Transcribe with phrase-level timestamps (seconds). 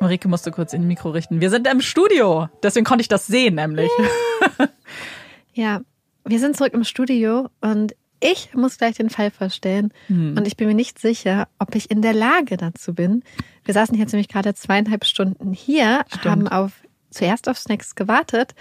[0.00, 1.40] Marike musste kurz in den Mikro richten.
[1.40, 2.48] Wir sind im Studio.
[2.62, 3.90] Deswegen konnte ich das sehen, nämlich.
[5.52, 5.82] ja,
[6.24, 9.92] wir sind zurück im Studio und ich muss gleich den Fall vorstellen.
[10.06, 10.36] Hm.
[10.36, 13.22] Und ich bin mir nicht sicher, ob ich in der Lage dazu bin.
[13.64, 16.24] Wir saßen jetzt nämlich gerade zweieinhalb Stunden hier, Stimmt.
[16.24, 16.72] haben auf,
[17.10, 18.54] zuerst auf Snacks gewartet.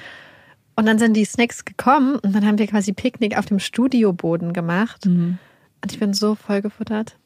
[0.75, 4.53] Und dann sind die Snacks gekommen und dann haben wir quasi Picknick auf dem Studioboden
[4.53, 5.05] gemacht.
[5.05, 5.37] Hm.
[5.81, 7.17] Und ich bin so vollgefuttert.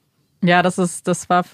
[0.44, 1.46] Ja, das ist, das war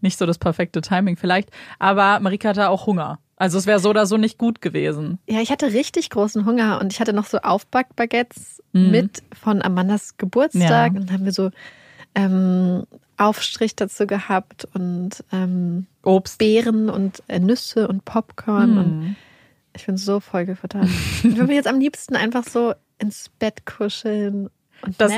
[0.00, 1.50] nicht so das perfekte Timing vielleicht.
[1.78, 3.18] Aber Marika hatte auch Hunger.
[3.36, 5.18] Also es wäre so oder so nicht gut gewesen.
[5.26, 8.90] Ja, ich hatte richtig großen Hunger und ich hatte noch so Aufbackbaguettes mhm.
[8.90, 10.92] mit von Amandas Geburtstag.
[10.92, 11.00] Ja.
[11.00, 11.50] Und dann haben wir so
[12.14, 12.84] ähm,
[13.16, 16.38] Aufstrich dazu gehabt und ähm, Obst.
[16.38, 18.72] Beeren und äh, Nüsse und Popcorn.
[18.72, 18.78] Mhm.
[18.78, 19.16] Und
[19.74, 20.62] ich bin so voll ich
[21.24, 24.50] würde mich jetzt am liebsten einfach so ins Bett kuscheln
[24.82, 25.12] und das,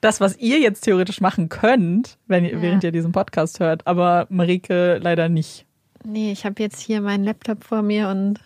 [0.00, 2.62] das, was ihr jetzt theoretisch machen könnt, wenn ihr, ja.
[2.62, 5.66] während ihr diesen Podcast hört, aber Marike leider nicht.
[6.04, 8.40] Nee, ich habe jetzt hier meinen Laptop vor mir und.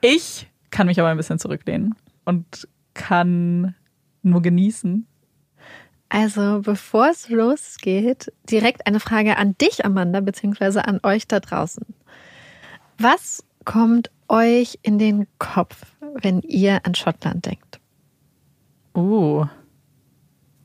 [0.00, 1.94] Ich kann mich aber ein bisschen zurücklehnen
[2.24, 3.74] und kann
[4.22, 5.06] nur genießen.
[6.08, 11.86] Also bevor es losgeht, direkt eine Frage an dich, Amanda, beziehungsweise an euch da draußen.
[12.98, 17.80] Was kommt euch in den Kopf, wenn ihr an Schottland denkt?
[18.96, 19.46] Uh.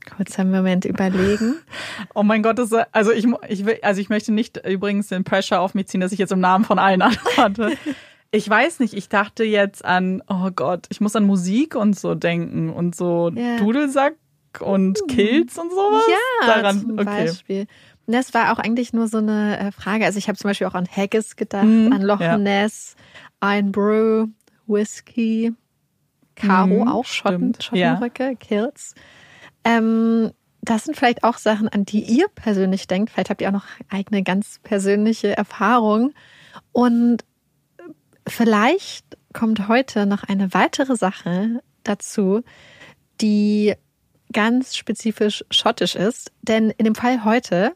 [0.06, 1.56] Kurzer Moment überlegen.
[2.14, 5.60] Oh mein Gott, das, also ich, ich will, also ich möchte nicht übrigens den Pressure
[5.60, 7.76] auf mich ziehen, dass ich jetzt im Namen von allen antworte.
[8.30, 12.14] Ich weiß nicht, ich dachte jetzt an, oh Gott, ich muss an Musik und so
[12.14, 13.56] denken und so ja.
[13.56, 14.14] Dudelsack
[14.60, 15.06] und hm.
[15.08, 16.04] Kills und sowas.
[16.08, 17.04] Ja, Daran, zum okay.
[17.04, 17.66] Beispiel.
[18.06, 20.04] Das war auch eigentlich nur so eine äh, Frage.
[20.04, 22.38] Also ich habe zum Beispiel auch an Haggis gedacht, mhm, an Loch ja.
[22.38, 22.94] Ness,
[23.40, 24.28] ein Brew,
[24.66, 25.52] Whisky,
[26.36, 28.34] Caro mhm, auch, Schotten, Schottenröcke, ja.
[28.34, 28.94] Kills.
[29.66, 30.30] Ähm,
[30.62, 33.10] das sind vielleicht auch Sachen, an die ihr persönlich denkt.
[33.10, 36.14] Vielleicht habt ihr auch noch eigene ganz persönliche Erfahrungen.
[36.72, 37.24] Und
[38.26, 42.42] vielleicht kommt heute noch eine weitere Sache dazu,
[43.20, 43.74] die
[44.32, 46.32] ganz spezifisch schottisch ist.
[46.42, 47.74] Denn in dem Fall heute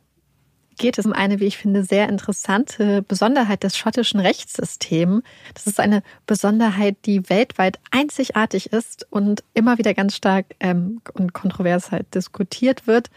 [0.80, 5.22] geht es um eine, wie ich finde, sehr interessante Besonderheit des schottischen Rechtssystems.
[5.54, 11.34] Das ist eine Besonderheit, die weltweit einzigartig ist und immer wieder ganz stark ähm, und
[11.34, 13.10] kontrovers halt diskutiert wird.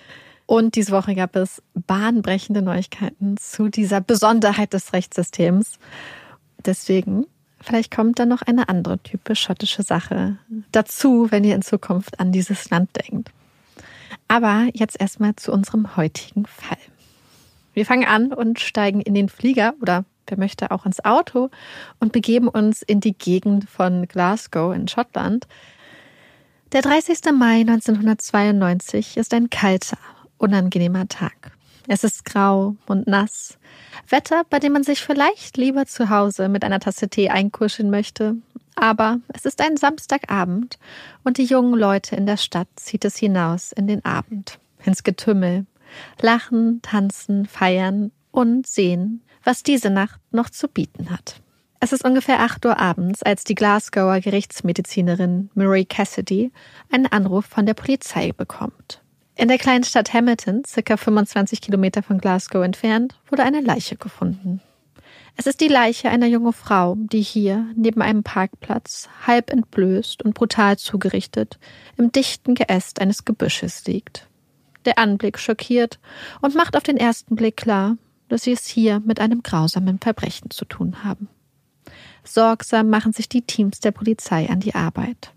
[0.46, 5.80] Und diese Woche gab es bahnbrechende Neuigkeiten zu dieser Besonderheit des Rechtssystems.
[6.66, 7.26] Deswegen,
[7.62, 10.38] vielleicht kommt dann noch eine andere typisch schottische Sache
[10.74, 13.32] dazu, wenn ihr in Zukunft an dieses Land denkt.
[14.28, 16.78] Aber jetzt erstmal zu unserem heutigen Fall.
[17.74, 21.50] Wir fangen an und steigen in den Flieger oder wer möchte auch ins Auto
[22.00, 25.48] und begeben uns in die Gegend von Glasgow in Schottland.
[26.72, 27.20] Der 30.
[27.38, 29.98] Mai 1992 ist ein kalter,
[30.38, 31.52] unangenehmer Tag.
[31.88, 33.58] Es ist grau und nass.
[34.08, 38.38] Wetter, bei dem man sich vielleicht lieber zu Hause mit einer Tasse Tee einkuscheln möchte.
[38.76, 40.80] Aber es ist ein Samstagabend
[41.24, 45.66] und die jungen Leute in der Stadt zieht es hinaus in den Abend, ins Getümmel,
[46.22, 51.42] lachen, tanzen, feiern und sehen, was diese Nacht noch zu bieten hat.
[51.80, 56.52] Es ist ungefähr 8 Uhr abends, als die Glasgower Gerichtsmedizinerin Murray Cassidy
[56.90, 59.02] einen Anruf von der Polizei bekommt.
[59.36, 64.62] In der kleinen Stadt Hamilton, circa 25 Kilometer von Glasgow entfernt, wurde eine Leiche gefunden.
[65.36, 70.36] Es ist die Leiche einer jungen Frau, die hier, neben einem Parkplatz, halb entblößt und
[70.36, 71.58] brutal zugerichtet,
[71.98, 74.30] im dichten Geäst eines Gebüsches liegt.
[74.86, 76.00] Der Anblick schockiert
[76.42, 77.98] und macht auf den ersten Blick klar,
[78.30, 81.30] dass sie es hier mit einem grausamen Verbrechen zu tun haben.
[82.24, 85.34] Sorgsam machen sich die Teams der Polizei an die Arbeit.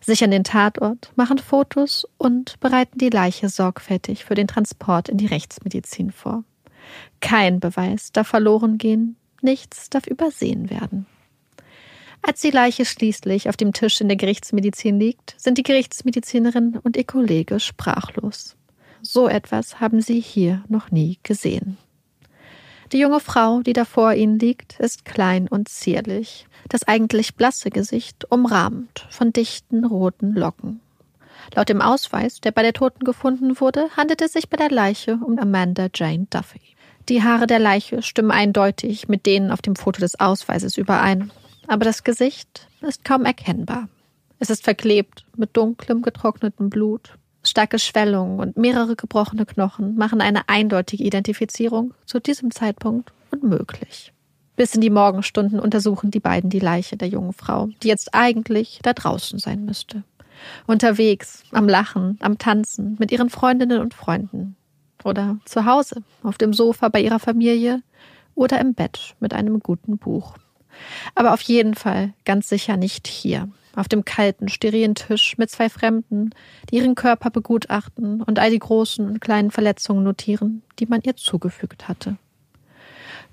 [0.00, 5.26] Sichern den Tatort, machen Fotos und bereiten die Leiche sorgfältig für den Transport in die
[5.26, 6.44] Rechtsmedizin vor.
[7.20, 11.06] Kein Beweis darf verloren gehen, nichts darf übersehen werden.
[12.22, 16.96] Als die Leiche schließlich auf dem Tisch in der Gerichtsmedizin liegt, sind die Gerichtsmedizinerin und
[16.96, 18.56] ihr Kollege sprachlos.
[19.02, 21.78] So etwas haben sie hier noch nie gesehen.
[22.92, 27.70] Die junge Frau, die da vor ihnen liegt, ist klein und zierlich, das eigentlich blasse
[27.70, 30.80] Gesicht umrahmt von dichten roten Locken.
[31.54, 35.18] Laut dem Ausweis, der bei der Toten gefunden wurde, handelt es sich bei der Leiche
[35.22, 36.60] um Amanda Jane Duffy.
[37.08, 41.30] Die Haare der Leiche stimmen eindeutig mit denen auf dem Foto des Ausweises überein,
[41.66, 43.88] aber das Gesicht ist kaum erkennbar.
[44.38, 47.14] Es ist verklebt mit dunklem, getrocknetem Blut
[47.58, 54.12] Starke Schwellungen und mehrere gebrochene Knochen machen eine eindeutige Identifizierung zu diesem Zeitpunkt unmöglich.
[54.54, 58.78] Bis in die Morgenstunden untersuchen die beiden die Leiche der jungen Frau, die jetzt eigentlich
[58.84, 60.04] da draußen sein müsste.
[60.68, 64.54] Unterwegs, am Lachen, am Tanzen, mit ihren Freundinnen und Freunden.
[65.02, 67.82] Oder zu Hause, auf dem Sofa bei ihrer Familie
[68.36, 70.36] oder im Bett mit einem guten Buch.
[71.16, 75.68] Aber auf jeden Fall ganz sicher nicht hier, auf dem kalten, sterilen Tisch mit zwei
[75.68, 76.30] Fremden,
[76.70, 81.16] die ihren Körper begutachten und all die großen und kleinen Verletzungen notieren, die man ihr
[81.16, 82.16] zugefügt hatte.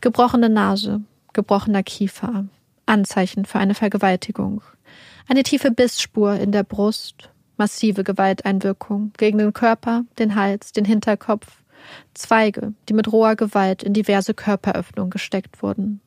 [0.02, 1.02] Gebrochene Nase,
[1.34, 2.46] gebrochener Kiefer,
[2.86, 4.62] Anzeichen für eine Vergewaltigung,
[5.28, 11.64] eine tiefe Bissspur in der Brust, massive Gewalteinwirkung gegen den Körper, den Hals, den Hinterkopf,
[12.14, 16.02] Zweige, die mit roher Gewalt in diverse Körperöffnungen gesteckt wurden,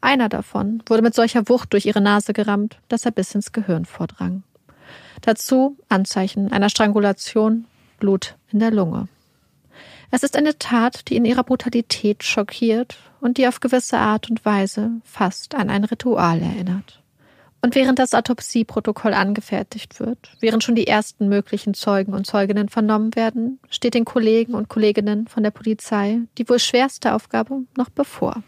[0.00, 3.84] einer davon wurde mit solcher Wucht durch ihre Nase gerammt, dass er bis ins Gehirn
[3.84, 4.42] vordrang.
[5.22, 7.66] Dazu Anzeichen einer Strangulation,
[7.98, 9.08] Blut in der Lunge.
[10.10, 14.44] Es ist eine Tat, die in ihrer Brutalität schockiert und die auf gewisse Art und
[14.44, 17.02] Weise fast an ein Ritual erinnert.
[17.60, 23.16] Und während das Autopsieprotokoll angefertigt wird, während schon die ersten möglichen Zeugen und Zeuginnen vernommen
[23.16, 28.42] werden, steht den Kollegen und Kolleginnen von der Polizei die wohl schwerste Aufgabe noch bevor.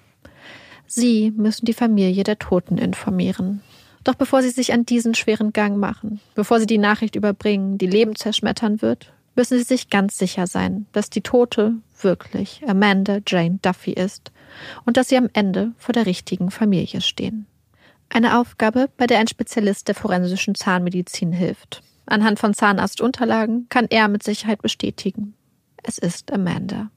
[0.92, 3.60] Sie müssen die Familie der Toten informieren.
[4.02, 7.86] Doch bevor sie sich an diesen schweren Gang machen, bevor sie die Nachricht überbringen, die
[7.86, 13.60] Leben zerschmettern wird, müssen sie sich ganz sicher sein, dass die Tote wirklich Amanda Jane
[13.62, 14.32] Duffy ist
[14.84, 17.46] und dass sie am Ende vor der richtigen Familie stehen.
[18.08, 21.84] Eine Aufgabe, bei der ein Spezialist der forensischen Zahnmedizin hilft.
[22.04, 25.34] Anhand von Zahnarztunterlagen kann er mit Sicherheit bestätigen.
[25.84, 26.90] Es ist Amanda.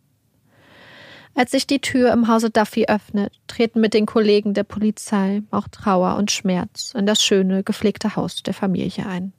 [1.35, 5.67] Als sich die Tür im Hause Duffy öffnet, treten mit den Kollegen der Polizei auch
[5.67, 9.33] Trauer und Schmerz in das schöne, gepflegte Haus der Familie ein.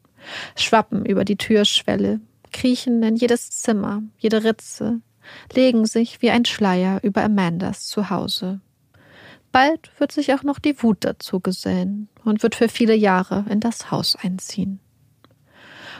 [0.57, 2.21] Schwappen über die Türschwelle,
[2.53, 5.01] kriechen in jedes Zimmer, jede Ritze,
[5.53, 8.61] legen sich wie ein Schleier über Amandas Zuhause.
[9.53, 13.61] Bald wird sich auch noch die Wut dazu gesellen und wird für viele Jahre in
[13.61, 14.81] das Haus einziehen.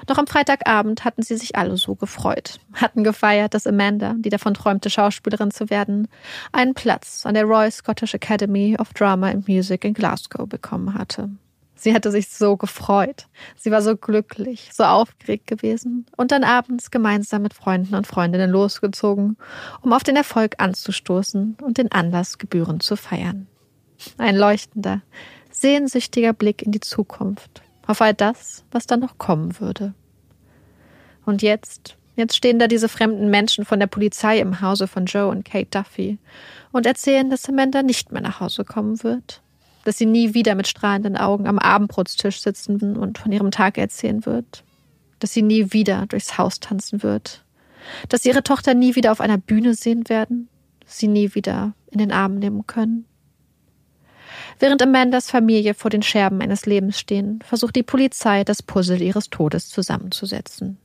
[0.09, 4.55] Noch am Freitagabend hatten sie sich alle so gefreut, hatten gefeiert, dass Amanda, die davon
[4.55, 6.09] träumte, Schauspielerin zu werden,
[6.53, 11.31] einen Platz an der Royal Scottish Academy of Drama and Music in Glasgow bekommen hatte.
[11.77, 13.27] Sie hatte sich so gefreut.
[13.57, 18.51] Sie war so glücklich, so aufgeregt gewesen und dann abends gemeinsam mit Freunden und Freundinnen
[18.51, 19.37] losgezogen,
[19.83, 23.49] um auf den Erfolg anzustoßen und den Anlass gebührend zu feiern.
[24.17, 25.03] Ein leuchtender,
[25.51, 29.95] sehnsüchtiger Blick in die Zukunft, auf all das, was dann noch kommen würde.
[31.25, 35.29] Und jetzt, jetzt stehen da diese fremden Menschen von der Polizei im Hause von Joe
[35.29, 36.19] und Kate Duffy
[36.73, 39.43] und erzählen, dass Amanda nicht mehr nach Hause kommen wird,
[39.85, 44.25] dass sie nie wieder mit strahlenden Augen am Abendbrotstisch sitzen und von ihrem Tag erzählen
[44.27, 44.65] wird,
[45.19, 47.45] dass sie nie wieder durchs Haus tanzen wird,
[48.09, 50.49] dass sie ihre Tochter nie wieder auf einer Bühne sehen werden,
[50.87, 53.07] sie nie wieder in den Arm nehmen können.
[54.59, 59.31] Während Amandas Familie vor den Scherben eines Lebens stehen, versucht die Polizei, das Puzzle ihres
[59.31, 60.79] Todes zusammenzusetzen.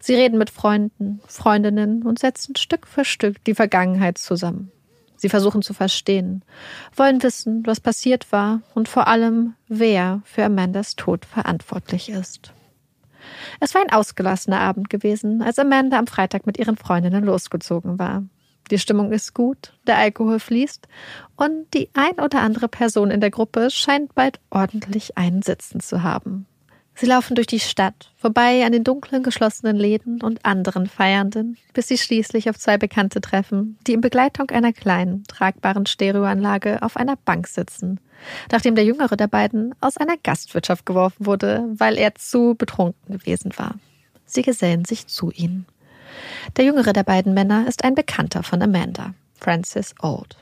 [0.00, 4.70] Sie reden mit Freunden, Freundinnen und setzen Stück für Stück die Vergangenheit zusammen.
[5.16, 6.44] Sie versuchen zu verstehen,
[6.94, 12.52] wollen wissen, was passiert war und vor allem, wer für Amandas Tod verantwortlich ist.
[13.60, 18.24] Es war ein ausgelassener Abend gewesen, als Amanda am Freitag mit ihren Freundinnen losgezogen war.
[18.70, 20.88] Die Stimmung ist gut, der Alkohol fließt
[21.36, 26.02] und die ein oder andere Person in der Gruppe scheint bald ordentlich einen Sitzen zu
[26.02, 26.46] haben.
[26.96, 31.88] Sie laufen durch die Stadt, vorbei an den dunklen geschlossenen Läden und anderen Feiernden, bis
[31.88, 37.16] sie schließlich auf zwei Bekannte treffen, die in Begleitung einer kleinen, tragbaren Stereoanlage auf einer
[37.16, 37.98] Bank sitzen,
[38.52, 43.52] nachdem der jüngere der beiden aus einer Gastwirtschaft geworfen wurde, weil er zu betrunken gewesen
[43.56, 43.74] war.
[44.24, 45.66] Sie gesellen sich zu ihnen.
[46.56, 50.36] Der jüngere der beiden Männer ist ein Bekannter von Amanda, Francis Old.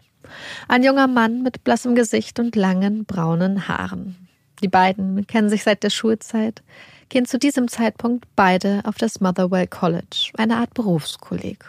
[0.69, 4.29] Ein junger Mann mit blassem Gesicht und langen braunen Haaren.
[4.63, 6.63] Die beiden kennen sich seit der Schulzeit,
[7.09, 11.65] gehen zu diesem Zeitpunkt beide auf das Motherwell College, eine Art Berufskolleg.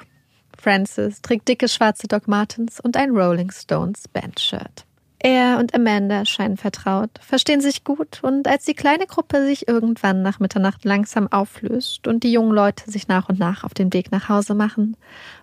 [0.57, 4.85] Francis trägt dicke schwarze Doc Martens und ein Rolling Stones Bandshirt.
[5.25, 10.21] Er und Amanda scheinen vertraut, verstehen sich gut und als die kleine Gruppe sich irgendwann
[10.21, 14.11] nach Mitternacht langsam auflöst und die jungen Leute sich nach und nach auf den Weg
[14.11, 14.97] nach Hause machen,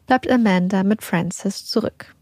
[0.06, 2.14] bleibt Amanda mit Francis zurück.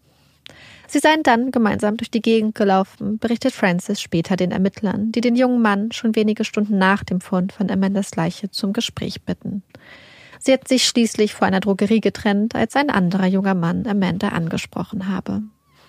[0.87, 5.35] Sie seien dann gemeinsam durch die Gegend gelaufen, berichtet Francis später den Ermittlern, die den
[5.35, 9.65] jungen Mann schon wenige Stunden nach dem Fund von Amandas Leiche zum Gespräch bitten.
[10.38, 15.09] Sie hätten sich schließlich vor einer Drogerie getrennt, als ein anderer junger Mann Amanda angesprochen
[15.09, 15.43] habe.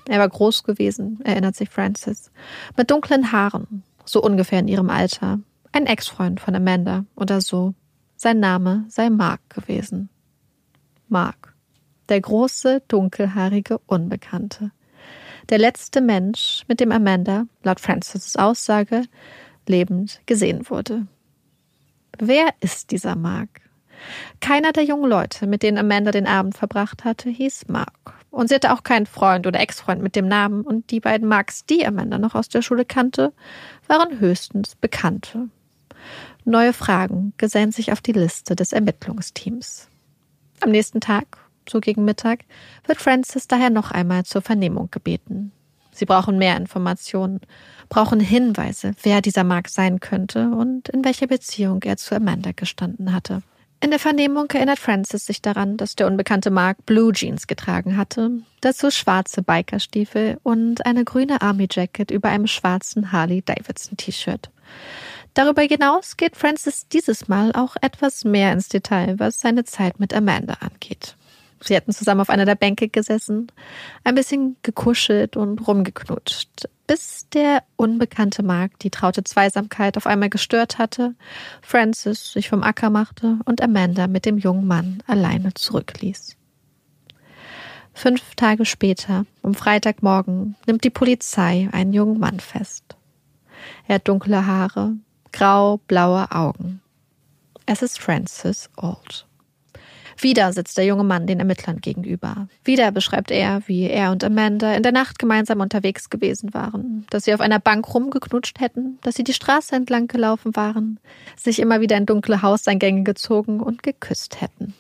[0.08, 2.32] Er war groß gewesen, erinnert sich Francis,
[2.78, 5.40] mit dunklen Haaren, so ungefähr in ihrem Alter,
[5.72, 7.74] ein Ex-Freund von Amanda oder so.
[8.16, 10.10] Sein Name sei Mark gewesen.
[11.08, 11.54] Mark,
[12.10, 14.72] der große, dunkelhaarige Unbekannte.
[15.50, 19.04] Der letzte Mensch, mit dem Amanda, laut Francis' Aussage,
[19.68, 21.08] lebend gesehen wurde.
[22.20, 23.62] Wer ist dieser Mark?
[24.42, 28.19] Keiner der jungen Leute, mit denen Amanda den Abend verbracht hatte, hieß Mark.
[28.32, 30.62] Und sie hatte auch keinen Freund oder Ex-Freund mit dem Namen.
[30.62, 33.34] Und die beiden Marks, die Amanda noch aus der Schule kannte,
[33.88, 35.50] waren höchstens Bekannte.
[36.46, 39.88] Neue Fragen gesellen sich auf die Liste des Ermittlungsteams.
[40.62, 42.46] Am nächsten Tag, so gegen Mittag,
[42.86, 45.52] wird Francis daher noch einmal zur Vernehmung gebeten.
[45.92, 47.42] Sie brauchen mehr Informationen,
[47.90, 53.14] brauchen Hinweise, wer dieser Mark sein könnte und in welcher Beziehung er zu Amanda gestanden
[53.14, 53.42] hatte.
[53.82, 58.32] In der Vernehmung erinnert Francis sich daran, dass der unbekannte Mark Blue Jeans getragen hatte,
[58.60, 64.50] dazu schwarze Bikerstiefel und eine grüne Army Jacket über einem schwarzen Harley Davidson T-Shirt.
[65.34, 70.14] Darüber hinaus geht Francis dieses Mal auch etwas mehr ins Detail, was seine Zeit mit
[70.14, 71.16] Amanda angeht.
[71.62, 73.50] Sie hatten zusammen auf einer der Bänke gesessen,
[74.04, 80.80] ein bisschen gekuschelt und rumgeknutscht, bis der unbekannte Mark die traute Zweisamkeit auf einmal gestört
[80.80, 81.14] hatte,
[81.62, 86.36] Francis sich vom Acker machte und Amanda mit dem jungen Mann alleine zurückließ.
[87.94, 92.98] Fünf Tage später, am Freitagmorgen, nimmt die Polizei einen jungen Mann fest.
[93.88, 94.94] Er hat dunkle Haare,
[95.32, 96.82] grau-blaue Augen.
[97.68, 99.28] Es ist Francis Old.
[100.22, 102.50] Wieder sitzt der junge Mann den Ermittlern gegenüber.
[102.66, 107.24] Wieder beschreibt er, wie er und Amanda in der Nacht gemeinsam unterwegs gewesen waren, dass
[107.24, 111.00] sie auf einer Bank rumgeknutscht hätten, dass sie die Straße entlang gelaufen waren,
[111.38, 114.74] sich immer wieder in dunkle Hauseingänge gezogen und geküsst hätten.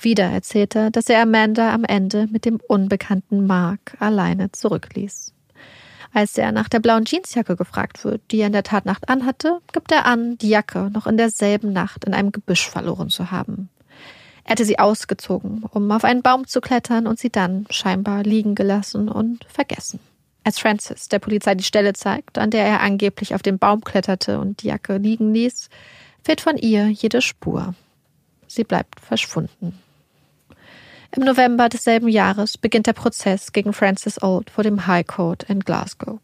[0.00, 5.32] Wieder erzählt er, dass er Amanda am Ende mit dem unbekannten Mark alleine zurückließ.
[6.12, 9.92] Als er nach der blauen Jeansjacke gefragt wird, die er in der Tatnacht anhatte, gibt
[9.92, 13.68] er an, die Jacke noch in derselben Nacht in einem Gebüsch verloren zu haben.
[14.44, 18.54] Er hatte sie ausgezogen, um auf einen Baum zu klettern und sie dann scheinbar liegen
[18.54, 20.00] gelassen und vergessen.
[20.44, 24.38] Als Francis der Polizei die Stelle zeigt, an der er angeblich auf den Baum kletterte
[24.38, 25.70] und die Jacke liegen ließ,
[26.22, 27.74] fehlt von ihr jede Spur.
[28.46, 29.78] Sie bleibt verschwunden.
[31.16, 35.60] Im November desselben Jahres beginnt der Prozess gegen Francis Old vor dem High Court in
[35.60, 36.18] Glasgow.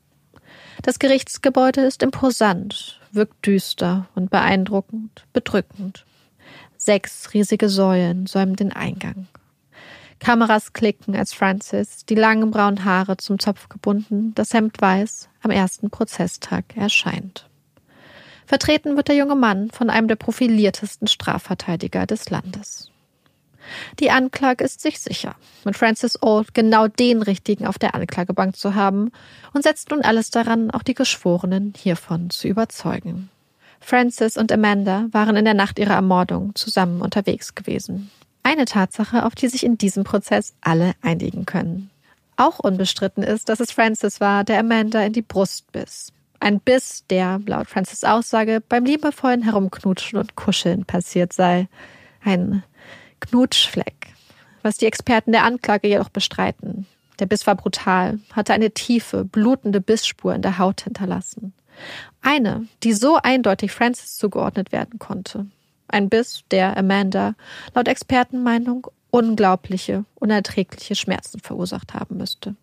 [0.82, 6.04] Das Gerichtsgebäude ist imposant, wirkt düster und beeindruckend, bedrückend.
[6.82, 9.26] Sechs riesige Säulen säumen den Eingang.
[10.18, 15.50] Kameras klicken, als Francis, die langen braunen Haare zum Zopf gebunden, das Hemd weiß, am
[15.50, 17.50] ersten Prozesstag erscheint.
[18.46, 22.90] Vertreten wird der junge Mann von einem der profiliertesten Strafverteidiger des Landes.
[23.98, 25.34] Die Anklage ist sich sicher,
[25.66, 29.12] mit Francis Old genau den richtigen auf der Anklagebank zu haben
[29.52, 33.28] und setzt nun alles daran, auch die Geschworenen hiervon zu überzeugen.
[33.80, 38.10] Francis und Amanda waren in der Nacht ihrer Ermordung zusammen unterwegs gewesen.
[38.42, 41.90] Eine Tatsache, auf die sich in diesem Prozess alle einigen können.
[42.36, 46.12] Auch unbestritten ist, dass es Francis war, der Amanda in die Brust biss.
[46.38, 51.68] Ein Biss, der, laut Francis Aussage, beim liebevollen Herumknutschen und Kuscheln passiert sei.
[52.24, 52.62] Ein
[53.20, 54.14] Knutschfleck,
[54.62, 56.86] was die Experten der Anklage jedoch bestreiten.
[57.18, 61.52] Der Biss war brutal, hatte eine tiefe, blutende Bissspur in der Haut hinterlassen.
[62.22, 65.46] Eine, die so eindeutig Francis zugeordnet werden konnte.
[65.88, 67.34] Ein Biss, der Amanda
[67.74, 72.54] laut Expertenmeinung unglaubliche, unerträgliche Schmerzen verursacht haben müsste.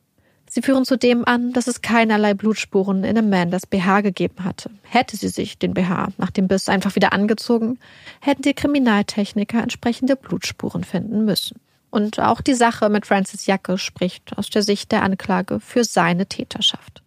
[0.50, 4.70] Sie führen zudem an, dass es keinerlei Blutspuren in Amandas BH gegeben hatte.
[4.84, 7.80] Hätte sie sich den BH nach dem Biss einfach wieder angezogen,
[8.22, 11.60] hätten die Kriminaltechniker entsprechende Blutspuren finden müssen.
[11.90, 16.28] Und auch die Sache mit Francis Jacke spricht aus der Sicht der Anklage für seine
[16.28, 17.02] Täterschaft.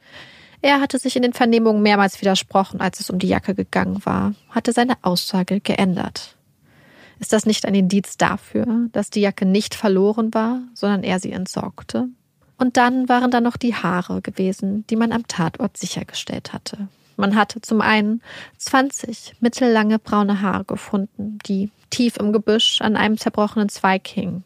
[0.63, 4.35] Er hatte sich in den Vernehmungen mehrmals widersprochen, als es um die Jacke gegangen war,
[4.51, 6.37] hatte seine Aussage geändert.
[7.19, 11.33] Ist das nicht ein Indiz dafür, dass die Jacke nicht verloren war, sondern er sie
[11.33, 12.09] entsorgte?
[12.59, 16.89] Und dann waren da noch die Haare gewesen, die man am Tatort sichergestellt hatte.
[17.17, 18.23] Man hatte zum einen
[18.59, 24.45] 20 mittellange braune Haare gefunden, die tief im Gebüsch an einem zerbrochenen Zweig hingen,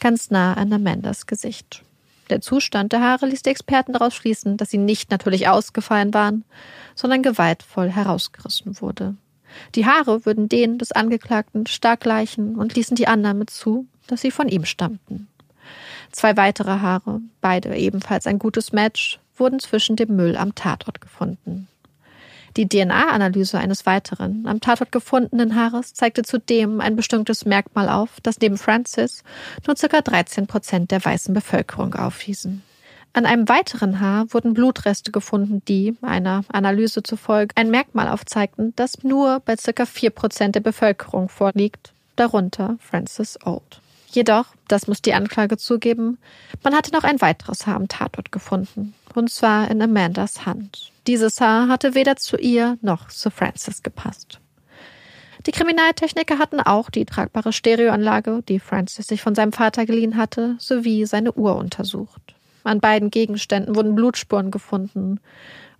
[0.00, 1.82] ganz nah an Amandas Gesicht.
[2.30, 6.44] Der Zustand der Haare ließ die Experten daraus schließen, dass sie nicht natürlich ausgefallen waren,
[6.94, 9.16] sondern gewaltvoll herausgerissen wurde.
[9.74, 14.30] Die Haare würden denen des Angeklagten stark gleichen und ließen die Annahme zu, dass sie
[14.30, 15.28] von ihm stammten.
[16.12, 21.68] Zwei weitere Haare, beide ebenfalls ein gutes Match, wurden zwischen dem Müll am Tatort gefunden.
[22.56, 28.40] Die DNA-Analyse eines weiteren am Tatort gefundenen Haares zeigte zudem ein bestimmtes Merkmal auf, das
[28.40, 29.22] neben Francis
[29.66, 30.00] nur ca.
[30.00, 32.62] 13 Prozent der weißen Bevölkerung aufwiesen.
[33.12, 39.02] An einem weiteren Haar wurden Blutreste gefunden, die, einer Analyse zufolge, ein Merkmal aufzeigten, das
[39.02, 39.86] nur bei ca.
[39.86, 43.80] 4 Prozent der Bevölkerung vorliegt, darunter Francis Old.
[44.10, 46.18] Jedoch, das muss die Anklage zugeben,
[46.64, 50.92] man hatte noch ein weiteres Haar am Tatort gefunden, und zwar in Amandas Hand.
[51.06, 54.40] Dieses Haar hatte weder zu ihr noch zu Francis gepasst.
[55.46, 60.56] Die Kriminaltechniker hatten auch die tragbare Stereoanlage, die Francis sich von seinem Vater geliehen hatte,
[60.58, 62.34] sowie seine Uhr untersucht.
[62.64, 65.20] An beiden Gegenständen wurden Blutspuren gefunden,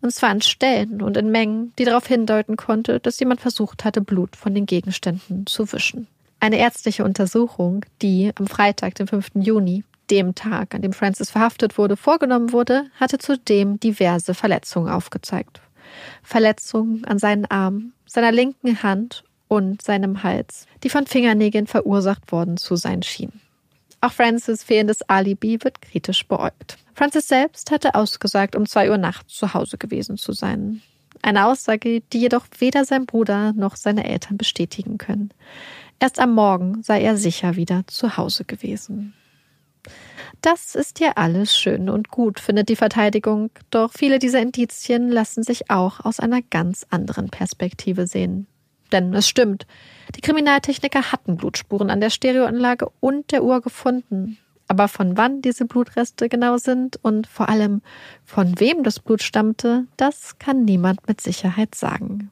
[0.01, 4.01] und zwar an Stellen und in Mengen, die darauf hindeuten konnte, dass jemand versucht hatte,
[4.01, 6.07] Blut von den Gegenständen zu wischen.
[6.40, 9.31] Eine ärztliche Untersuchung, die am Freitag, dem 5.
[9.35, 15.61] Juni, dem Tag, an dem Francis verhaftet wurde, vorgenommen wurde, hatte zudem diverse Verletzungen aufgezeigt.
[16.22, 22.57] Verletzungen an seinen Armen, seiner linken Hand und seinem Hals, die von Fingernägeln verursacht worden
[22.57, 23.40] zu sein schienen.
[24.01, 26.79] Auch Francis fehlendes Alibi wird kritisch beäugt.
[26.94, 30.83] Francis selbst hatte ausgesagt, um zwei Uhr nachts zu Hause gewesen zu sein.
[31.20, 35.31] Eine Aussage, die jedoch weder sein Bruder noch seine Eltern bestätigen können.
[36.01, 39.15] Erst am Morgen sei er sicher wieder zu Hause gewesen.
[40.43, 45.43] Das ist ja alles schön und gut, findet die Verteidigung, doch viele dieser Indizien lassen
[45.43, 48.47] sich auch aus einer ganz anderen Perspektive sehen.
[48.93, 49.67] Denn es stimmt,
[50.15, 54.39] die Kriminaltechniker hatten Blutspuren an der Stereoanlage und der Uhr gefunden.
[54.69, 57.83] Aber von wann diese Blutreste genau sind und vor allem
[58.25, 62.31] von wem das Blut stammte, das kann niemand mit Sicherheit sagen.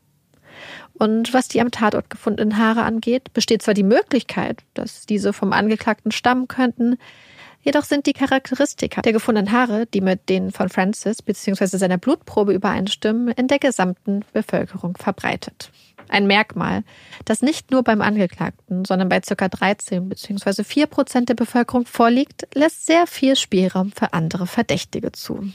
[0.98, 5.52] Und was die am Tatort gefundenen Haare angeht, besteht zwar die Möglichkeit, dass diese vom
[5.52, 6.96] Angeklagten stammen könnten,
[7.60, 11.76] jedoch sind die Charakteristika der gefundenen Haare, die mit denen von Francis bzw.
[11.76, 15.70] seiner Blutprobe übereinstimmen, in der gesamten Bevölkerung verbreitet.
[16.08, 16.84] Ein Merkmal,
[17.24, 19.48] das nicht nur beim Angeklagten, sondern bei ca.
[19.48, 20.62] 13 bzw.
[20.62, 25.50] 4 Prozent der Bevölkerung vorliegt, lässt sehr viel Spielraum für andere Verdächtige zu.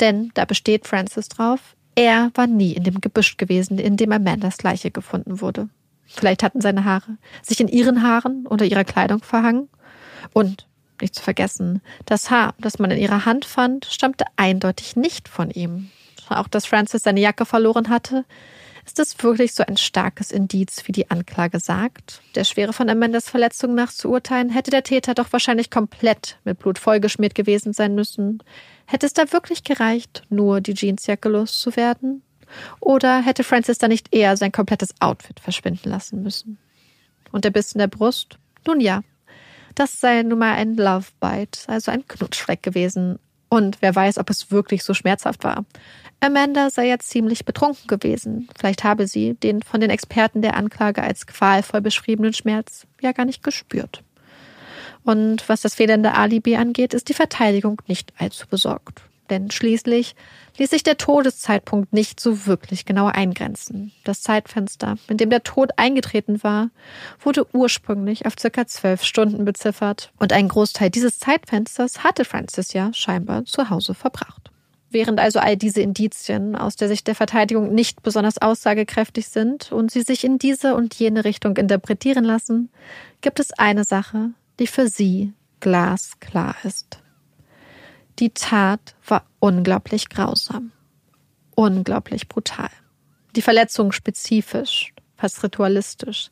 [0.00, 4.62] Denn da besteht Francis drauf, er war nie in dem Gebüsch gewesen, in dem Amandas
[4.62, 5.68] Leiche gefunden wurde.
[6.06, 9.68] Vielleicht hatten seine Haare sich in ihren Haaren oder ihrer Kleidung verhangen.
[10.32, 10.66] Und,
[11.00, 15.50] nicht zu vergessen, das Haar, das man in ihrer Hand fand, stammte eindeutig nicht von
[15.50, 15.90] ihm.
[16.28, 18.24] Auch dass Francis seine Jacke verloren hatte,
[18.86, 22.20] ist es wirklich so ein starkes Indiz, wie die Anklage sagt?
[22.34, 26.58] Der Schwere von Amandas Verletzung nach zu urteilen, hätte der Täter doch wahrscheinlich komplett mit
[26.58, 28.42] Blut vollgeschmiert gewesen sein müssen.
[28.86, 32.22] Hätte es da wirklich gereicht, nur die Jeansjacke loszuwerden?
[32.80, 36.58] Oder hätte Francis da nicht eher sein komplettes Outfit verschwinden lassen müssen?
[37.32, 38.38] Und der Biss in der Brust?
[38.66, 39.02] Nun ja,
[39.74, 43.18] das sei nun mal ein Love Bite, also ein Knutschfleck gewesen.
[43.48, 45.64] Und wer weiß, ob es wirklich so schmerzhaft war.
[46.20, 48.48] Amanda sei jetzt ziemlich betrunken gewesen.
[48.56, 53.26] Vielleicht habe sie den von den Experten der Anklage als qualvoll beschriebenen Schmerz ja gar
[53.26, 54.02] nicht gespürt.
[55.04, 59.02] Und was das fehlende Alibi angeht, ist die Verteidigung nicht allzu besorgt.
[59.30, 60.14] Denn schließlich
[60.58, 63.92] ließ sich der Todeszeitpunkt nicht so wirklich genau eingrenzen.
[64.04, 66.70] Das Zeitfenster, in dem der Tod eingetreten war,
[67.20, 72.92] wurde ursprünglich auf circa zwölf Stunden beziffert und ein Großteil dieses Zeitfensters hatte Francis ja
[72.92, 74.50] scheinbar zu Hause verbracht.
[74.90, 79.90] Während also all diese Indizien aus der Sicht der Verteidigung nicht besonders aussagekräftig sind und
[79.90, 82.70] sie sich in diese und jene Richtung interpretieren lassen,
[83.20, 87.00] gibt es eine Sache, die für sie glasklar ist.
[88.18, 90.72] Die Tat war unglaublich grausam,
[91.54, 92.70] unglaublich brutal.
[93.34, 96.30] Die Verletzung spezifisch, fast ritualistisch.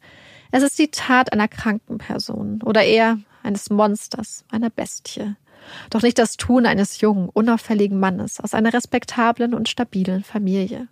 [0.52, 5.34] Es ist die Tat einer kranken Person oder eher eines Monsters, einer Bestie.
[5.90, 10.88] Doch nicht das Tun eines jungen, unauffälligen Mannes aus einer respektablen und stabilen Familie.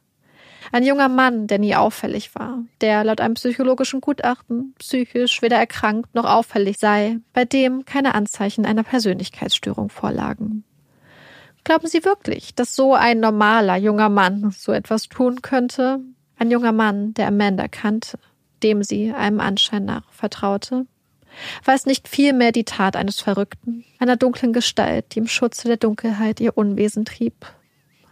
[0.73, 6.15] Ein junger Mann, der nie auffällig war, der laut einem psychologischen Gutachten psychisch weder erkrankt
[6.15, 10.65] noch auffällig sei, bei dem keine Anzeichen einer Persönlichkeitsstörung vorlagen.
[11.65, 16.01] Glauben Sie wirklich, dass so ein normaler junger Mann so etwas tun könnte?
[16.39, 18.19] Ein junger Mann, der Amanda kannte,
[18.63, 20.87] dem sie einem Anschein nach vertraute?
[21.65, 25.77] War es nicht vielmehr die Tat eines Verrückten, einer dunklen Gestalt, die im Schutze der
[25.77, 27.47] Dunkelheit ihr Unwesen trieb?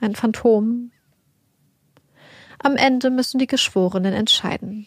[0.01, 0.91] Ein Phantom?
[2.59, 4.87] Am Ende müssen die Geschworenen entscheiden.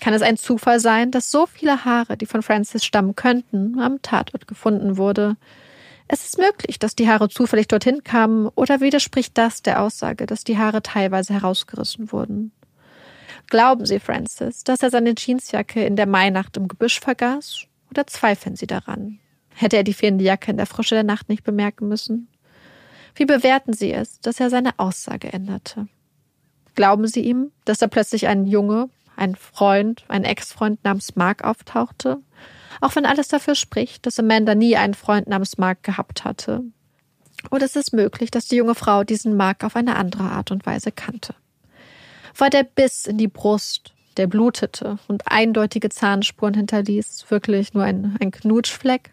[0.00, 4.00] Kann es ein Zufall sein, dass so viele Haare, die von Francis stammen könnten, am
[4.00, 5.36] Tatort gefunden wurde?
[6.08, 10.42] Es ist möglich, dass die Haare zufällig dorthin kamen, oder widerspricht das der Aussage, dass
[10.42, 12.52] die Haare teilweise herausgerissen wurden?
[13.48, 17.66] Glauben Sie, Francis, dass er seine Jeansjacke in der Mainacht im Gebüsch vergaß?
[17.90, 19.18] Oder zweifeln Sie daran?
[19.54, 22.28] Hätte er die fehlende Jacke in der Frische der Nacht nicht bemerken müssen?
[23.14, 25.88] Wie bewerten Sie es, dass er seine Aussage änderte?
[26.74, 32.18] Glauben Sie ihm, dass da plötzlich ein Junge, ein Freund, ein Ex-Freund namens Mark auftauchte?
[32.80, 36.62] Auch wenn alles dafür spricht, dass Amanda nie einen Freund namens Mark gehabt hatte.
[37.50, 40.66] Oder ist es möglich, dass die junge Frau diesen Mark auf eine andere Art und
[40.66, 41.34] Weise kannte?
[42.36, 48.16] War der Biss in die Brust, der blutete und eindeutige Zahnspuren hinterließ, wirklich nur ein,
[48.20, 49.10] ein Knutschfleck?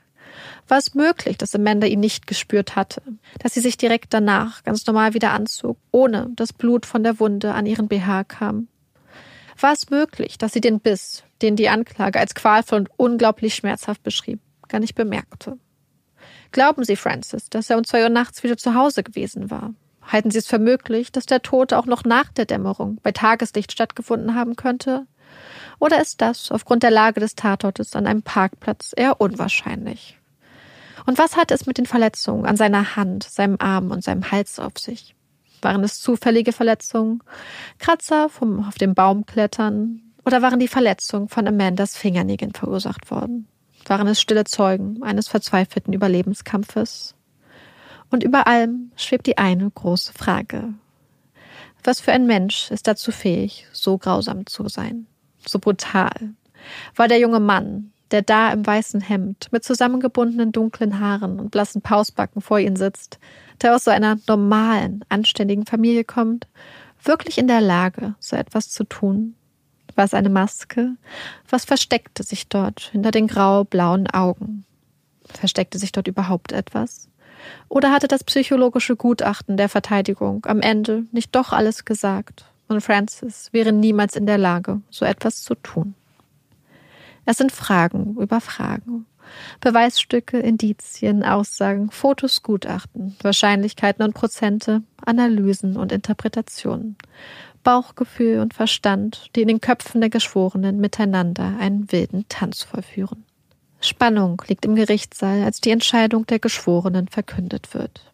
[0.68, 3.02] War es möglich, dass Amanda ihn nicht gespürt hatte,
[3.40, 7.54] dass sie sich direkt danach ganz normal wieder anzog, ohne dass Blut von der Wunde
[7.54, 8.68] an ihren BH kam?
[9.60, 14.04] War es möglich, dass sie den Biss, den die Anklage als qualvoll und unglaublich schmerzhaft
[14.04, 15.58] beschrieb, gar nicht bemerkte?
[16.52, 19.74] Glauben Sie, Francis, dass er um zwei Uhr nachts wieder zu Hause gewesen war,
[20.08, 23.74] Halten Sie es für möglich, dass der Tod auch noch nach der Dämmerung bei Tageslicht
[23.74, 25.06] stattgefunden haben könnte?
[25.80, 30.16] Oder ist das aufgrund der Lage des Tatortes an einem Parkplatz eher unwahrscheinlich?
[31.08, 34.60] Und was hat es mit den Verletzungen an seiner Hand, seinem Arm und seinem Hals
[34.60, 35.15] auf sich?
[35.62, 37.24] Waren es zufällige Verletzungen,
[37.80, 43.48] Kratzer vom auf dem Baum klettern, oder waren die Verletzungen von Amandas Fingernägeln verursacht worden?
[43.86, 47.15] Waren es stille Zeugen eines verzweifelten Überlebenskampfes?
[48.12, 50.74] Und über allem schwebt die eine große Frage.
[51.86, 55.08] Was für ein Mensch ist dazu fähig, so grausam zu sein,
[55.48, 56.34] so brutal?
[56.98, 61.82] War der junge Mann, der da im weißen Hemd mit zusammengebundenen dunklen Haaren und blassen
[61.82, 63.20] Pausbacken vor ihm sitzt,
[63.62, 66.48] der aus so einer normalen, anständigen Familie kommt,
[67.04, 69.36] wirklich in der Lage, so etwas zu tun?
[69.96, 70.96] War es eine Maske?
[71.50, 74.63] Was versteckte sich dort hinter den grau-blauen Augen?
[75.26, 77.10] Versteckte sich dort überhaupt etwas?
[77.67, 82.46] Oder hatte das psychologische Gutachten der Verteidigung am Ende nicht doch alles gesagt?
[82.67, 85.96] und Francis wäre niemals in der Lage, so etwas zu tun.
[87.30, 89.06] Es sind Fragen über Fragen.
[89.60, 96.96] Beweisstücke, Indizien, Aussagen, Fotos, Gutachten, Wahrscheinlichkeiten und Prozente, Analysen und Interpretationen.
[97.63, 103.26] Bauchgefühl und Verstand, die in den Köpfen der Geschworenen miteinander einen wilden Tanz vollführen.
[103.82, 108.13] Spannung liegt im Gerichtssaal, als die Entscheidung der Geschworenen verkündet wird.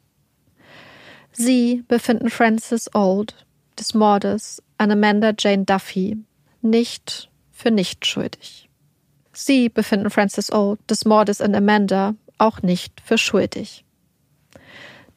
[1.33, 3.45] Sie befinden Francis Old
[3.77, 6.17] des Mordes an Amanda Jane Duffy
[6.63, 8.69] nicht für nicht schuldig.
[9.33, 13.83] Sie befinden Francis Old des Mordes an Amanda auch nicht für schuldig.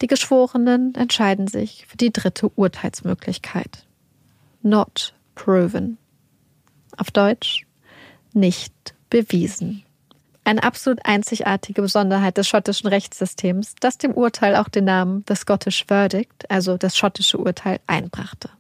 [0.01, 3.87] Die Geschworenen entscheiden sich für die dritte Urteilsmöglichkeit.
[4.63, 5.99] Not proven.
[6.97, 7.67] Auf Deutsch
[8.33, 9.83] nicht bewiesen.
[10.45, 15.85] Eine absolut einzigartige Besonderheit des schottischen Rechtssystems, das dem Urteil auch den Namen The Scottish
[15.87, 18.51] Verdict, also das schottische Urteil, einbrachte.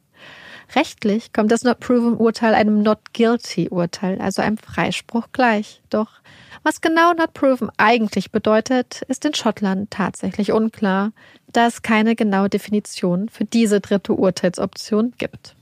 [0.74, 5.82] Rechtlich kommt das Not Proven Urteil einem Not Guilty Urteil, also einem Freispruch gleich.
[5.90, 6.20] Doch
[6.62, 11.12] was genau Not Proven eigentlich bedeutet, ist in Schottland tatsächlich unklar,
[11.52, 15.54] da es keine genaue Definition für diese dritte Urteilsoption gibt.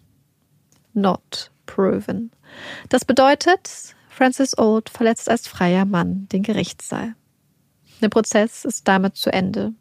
[0.95, 2.31] Not Proven.
[2.89, 7.15] Das bedeutet, Francis Old verletzt als freier Mann den Gerichtssaal.
[8.01, 9.73] Der Prozess ist damit zu Ende.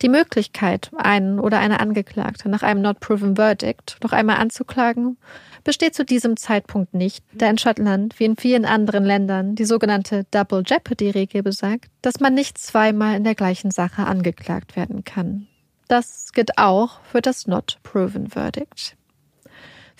[0.00, 5.18] Die Möglichkeit, einen oder eine Angeklagte nach einem Not Proven Verdict noch einmal anzuklagen,
[5.64, 10.24] besteht zu diesem Zeitpunkt nicht, da in Schottland wie in vielen anderen Ländern die sogenannte
[10.30, 15.46] Double Jeopardy-Regel besagt, dass man nicht zweimal in der gleichen Sache angeklagt werden kann.
[15.88, 18.97] Das gilt auch für das Not Proven Verdict.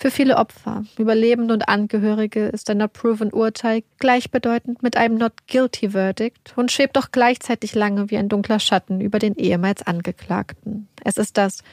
[0.01, 5.33] Für viele Opfer, Überlebende und Angehörige ist ein Not Proven Urteil gleichbedeutend mit einem Not
[5.49, 10.87] Guilty Verdict und schwebt doch gleichzeitig lange wie ein dunkler Schatten über den ehemals Angeklagten.
[11.03, 11.65] Es ist das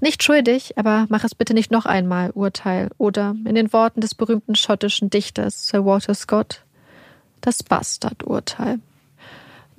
[0.00, 4.16] nicht schuldig, aber mach es bitte nicht noch einmal Urteil oder in den Worten des
[4.16, 6.64] berühmten schottischen Dichters Sir Walter Scott
[7.42, 8.80] das Bastard-Urteil.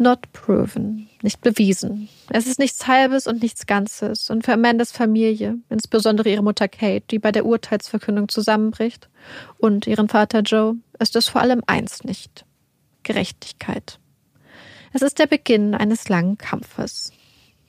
[0.02, 2.08] Not proven, nicht bewiesen.
[2.30, 4.30] Es ist nichts Halbes und nichts Ganzes.
[4.30, 9.10] Und für Amandas Familie, insbesondere ihre Mutter Kate, die bei der Urteilsverkündung zusammenbricht,
[9.58, 12.46] und ihren Vater Joe, ist es vor allem eins nicht.
[13.04, 14.00] Gerechtigkeit.
[14.94, 17.12] Es ist der Beginn eines langen Kampfes.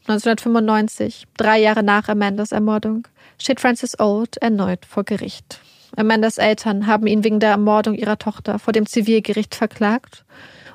[0.02, 5.58] 1995, drei Jahre nach Amandas Ermordung, steht Francis Old erneut vor Gericht.
[5.96, 10.24] Amandas Eltern haben ihn wegen der Ermordung ihrer Tochter vor dem Zivilgericht verklagt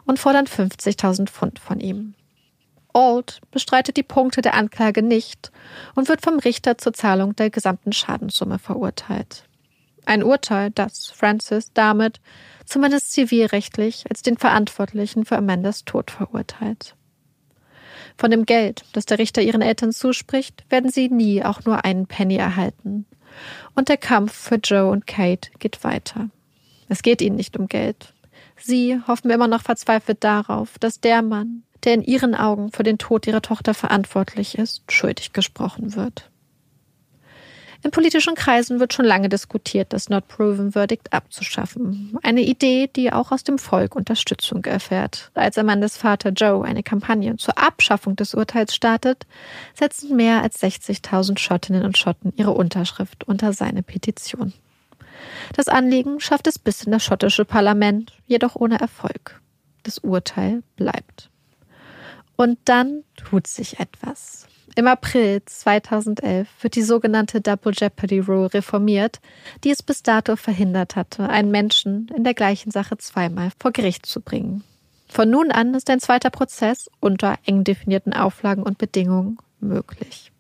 [0.06, 2.14] und fordern 50.000 Pfund von ihm.
[2.94, 5.52] Old bestreitet die Punkte der Anklage nicht
[5.96, 9.44] und wird vom Richter zur Zahlung der gesamten Schadenssumme verurteilt.
[10.06, 12.22] Ein Urteil, das Francis damit,
[12.66, 16.96] zumindest zivilrechtlich, als den Verantwortlichen für Amandas Tod verurteilt.
[18.18, 22.08] Von dem Geld, das der Richter ihren Eltern zuspricht, werden sie nie auch nur einen
[22.08, 23.06] Penny erhalten.
[23.74, 26.30] Und der Kampf für Joe und Kate geht weiter.
[26.88, 28.14] Es geht ihnen nicht um Geld.
[28.68, 32.98] Sie hoffen immer noch verzweifelt darauf, dass der Mann, der in ihren Augen für den
[32.98, 36.32] Tod ihrer Tochter verantwortlich ist, schuldig gesprochen wird.
[37.84, 42.18] In politischen Kreisen wird schon lange diskutiert, das Not Proven Verdict abzuschaffen.
[42.24, 45.30] Eine Idee, die auch aus dem Volk Unterstützung erfährt.
[45.36, 49.28] Als Amandas Vater Joe eine Kampagne zur Abschaffung des Urteils startet,
[49.76, 54.54] setzen mehr als 60.000 Schottinnen und Schotten ihre Unterschrift unter seine Petition.
[55.56, 59.42] Das Anliegen schafft es bis in das schottische Parlament, jedoch ohne Erfolg.
[59.84, 61.30] Das Urteil bleibt.
[62.36, 64.48] Und dann tut sich etwas.
[64.78, 69.22] Im April 2011 wird die sogenannte Double Jeopardy Rule reformiert,
[69.64, 74.06] die es bis dato verhindert hatte, einen Menschen in der gleichen Sache zweimal vor Gericht
[74.06, 74.64] zu bringen.
[75.08, 80.34] Von nun an ist ein zweiter Prozess unter eng definierten Auflagen und Bedingungen möglich.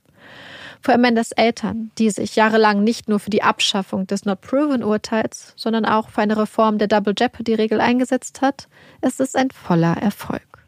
[0.86, 5.54] Für Amandas Eltern, die sich jahrelang nicht nur für die Abschaffung des Not Proven Urteils,
[5.56, 8.68] sondern auch für eine Reform der Double Jeopardy Regel eingesetzt hat,
[9.02, 10.68] ist es ein voller Erfolg.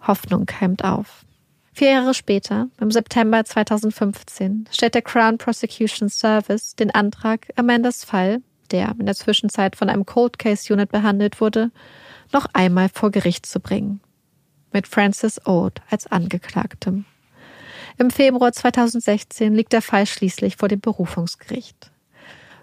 [0.00, 1.26] Hoffnung keimt auf.
[1.74, 8.40] Vier Jahre später, im September 2015, stellt der Crown Prosecution Service den Antrag, Amandas Fall,
[8.70, 11.70] der in der Zwischenzeit von einem Cold Case Unit behandelt wurde,
[12.32, 14.00] noch einmal vor Gericht zu bringen.
[14.72, 17.04] Mit Francis Old als Angeklagtem.
[17.98, 21.90] Im Februar 2016 liegt der Fall schließlich vor dem Berufungsgericht.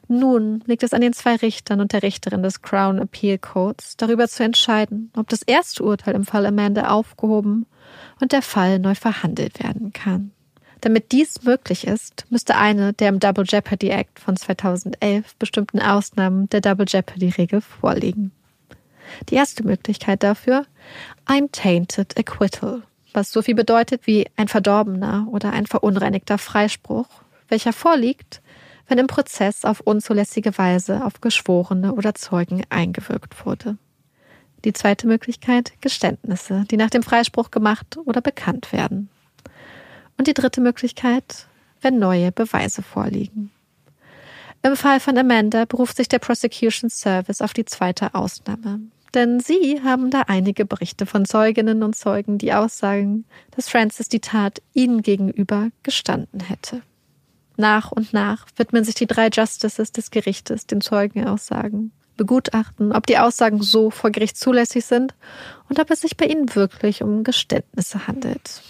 [0.08, 4.28] Nun liegt es an den zwei Richtern und der Richterin des Crown Appeal Codes, darüber
[4.28, 7.66] zu entscheiden, ob das erste Urteil im Fall Amanda aufgehoben
[8.22, 10.32] und der Fall neu verhandelt werden kann.
[10.82, 16.48] Damit dies möglich ist, müsste eine der im Double Jeopardy Act von 2011 bestimmten Ausnahmen
[16.50, 18.32] der Double Jeopardy Regel vorliegen.
[19.30, 20.66] Die erste Möglichkeit dafür
[21.26, 22.84] ein Tainted Acquittal,
[23.18, 27.08] was so viel bedeutet wie ein verdorbener oder ein verunreinigter Freispruch,
[27.50, 28.42] welcher vorliegt,
[28.88, 33.78] wenn im Prozess auf unzulässige Weise auf Geschworene oder Zeugen eingewirkt wurde.
[34.64, 39.10] Die zweite Möglichkeit Geständnisse, die nach dem Freispruch gemacht oder bekannt werden.
[40.18, 41.48] Und die dritte Möglichkeit,
[41.82, 43.52] wenn neue Beweise vorliegen.
[44.62, 48.80] Im Fall von Amanda beruft sich der Prosecution Service auf die zweite Ausnahme.
[49.13, 54.20] Denn sie haben da einige Berichte von Zeuginnen und Zeugen, die aussagen, dass Francis die
[54.20, 56.82] Tat ihnen gegenüber gestanden hätte.
[57.56, 63.17] Nach und nach widmen sich die drei Justices des Gerichtes den Zeugenaussagen, begutachten, ob die
[63.17, 65.15] Aussagen so vor Gericht zulässig sind
[65.70, 68.62] und ob es sich bei ihnen wirklich um Geständnisse handelt.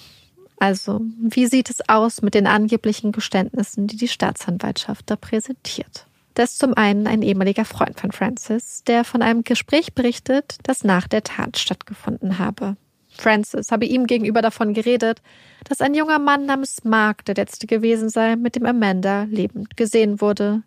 [0.60, 6.07] Also, wie sieht es aus mit den angeblichen Geständnissen, die die Staatsanwaltschaft da präsentiert?
[6.38, 11.08] Das zum einen ein ehemaliger Freund von Francis, der von einem Gespräch berichtet, das nach
[11.08, 12.78] der Tat stattgefunden habe.
[13.10, 15.24] Francis habe ihm gegenüber davon geredet,
[15.68, 20.22] dass ein junger Mann namens Mark der letzte gewesen sei, mit dem Amanda lebend gesehen
[20.22, 20.62] wurde.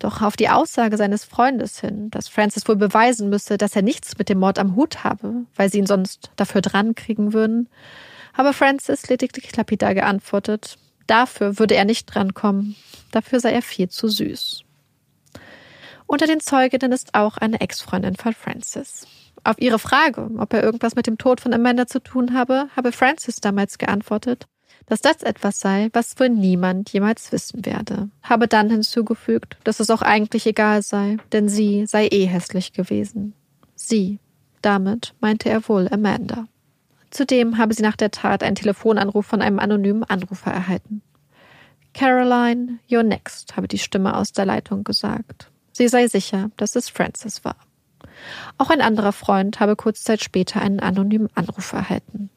[0.00, 4.18] Doch auf die Aussage seines Freundes hin, dass Francis wohl beweisen müsse, dass er nichts
[4.18, 7.68] mit dem Mord am Hut habe, weil sie ihn sonst dafür drankriegen würden,
[8.34, 12.74] habe Francis lediglich lapidar geantwortet, dafür würde er nicht drankommen,
[13.12, 14.64] dafür sei er viel zu süß.
[16.08, 19.06] Unter den Zeuginnen ist auch eine Ex-Freundin von Francis.
[19.44, 22.92] Auf ihre Frage, ob er irgendwas mit dem Tod von Amanda zu tun habe, habe
[22.92, 24.48] Francis damals geantwortet,
[24.86, 28.08] dass das etwas sei, was wohl niemand jemals wissen werde.
[28.22, 33.34] Habe dann hinzugefügt, dass es auch eigentlich egal sei, denn sie sei eh hässlich gewesen.
[33.74, 34.18] Sie.
[34.62, 36.46] Damit meinte er wohl Amanda.
[37.10, 41.02] Zudem habe sie nach der Tat einen Telefonanruf von einem anonymen Anrufer erhalten.
[41.92, 45.50] Caroline, you're next, habe die Stimme aus der Leitung gesagt.
[45.78, 47.54] Sie sei sicher, dass es Francis war.
[48.58, 52.30] Auch ein anderer Freund habe kurz Zeit später einen anonymen Anruf erhalten.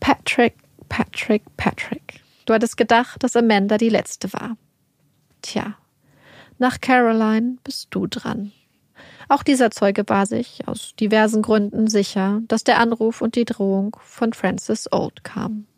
[0.00, 0.56] Patrick,
[0.88, 2.24] Patrick, Patrick.
[2.44, 4.56] Du hattest gedacht, dass Amanda die letzte war.
[5.42, 5.76] Tja,
[6.58, 8.50] nach Caroline bist du dran.
[9.28, 13.96] Auch dieser Zeuge war sich aus diversen Gründen sicher, dass der Anruf und die Drohung
[14.02, 15.68] von Francis Old kam.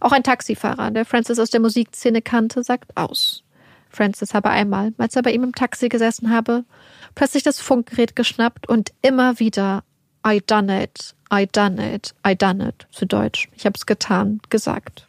[0.00, 3.45] Auch ein Taxifahrer, der Francis aus der Musikszene kannte, sagt aus.
[3.96, 6.64] Francis habe einmal, als er bei ihm im Taxi gesessen habe,
[7.14, 9.82] plötzlich das Funkgerät geschnappt und immer wieder
[10.26, 15.06] I done it, I done it, I done it, zu Deutsch, ich hab's getan, gesagt.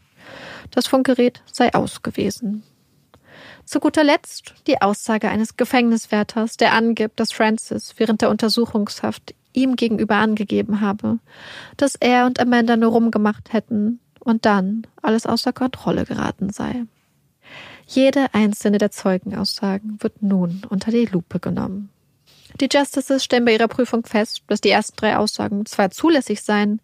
[0.71, 2.63] Das Funkgerät sei aus gewesen.
[3.65, 9.75] Zu guter Letzt die Aussage eines Gefängniswärters, der angibt, dass Francis während der Untersuchungshaft ihm
[9.75, 11.19] gegenüber angegeben habe,
[11.75, 16.85] dass er und Amanda nur rumgemacht hätten und dann alles außer Kontrolle geraten sei.
[17.87, 21.89] Jede einzelne der Zeugenaussagen wird nun unter die Lupe genommen.
[22.59, 26.81] Die Justices stellen bei ihrer Prüfung fest, dass die ersten drei Aussagen zwar zulässig seien,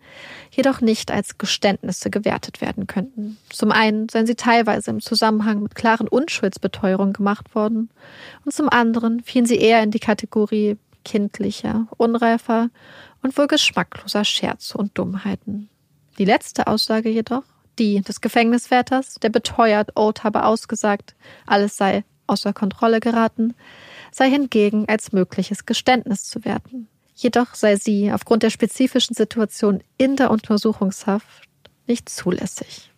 [0.52, 3.38] jedoch nicht als Geständnisse gewertet werden könnten.
[3.50, 7.90] Zum einen seien sie teilweise im Zusammenhang mit klaren Unschuldsbeteuerungen gemacht worden,
[8.46, 12.70] und zum anderen fielen sie eher in die Kategorie kindlicher, unreifer
[13.22, 15.70] und wohl geschmackloser Scherze und Dummheiten.
[16.18, 17.44] Die letzte Aussage jedoch
[17.80, 23.54] die des Gefängniswärters, der beteuert, Old habe ausgesagt, alles sei außer Kontrolle geraten,
[24.12, 26.88] sei hingegen als mögliches Geständnis zu werten.
[27.16, 31.48] Jedoch sei sie aufgrund der spezifischen Situation in der Untersuchungshaft
[31.88, 32.92] nicht zulässig.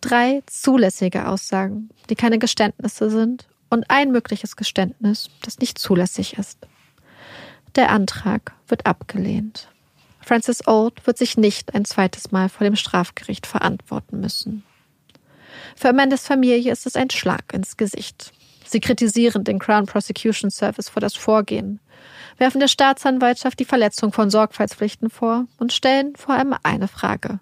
[0.00, 6.58] Drei zulässige Aussagen, die keine Geständnisse sind, und ein mögliches Geständnis, das nicht zulässig ist.
[7.74, 9.71] Der Antrag wird abgelehnt.
[10.22, 14.64] Francis Old wird sich nicht ein zweites Mal vor dem Strafgericht verantworten müssen.
[15.76, 18.32] Für Amandas Familie ist es ein Schlag ins Gesicht.
[18.64, 21.80] Sie kritisieren den Crown Prosecution Service für das Vorgehen,
[22.38, 27.40] werfen der Staatsanwaltschaft die Verletzung von Sorgfaltspflichten vor und stellen vor allem eine Frage.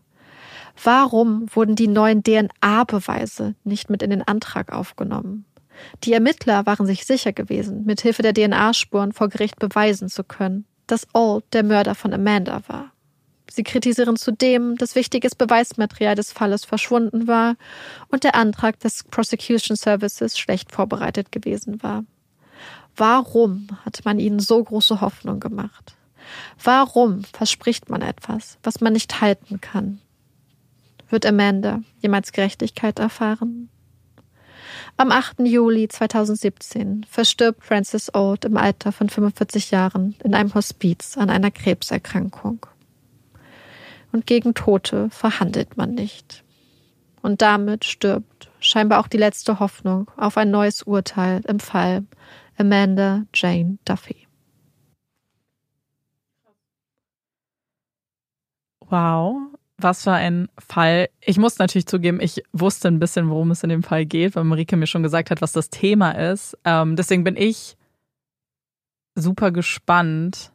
[0.82, 5.44] Warum wurden die neuen DNA-Beweise nicht mit in den Antrag aufgenommen?
[6.04, 10.64] Die Ermittler waren sich sicher gewesen, mit Hilfe der DNA-Spuren vor Gericht beweisen zu können,
[10.90, 12.92] dass Old der Mörder von Amanda war.
[13.50, 17.56] Sie kritisieren zudem, dass wichtiges Beweismaterial des Falles verschwunden war
[18.08, 22.04] und der Antrag des Prosecution Services schlecht vorbereitet gewesen war.
[22.96, 25.96] Warum hat man ihnen so große Hoffnung gemacht?
[26.62, 30.00] Warum verspricht man etwas, was man nicht halten kann?
[31.08, 33.68] Wird Amanda jemals Gerechtigkeit erfahren?
[35.00, 35.46] Am 8.
[35.46, 41.50] Juli 2017 verstirbt Francis Old im Alter von 45 Jahren in einem Hospiz an einer
[41.50, 42.66] Krebserkrankung.
[44.12, 46.44] Und gegen Tote verhandelt man nicht.
[47.22, 52.04] Und damit stirbt scheinbar auch die letzte Hoffnung auf ein neues Urteil im Fall
[52.58, 54.26] Amanda Jane Duffy.
[58.80, 59.38] Wow,
[59.82, 61.08] Was für ein Fall.
[61.20, 64.44] Ich muss natürlich zugeben, ich wusste ein bisschen, worum es in dem Fall geht, weil
[64.44, 66.56] Marike mir schon gesagt hat, was das Thema ist.
[66.64, 67.76] Ähm, deswegen bin ich
[69.14, 70.52] super gespannt.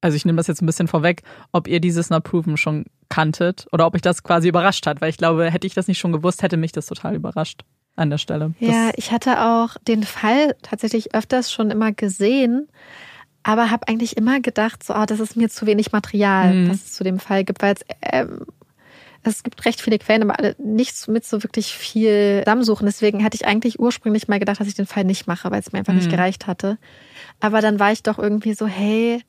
[0.00, 3.66] Also ich nehme das jetzt ein bisschen vorweg, ob ihr dieses Not Proven schon kanntet
[3.72, 6.12] oder ob mich das quasi überrascht hat, weil ich glaube, hätte ich das nicht schon
[6.12, 7.62] gewusst, hätte mich das total überrascht
[7.96, 8.54] an der Stelle.
[8.60, 12.68] Ja, ich hatte auch den Fall tatsächlich öfters schon immer gesehen,
[13.46, 16.68] aber habe eigentlich immer gedacht, so, oh, das ist mir zu wenig Material, mhm.
[16.68, 18.40] was es zu dem Fall gibt, weil es, ähm,
[19.22, 22.86] es gibt recht viele Quellen, aber alle nichts mit so wirklich viel zusammensuchen.
[22.86, 25.70] Deswegen hatte ich eigentlich ursprünglich mal gedacht, dass ich den Fall nicht mache, weil es
[25.70, 26.00] mir einfach mhm.
[26.00, 26.76] nicht gereicht hatte.
[27.38, 29.22] Aber dann war ich doch irgendwie so, hey,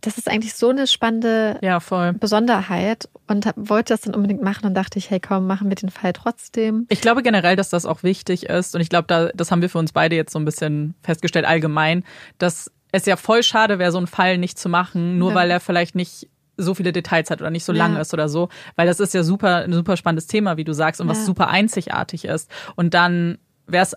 [0.00, 1.78] das ist eigentlich so eine spannende ja,
[2.12, 5.90] Besonderheit und wollte das dann unbedingt machen und dachte ich, hey, komm, machen wir den
[5.90, 6.86] Fall trotzdem.
[6.88, 9.68] Ich glaube generell, dass das auch wichtig ist und ich glaube, da, das haben wir
[9.68, 12.04] für uns beide jetzt so ein bisschen festgestellt allgemein,
[12.38, 15.36] dass es ja voll schade wäre, so einen Fall nicht zu machen, nur ja.
[15.36, 17.78] weil er vielleicht nicht so viele Details hat oder nicht so ja.
[17.78, 20.72] lang ist oder so, weil das ist ja super ein super spannendes Thema, wie du
[20.72, 23.38] sagst und was super einzigartig ist und dann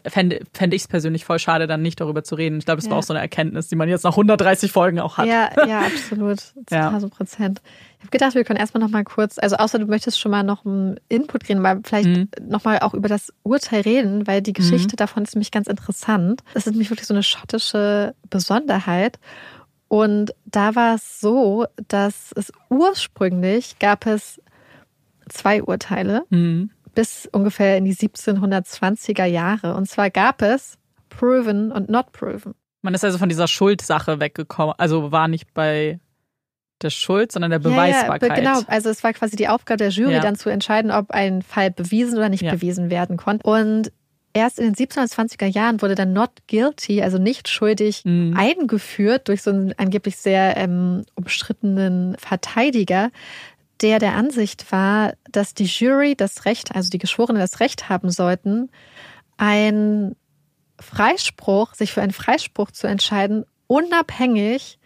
[0.07, 2.57] fände, fände ich es persönlich voll schade, dann nicht darüber zu reden.
[2.57, 2.91] Ich glaube, das ja.
[2.91, 5.27] war auch so eine Erkenntnis, die man jetzt nach 130 Folgen auch hat.
[5.27, 6.39] Ja, ja, absolut.
[6.71, 7.61] 1000 Prozent.
[7.97, 10.43] Ich habe gedacht, wir können erstmal noch mal kurz, also außer du möchtest schon mal
[10.43, 12.29] noch einen Input reden, weil vielleicht mhm.
[12.47, 14.97] noch mal auch über das Urteil reden, weil die Geschichte mhm.
[14.97, 16.41] davon ist nämlich ganz interessant.
[16.53, 19.19] Es ist nämlich wirklich so eine schottische Besonderheit.
[19.87, 24.41] Und da war es so, dass es ursprünglich gab es
[25.27, 26.23] zwei Urteile.
[26.29, 29.75] Mhm bis ungefähr in die 1720er Jahre.
[29.75, 30.77] Und zwar gab es
[31.09, 32.53] proven und not proven.
[32.81, 35.99] Man ist also von dieser Schuldsache weggekommen, also war nicht bei
[36.81, 38.29] der Schuld, sondern der Beweisbarkeit.
[38.29, 40.21] Ja, ja, genau, also es war quasi die Aufgabe der Jury, ja.
[40.21, 43.45] dann zu entscheiden, ob ein Fall bewiesen oder nicht bewiesen werden konnte.
[43.45, 43.91] Und
[44.33, 48.33] erst in den 1720er Jahren wurde dann not guilty, also nicht schuldig, mhm.
[48.37, 53.11] eingeführt durch so einen angeblich sehr ähm, umstrittenen Verteidiger,
[53.81, 58.09] der der Ansicht war, dass die Jury das Recht, also die Geschworenen das Recht haben
[58.09, 58.69] sollten,
[59.37, 60.15] ein
[60.79, 64.79] Freispruch, sich für einen Freispruch zu entscheiden, unabhängig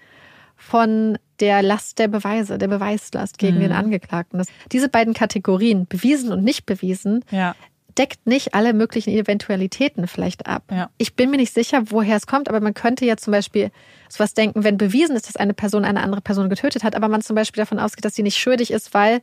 [0.55, 3.61] von der Last der Beweise, der Beweislast gegen mhm.
[3.61, 4.41] den Angeklagten.
[4.71, 7.55] Diese beiden Kategorien, bewiesen und nicht bewiesen, ja
[7.97, 10.63] deckt nicht alle möglichen Eventualitäten vielleicht ab.
[10.71, 10.89] Ja.
[10.97, 13.71] Ich bin mir nicht sicher, woher es kommt, aber man könnte ja zum Beispiel
[14.09, 17.21] sowas denken, wenn bewiesen ist, dass eine Person eine andere Person getötet hat, aber man
[17.21, 19.21] zum Beispiel davon ausgeht, dass sie nicht schuldig ist, weil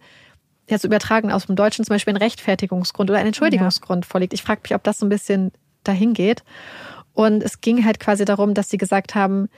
[0.68, 4.10] jetzt übertragen aus dem Deutschen zum Beispiel ein Rechtfertigungsgrund oder ein Entschuldigungsgrund ja.
[4.10, 4.32] vorliegt.
[4.32, 5.52] Ich frage mich, ob das so ein bisschen
[5.84, 6.44] dahin geht.
[7.12, 9.48] Und es ging halt quasi darum, dass sie gesagt haben,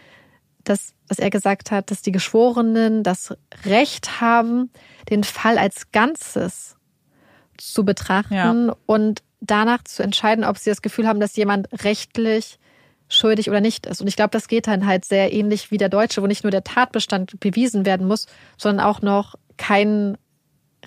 [0.65, 3.35] dass, dass er gesagt hat, dass die Geschworenen das
[3.67, 4.71] Recht haben,
[5.11, 6.77] den Fall als Ganzes
[7.63, 8.77] zu betrachten ja.
[8.87, 12.59] und danach zu entscheiden, ob sie das Gefühl haben, dass jemand rechtlich
[13.09, 14.01] schuldig oder nicht ist.
[14.01, 16.51] Und ich glaube, das geht dann halt sehr ähnlich wie der Deutsche, wo nicht nur
[16.51, 20.17] der Tatbestand bewiesen werden muss, sondern auch noch kein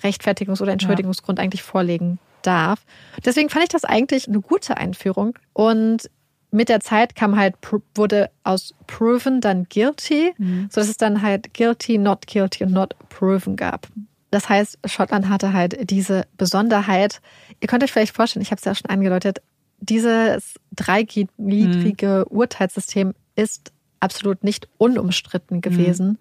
[0.00, 1.44] Rechtfertigungs- oder Entschuldigungsgrund ja.
[1.44, 2.84] eigentlich vorlegen darf.
[3.24, 5.38] Deswegen fand ich das eigentlich eine gute Einführung.
[5.52, 6.10] Und
[6.50, 7.54] mit der Zeit kam halt,
[7.94, 10.68] wurde aus proven dann guilty, mhm.
[10.70, 13.88] sodass es dann halt guilty, not guilty und not proven gab.
[14.30, 17.20] Das heißt, Schottland hatte halt diese Besonderheit.
[17.60, 19.40] Ihr könnt euch vielleicht vorstellen, ich habe es ja schon angedeutet,
[19.78, 22.36] dieses dreigliedrige mhm.
[22.36, 26.08] Urteilssystem ist absolut nicht unumstritten gewesen.
[26.08, 26.18] Mhm.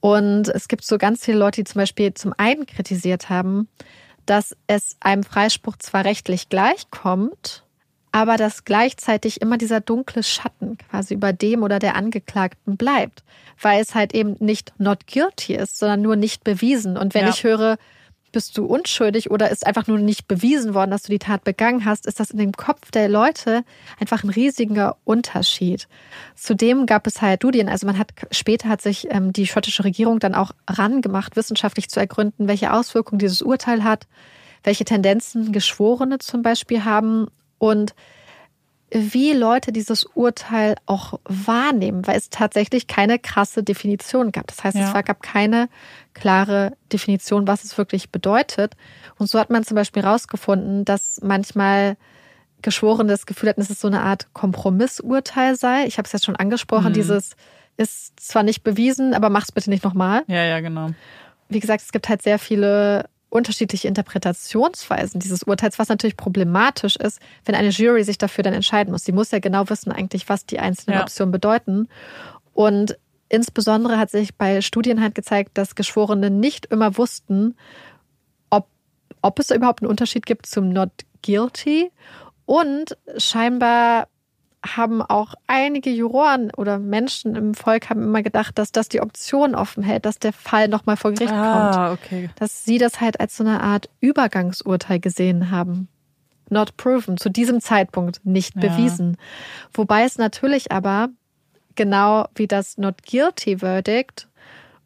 [0.00, 3.68] Und es gibt so ganz viele Leute, die zum Beispiel zum einen kritisiert haben,
[4.24, 7.64] dass es einem Freispruch zwar rechtlich gleichkommt,
[8.16, 13.22] aber dass gleichzeitig immer dieser dunkle Schatten quasi über dem oder der Angeklagten bleibt,
[13.60, 16.96] weil es halt eben nicht not guilty ist, sondern nur nicht bewiesen.
[16.96, 17.28] Und wenn ja.
[17.28, 17.76] ich höre,
[18.32, 21.84] bist du unschuldig oder ist einfach nur nicht bewiesen worden, dass du die Tat begangen
[21.84, 23.64] hast, ist das in dem Kopf der Leute
[24.00, 25.86] einfach ein riesiger Unterschied.
[26.36, 30.20] Zudem gab es halt Studien, also man hat später hat sich ähm, die schottische Regierung
[30.20, 34.06] dann auch rangemacht, wissenschaftlich zu ergründen, welche Auswirkungen dieses Urteil hat,
[34.64, 37.26] welche Tendenzen Geschworene zum Beispiel haben
[37.58, 37.94] und
[38.90, 44.46] wie Leute dieses Urteil auch wahrnehmen, weil es tatsächlich keine krasse Definition gab.
[44.46, 44.96] Das heißt, ja.
[44.96, 45.68] es gab keine
[46.14, 48.74] klare Definition, was es wirklich bedeutet.
[49.18, 51.96] Und so hat man zum Beispiel herausgefunden, dass manchmal
[52.62, 55.84] Geschworene das Gefühl hatten, dass es so eine Art Kompromissurteil sei.
[55.86, 56.94] Ich habe es jetzt schon angesprochen, mhm.
[56.94, 57.36] dieses
[57.76, 60.22] ist zwar nicht bewiesen, aber mach's bitte nicht nochmal.
[60.28, 60.90] Ja, ja, genau.
[61.48, 67.20] Wie gesagt, es gibt halt sehr viele unterschiedliche Interpretationsweisen dieses Urteils, was natürlich problematisch ist,
[67.44, 69.04] wenn eine Jury sich dafür dann entscheiden muss.
[69.04, 71.02] Sie muss ja genau wissen eigentlich, was die einzelnen ja.
[71.02, 71.88] Optionen bedeuten.
[72.52, 72.96] Und
[73.28, 77.56] insbesondere hat sich bei Studien halt gezeigt, dass Geschworene nicht immer wussten,
[78.50, 78.68] ob,
[79.22, 80.90] ob es überhaupt einen Unterschied gibt zum Not
[81.22, 81.90] Guilty.
[82.46, 84.08] Und scheinbar
[84.66, 89.54] haben auch einige Juroren oder Menschen im Volk haben immer gedacht, dass das die Option
[89.54, 91.52] offen hält, dass der Fall nochmal vor Gericht Ah,
[91.90, 91.92] kommt.
[91.98, 92.30] okay.
[92.36, 95.88] Dass sie das halt als so eine Art Übergangsurteil gesehen haben.
[96.48, 98.60] Not proven, zu diesem Zeitpunkt nicht Ja.
[98.68, 99.16] bewiesen.
[99.72, 101.08] Wobei es natürlich aber
[101.74, 104.28] genau wie das Not Guilty Verdict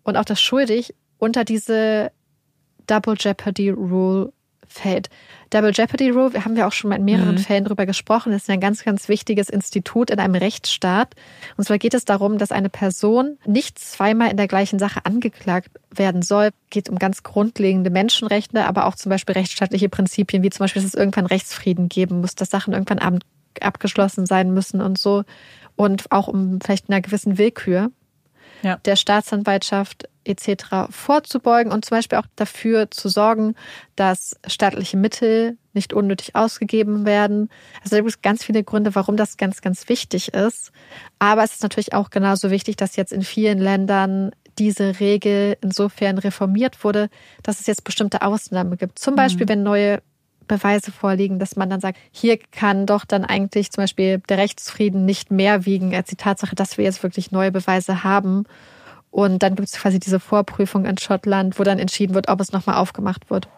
[0.03, 2.11] und auch das Schuldig unter diese
[2.87, 4.33] Double Jeopardy Rule
[4.73, 5.11] fällt.
[5.51, 8.49] Double Jeopardy Rule, wir haben ja auch schon mal in mehreren Fällen drüber gesprochen, ist
[8.49, 11.15] ein ganz, ganz wichtiges Institut in einem Rechtsstaat.
[11.57, 15.71] Und zwar geht es darum, dass eine Person nicht zweimal in der gleichen Sache angeklagt
[15.93, 16.51] werden soll.
[16.71, 20.89] Geht um ganz grundlegende Menschenrechte, aber auch zum Beispiel rechtsstaatliche Prinzipien, wie zum Beispiel, dass
[20.91, 23.23] es irgendwann Rechtsfrieden geben muss, dass Sachen irgendwann ab-
[23.61, 25.25] abgeschlossen sein müssen und so.
[25.75, 27.91] Und auch um vielleicht einer gewissen Willkür
[28.63, 28.77] Ja.
[28.85, 30.91] der Staatsanwaltschaft etc.
[30.91, 33.55] vorzubeugen und zum Beispiel auch dafür zu sorgen,
[33.97, 37.49] dass staatliche Mittel nicht unnötig ausgegeben werden.
[37.83, 40.73] Also da gibt es ganz viele Gründe, warum das ganz, ganz wichtig ist.
[41.19, 46.19] Aber es ist natürlich auch genauso wichtig, dass jetzt in vielen Ländern diese Regel insofern
[46.19, 47.09] reformiert wurde,
[47.43, 48.99] dass es jetzt bestimmte Ausnahmen gibt.
[48.99, 50.03] Zum Beispiel, wenn neue
[50.51, 55.05] Beweise vorliegen, dass man dann sagt, hier kann doch dann eigentlich zum Beispiel der Rechtsfrieden
[55.05, 58.45] nicht mehr wiegen als die Tatsache, dass wir jetzt wirklich neue Beweise haben.
[59.11, 62.53] Und dann gibt es quasi diese Vorprüfung in Schottland, wo dann entschieden wird, ob es
[62.53, 63.49] nochmal aufgemacht wird.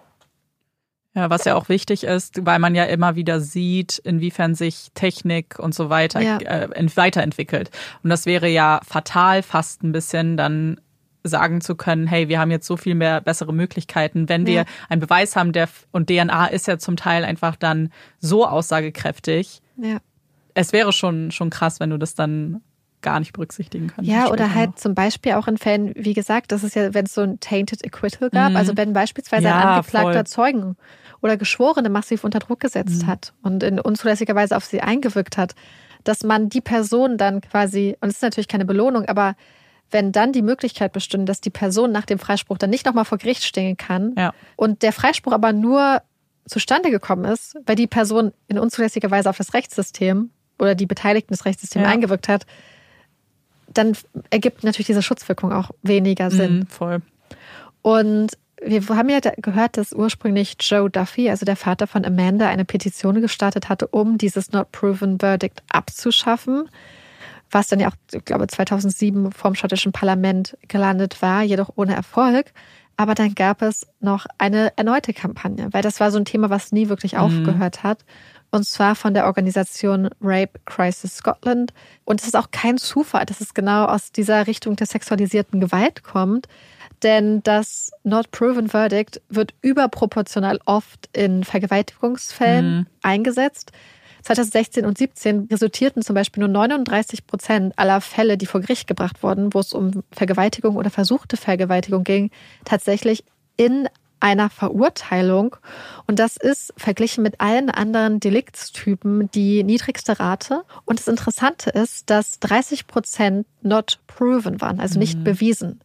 [1.14, 5.58] Ja, was ja auch wichtig ist, weil man ja immer wieder sieht, inwiefern sich Technik
[5.58, 6.38] und so weiter Ja.
[6.38, 7.70] äh, ent- weiterentwickelt.
[8.02, 10.80] Und das wäre ja fatal, fast ein bisschen dann
[11.22, 14.64] sagen zu können, hey, wir haben jetzt so viel mehr bessere Möglichkeiten, wenn wir Ja.
[14.88, 19.60] einen Beweis haben, der und DNA ist ja zum Teil einfach dann so aussagekräftig.
[19.76, 19.98] Ja.
[20.54, 22.62] Es wäre schon schon krass, wenn du das dann
[23.02, 24.08] gar nicht berücksichtigen könntest.
[24.08, 24.76] Ja, oder später halt noch.
[24.76, 27.84] zum Beispiel auch in Fällen, wie gesagt, das ist ja, wenn es so ein tainted
[27.84, 28.56] acquittal gab, Mhm.
[28.56, 30.24] also wenn beispielsweise Ja, ein angeklagter voll.
[30.24, 30.76] Zeugen
[31.20, 33.06] oder Geschworene massiv unter Druck gesetzt Mhm.
[33.08, 35.54] hat und in unzulässiger Weise auf sie eingewirkt hat,
[36.04, 39.34] dass man die Person dann quasi, und es ist natürlich keine Belohnung, aber
[39.90, 43.18] wenn dann die Möglichkeit bestünde, dass die Person nach dem Freispruch dann nicht nochmal vor
[43.18, 44.32] Gericht stehen kann Ja.
[44.56, 46.00] und der Freispruch aber nur
[46.46, 51.32] zustande gekommen ist, weil die Person in unzulässiger Weise auf das Rechtssystem oder die Beteiligten
[51.34, 51.90] des Rechtssystems Ja.
[51.90, 52.46] eingewirkt hat,
[53.78, 53.96] dann
[54.30, 56.60] ergibt natürlich diese Schutzwirkung auch weniger Sinn.
[56.60, 57.02] Mhm, voll.
[57.82, 62.64] Und wir haben ja gehört, dass ursprünglich Joe Duffy, also der Vater von Amanda, eine
[62.64, 66.68] Petition gestartet hatte, um dieses Not Proven Verdict abzuschaffen,
[67.50, 72.52] was dann ja auch, ich glaube, 2007 vom schottischen Parlament gelandet war, jedoch ohne Erfolg.
[72.96, 76.72] Aber dann gab es noch eine erneute Kampagne, weil das war so ein Thema, was
[76.72, 78.04] nie wirklich aufgehört hat.
[78.52, 81.72] Und zwar von der Organisation Rape Crisis Scotland.
[82.04, 86.02] Und es ist auch kein Zufall, dass es genau aus dieser Richtung der sexualisierten Gewalt
[86.04, 86.48] kommt.
[87.02, 93.72] Denn das Not Proven Verdict wird überproportional oft in Vergewaltigungsfällen eingesetzt.
[94.22, 99.22] 2016 und 17 resultierten zum Beispiel nur 39 Prozent aller Fälle, die vor Gericht gebracht
[99.22, 102.30] wurden, wo es um Vergewaltigung oder versuchte Vergewaltigung ging,
[102.64, 103.24] tatsächlich
[103.56, 103.88] in
[104.22, 105.56] einer Verurteilung.
[106.06, 110.62] Und das ist verglichen mit allen anderen Deliktstypen die niedrigste Rate.
[110.84, 115.80] Und das Interessante ist, dass 30 Prozent not proven waren, also nicht bewiesen,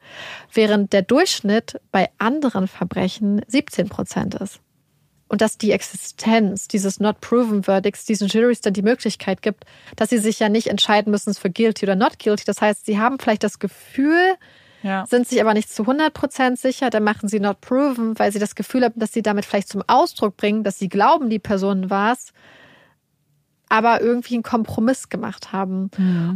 [0.54, 4.60] während der Durchschnitt bei anderen Verbrechen 17 Prozent ist.
[5.30, 9.66] Und dass die Existenz dieses Not Proven Verdicts diesen Juries dann die Möglichkeit gibt,
[9.98, 12.46] dass sie sich ja nicht entscheiden müssen für guilty oder not guilty.
[12.46, 14.36] Das heißt, sie haben vielleicht das Gefühl,
[14.84, 15.06] Ja.
[15.08, 18.40] sind sich aber nicht zu 100 Prozent sicher, dann machen sie not proven, weil sie
[18.40, 21.90] das Gefühl haben, dass sie damit vielleicht zum Ausdruck bringen, dass sie glauben, die Person
[21.90, 22.32] war es,
[23.70, 25.90] aber irgendwie einen Kompromiss gemacht haben.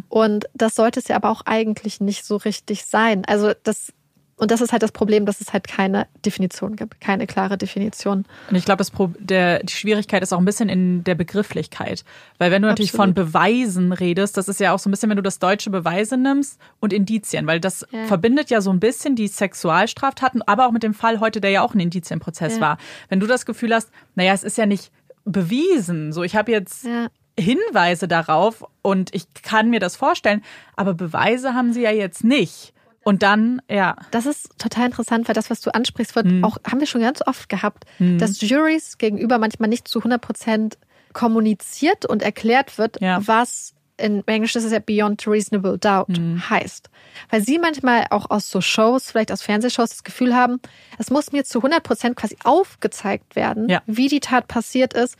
[0.10, 3.24] Und das sollte es ja aber auch eigentlich nicht so richtig sein.
[3.26, 3.94] Also das,
[4.42, 8.26] und das ist halt das Problem, dass es halt keine Definition gibt, keine klare Definition.
[8.50, 8.84] Und ich glaube,
[9.20, 12.04] die Schwierigkeit ist auch ein bisschen in der Begrifflichkeit.
[12.40, 13.16] Weil wenn du natürlich Absolut.
[13.18, 16.18] von Beweisen redest, das ist ja auch so ein bisschen, wenn du das deutsche Beweise
[16.18, 18.06] nimmst und Indizien, weil das Ja.
[18.06, 21.62] verbindet ja so ein bisschen die Sexualstraftaten, aber auch mit dem Fall heute, der ja
[21.62, 22.62] auch ein Indizienprozess Ja.
[22.62, 22.78] war.
[23.10, 24.92] Wenn du das Gefühl hast, naja, es ist ja nicht
[25.24, 27.08] bewiesen, so ich habe jetzt Ja.
[27.40, 30.44] Hinweise darauf und ich kann mir das vorstellen,
[30.76, 32.74] aber Beweise haben sie ja jetzt nicht.
[33.04, 36.44] Und dann, ja, Das ist total interessant, weil das, was du ansprichst, wird Hm.
[36.44, 40.78] auch, haben wir schon ganz oft gehabt, dass Juries gegenüber manchmal nicht zu 100 Prozent
[41.14, 43.20] kommuniziert und erklärt wird, Ja.
[43.26, 46.50] was in Englisch ist es ja beyond reasonable doubt Hm.
[46.50, 46.90] heißt.
[47.30, 50.60] Weil sie manchmal auch aus so Shows, vielleicht aus Fernsehshows, das Gefühl haben,
[50.98, 53.82] es muss mir zu 100 Prozent quasi aufgezeigt werden, Ja.
[53.86, 55.18] wie die Tat passiert ist.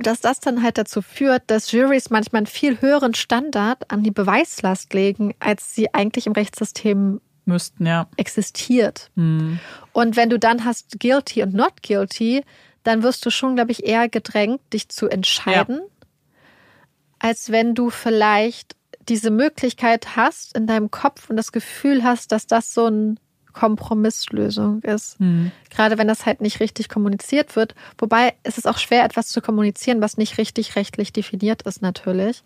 [0.00, 4.10] Dass das dann halt dazu führt, dass Juries manchmal einen viel höheren Standard an die
[4.10, 8.08] Beweislast legen, als sie eigentlich im Rechtssystem müssten, ja.
[8.16, 9.10] existiert.
[9.16, 9.58] Hm.
[9.92, 12.44] Und wenn du dann hast guilty und not guilty,
[12.84, 15.80] dann wirst du schon, glaube ich, eher gedrängt, dich zu entscheiden,
[17.18, 18.76] als wenn du vielleicht
[19.08, 23.16] diese Möglichkeit hast in deinem Kopf und das Gefühl hast, dass das so eine
[23.58, 25.18] Kompromisslösung ist.
[25.18, 25.50] Mhm.
[25.70, 27.74] Gerade wenn das halt nicht richtig kommuniziert wird.
[27.98, 32.44] Wobei es ist auch schwer, etwas zu kommunizieren, was nicht richtig rechtlich definiert ist, natürlich.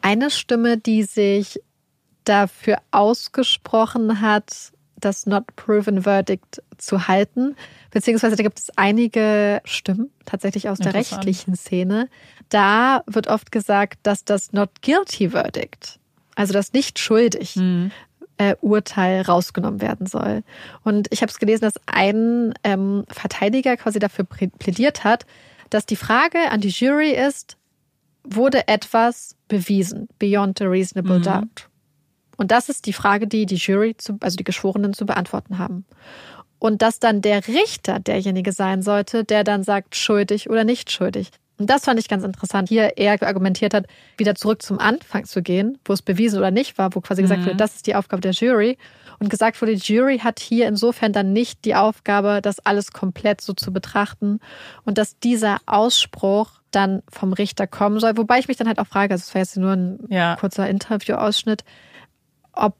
[0.00, 1.60] Eine Stimme, die sich
[2.24, 7.54] dafür ausgesprochen hat, das Not Proven Verdict zu halten.
[7.90, 12.08] Beziehungsweise da gibt es einige Stimmen tatsächlich aus der rechtlichen Szene.
[12.48, 15.98] Da wird oft gesagt, dass das Not Guilty Verdict,
[16.34, 17.90] also das nicht schuldig, Mhm.
[18.38, 20.42] Äh, Urteil rausgenommen werden soll.
[20.84, 25.26] Und ich habe es gelesen, dass ein ähm, Verteidiger quasi dafür plädiert hat,
[25.70, 27.56] dass die Frage an die Jury ist,
[28.24, 31.22] wurde etwas bewiesen, beyond a reasonable Mhm.
[31.22, 31.68] doubt.
[32.36, 35.86] Und das ist die Frage, die die Jury, zu, also die Geschworenen zu beantworten haben.
[36.58, 41.30] Und dass dann der Richter derjenige sein sollte, der dann sagt, schuldig oder nicht schuldig.
[41.58, 42.68] Und das fand ich ganz interessant.
[42.68, 43.86] Hier er argumentiert hat,
[44.16, 47.42] wieder zurück zum Anfang zu gehen, wo es bewiesen oder nicht war, wo quasi gesagt
[47.44, 48.76] wurde, das ist die Aufgabe der Jury.
[49.18, 53.40] Und gesagt wurde, die Jury hat hier insofern dann nicht die Aufgabe, das alles komplett
[53.40, 54.40] so zu betrachten
[54.84, 58.18] und dass dieser Ausspruch dann vom Richter kommen soll.
[58.18, 60.36] Wobei ich mich dann halt auch frage, also es war jetzt nur ein Ja.
[60.36, 61.64] kurzer Interviewausschnitt,
[62.52, 62.76] ob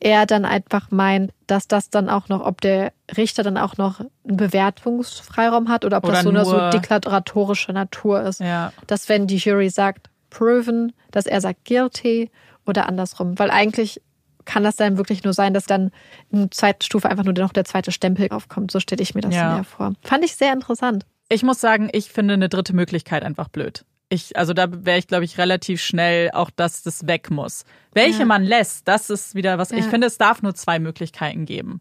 [0.00, 4.00] er dann einfach meint, dass das dann auch noch, ob der Richter dann auch noch
[4.00, 8.40] einen Bewertungsfreiraum hat oder ob Oder das so eine so deklaratorische Natur ist.
[8.40, 8.72] Ja.
[8.86, 12.30] Dass wenn die Jury sagt proven, dass er sagt guilty
[12.66, 13.38] oder andersrum.
[13.38, 14.00] Weil eigentlich
[14.44, 15.90] kann das dann wirklich nur sein, dass dann
[16.30, 18.70] in der zweiten Stufe einfach nur noch der zweite Stempel aufkommt.
[18.70, 19.58] So stelle ich mir das Ja.
[19.58, 19.92] ja vor.
[20.02, 21.04] Fand ich sehr interessant.
[21.28, 23.84] Ich muss sagen, ich finde eine dritte Möglichkeit einfach blöd.
[24.10, 27.64] Ich, also da wäre ich, glaube ich, relativ schnell auch, dass das weg muss.
[27.92, 28.24] Welche Ja.
[28.24, 29.70] man lässt, das ist wieder was.
[29.70, 29.90] Ich Ja.
[29.90, 31.80] finde, es darf nur zwei Möglichkeiten geben.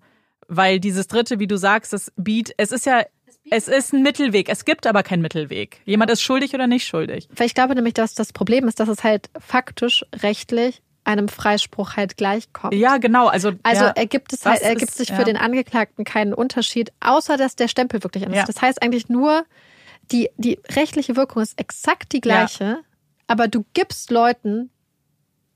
[0.49, 3.03] Weil dieses dritte, wie du sagst, das Beat, es ist ja,
[3.49, 4.49] es ist ein Mittelweg.
[4.49, 5.81] Es gibt aber keinen Mittelweg.
[5.85, 7.29] Jemand ist schuldig oder nicht schuldig.
[7.35, 11.95] Weil ich glaube nämlich, dass das Problem ist, dass es halt faktisch, rechtlich einem Freispruch
[11.95, 12.73] halt gleichkommt.
[12.73, 13.27] Ja, genau.
[13.27, 15.15] Also, Also ja, ergibt es halt, ergibt ist- sich ja.
[15.15, 18.43] für den Angeklagten keinen Unterschied, außer dass der Stempel wirklich anders Ja.
[18.43, 18.55] ist.
[18.57, 19.45] Das heißt eigentlich nur,
[20.11, 22.79] die, die rechtliche Wirkung ist exakt die gleiche,
[23.27, 24.69] aber du gibst Leuten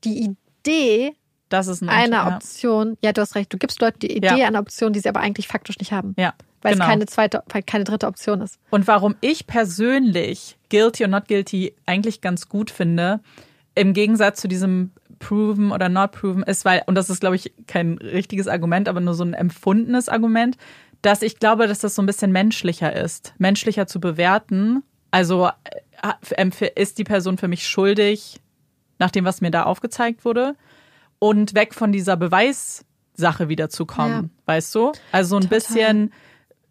[0.04, 1.16] die Idee
[1.50, 2.36] das ist ein einer ja.
[2.36, 4.48] Option, ja, du hast recht, du gibst Leuten die Idee Ja.
[4.48, 6.16] einer Option, die sie aber eigentlich faktisch nicht haben.
[6.18, 6.86] Ja, Weil genau.
[6.86, 8.58] es keine zweite, weil keine dritte Option ist.
[8.70, 13.20] Und warum ich persönlich Guilty or Not Guilty eigentlich ganz gut finde,
[13.76, 17.54] im Gegensatz zu diesem Proven oder Not Proven, ist, weil, und das ist, glaube ich,
[17.68, 20.58] kein richtiges Argument, aber nur so ein empfundenes Argument,
[21.02, 24.84] dass ich glaube, dass das so ein bisschen menschlicher ist, menschlicher zu bewerten.
[25.10, 28.40] Also äh, empf- ist die Person für mich schuldig,
[29.00, 30.56] nach dem, was mir da aufgezeigt wurde,
[31.20, 34.92] und weg von dieser Beweissache wieder zu kommen, weißt du?
[35.12, 35.60] Also ein Total.
[35.60, 36.14] bisschen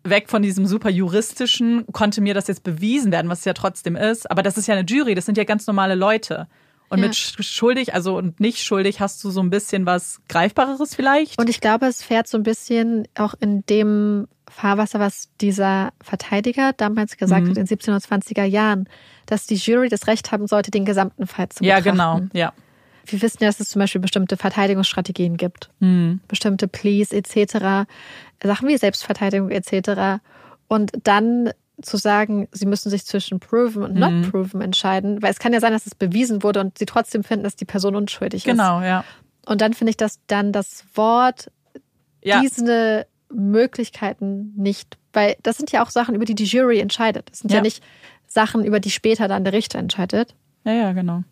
[0.03, 3.97] weg von diesem super juristischen, konnte mir das jetzt bewiesen werden, was es ja trotzdem
[3.97, 4.31] ist.
[4.31, 6.49] Aber das ist ja eine Jury, das sind ja ganz normale Leute.
[6.91, 7.07] Und Ja.
[7.07, 11.39] mit sch- schuldig, also und nicht schuldig, hast du so ein bisschen was Greifbareres vielleicht.
[11.39, 16.73] Und ich glaube, es fährt so ein bisschen auch in dem Fahrwasser, was dieser Verteidiger
[16.73, 17.51] damals gesagt Mhm.
[17.51, 18.89] hat, in 17 oder 20er Jahren,
[19.27, 21.97] dass die Jury das Recht haben sollte, den gesamten Fall zu ja, betrachten.
[21.97, 22.21] genau.
[22.33, 22.53] Ja.
[23.07, 26.21] Wir wissen ja, dass es zum Beispiel bestimmte Verteidigungsstrategien gibt, Hm.
[26.29, 27.87] bestimmte Pleas etc.,
[28.43, 30.21] Sachen wie Selbstverteidigung etc.
[30.69, 31.51] Und dann
[31.83, 34.01] zu sagen, sie müssen sich zwischen proven und Mhm.
[34.01, 37.25] not proven entscheiden, weil es kann ja sein, dass es bewiesen wurde und sie trotzdem
[37.25, 38.51] finden, dass die Person unschuldig ist.
[38.51, 39.05] Genau, ja.
[39.47, 41.51] Und dann finde ich, dass dann das Wort
[42.23, 42.41] Ja.
[42.41, 47.31] diese Möglichkeiten nicht, weil das sind ja auch Sachen, über die die Jury entscheidet.
[47.31, 47.63] Das sind ja, Ja.
[47.63, 47.83] nicht
[48.27, 50.35] Sachen, über die später dann der Richter entscheidet.
[50.65, 51.23] ja, ja, genau.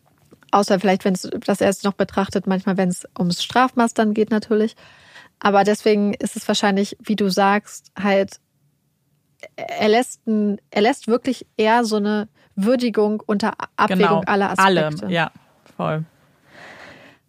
[0.50, 4.30] Außer vielleicht, wenn es das erst noch betrachtet, manchmal, wenn es ums Strafmaß dann geht
[4.30, 4.74] natürlich.
[5.40, 8.40] Aber deswegen ist es wahrscheinlich, wie du sagst, halt,
[9.56, 14.22] er lässt, er lässt wirklich eher so eine Würdigung unter Abwägung genau.
[14.26, 15.04] aller Aspekte.
[15.06, 15.30] Alle, ja,
[15.76, 16.04] voll.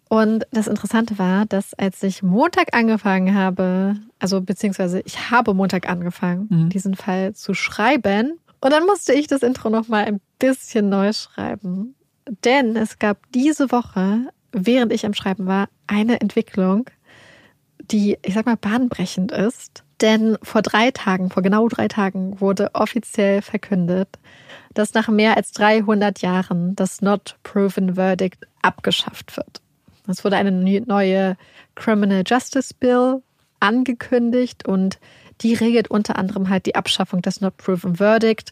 [0.10, 5.88] Und das Interessante war, dass als ich Montag angefangen habe, also beziehungsweise ich habe Montag
[5.88, 6.70] angefangen, Mhm.
[6.70, 8.39] diesen Fall zu schreiben.
[8.60, 11.93] Und dann musste ich das Intro nochmal ein bisschen neu schreiben.
[12.43, 16.89] Denn es gab diese Woche, während ich am Schreiben war, eine Entwicklung,
[17.80, 19.84] die, ich sag mal, bahnbrechend ist.
[20.02, 24.08] Denn vor drei Tagen, vor genau drei Tagen, wurde offiziell verkündet,
[24.74, 29.62] dass nach mehr als 300 Jahren das Not Proven Verdict abgeschafft wird.
[30.08, 31.38] Es wurde eine neue
[31.76, 33.22] Criminal Justice Bill
[33.60, 35.00] angekündigt und
[35.41, 38.52] die regelt unter anderem halt die Abschaffung des Not Proven Verdict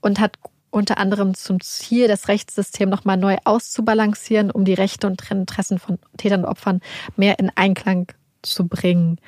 [0.00, 0.38] und hat
[0.70, 5.98] unter anderem zum Ziel, das Rechtssystem nochmal neu auszubalancieren, um die Rechte und Interessen von
[6.18, 6.80] Tätern und Opfern
[7.16, 9.18] mehr in Einklang zu bringen.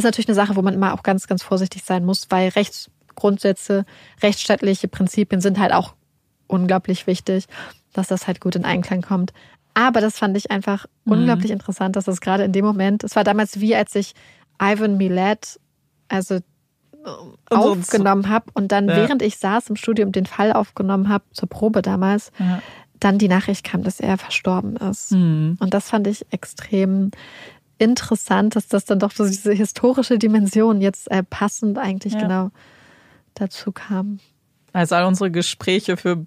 [0.00, 3.84] Ist natürlich eine Sache, wo man immer auch ganz, ganz vorsichtig sein muss, weil Rechtsgrundsätze,
[4.22, 5.94] rechtsstaatliche Prinzipien sind halt auch
[6.46, 7.46] unglaublich wichtig.
[7.92, 9.32] dass das halt gut in Einklang kommt.
[9.74, 11.12] Aber das fand ich einfach mhm.
[11.12, 14.14] unglaublich interessant, dass das gerade in dem Moment, es war damals wie als ich
[14.60, 15.58] Ivan Milet,
[16.08, 16.38] also
[17.48, 18.96] aufgenommen habe und dann, ja.
[18.96, 22.60] während ich saß im Studium, den Fall aufgenommen habe, zur Probe damals, ja.
[22.98, 25.12] dann die Nachricht kam, dass er verstorben ist.
[25.12, 25.56] Mhm.
[25.60, 27.10] Und das fand ich extrem
[27.80, 32.20] interessant, dass das dann doch so diese historische Dimension jetzt äh, passend eigentlich ja.
[32.20, 32.50] genau
[33.34, 34.20] dazu kam.
[34.72, 36.26] Also all unsere Gespräche für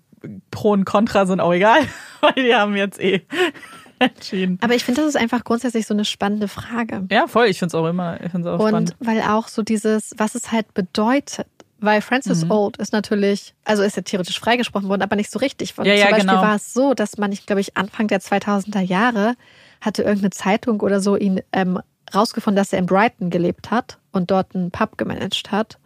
[0.51, 1.81] Pro und Contra sind auch egal,
[2.21, 3.21] weil die haben jetzt eh
[3.99, 4.57] entschieden.
[4.61, 7.05] Aber ich finde, das ist einfach grundsätzlich so eine spannende Frage.
[7.11, 7.47] Ja, voll.
[7.47, 8.95] Ich finde es auch immer ich find's auch und spannend.
[8.99, 11.47] weil auch so dieses, was es halt bedeutet.
[11.79, 12.51] Weil Francis mhm.
[12.51, 15.77] Old ist natürlich, also ist ja theoretisch freigesprochen worden, aber nicht so richtig.
[15.77, 16.41] Und ja, ja, zum Beispiel genau.
[16.41, 19.35] war es so, dass man, ich glaube ich, Anfang der 2000er Jahre
[19.83, 21.79] hatte irgendeine Zeitung oder so ihn ähm,
[22.13, 25.77] rausgefunden, dass er in Brighton gelebt hat und dort einen Pub gemanagt hat.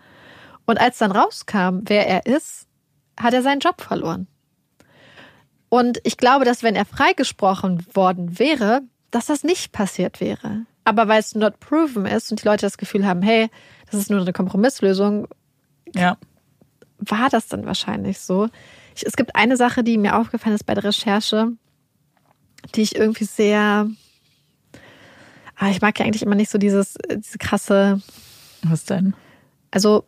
[0.65, 2.67] Und als dann rauskam, wer er ist,
[3.17, 4.27] hat er seinen Job verloren.
[5.69, 8.81] Und ich glaube, dass wenn er freigesprochen worden wäre,
[9.11, 10.65] dass das nicht passiert wäre.
[10.85, 13.49] Aber weil es not proven ist und die Leute das Gefühl haben, hey,
[13.89, 15.27] das ist nur eine Kompromisslösung,
[15.93, 16.17] ja.
[16.99, 18.47] war das dann wahrscheinlich so.
[18.95, 21.53] Ich, es gibt eine Sache, die mir aufgefallen ist bei der Recherche,
[22.75, 23.89] die ich irgendwie sehr.
[25.55, 28.01] Aber ah, ich mag ja eigentlich immer nicht so dieses, diese krasse.
[28.63, 29.15] Was denn?
[29.71, 30.05] Also,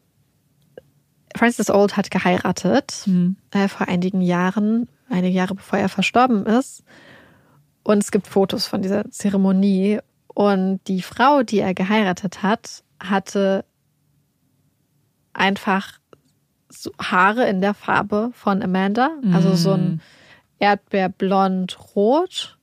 [1.35, 3.35] Francis Old hat geheiratet mhm.
[3.51, 6.83] äh, vor einigen Jahren, einige Jahre bevor er verstorben ist.
[7.83, 9.99] Und es gibt Fotos von dieser Zeremonie.
[10.27, 13.65] Und die Frau, die er geheiratet hat, hatte
[15.33, 15.99] einfach
[16.69, 19.11] so Haare in der Farbe von Amanda.
[19.33, 19.99] Also so ein mhm.
[20.60, 22.57] Erdbeerblond-Rot.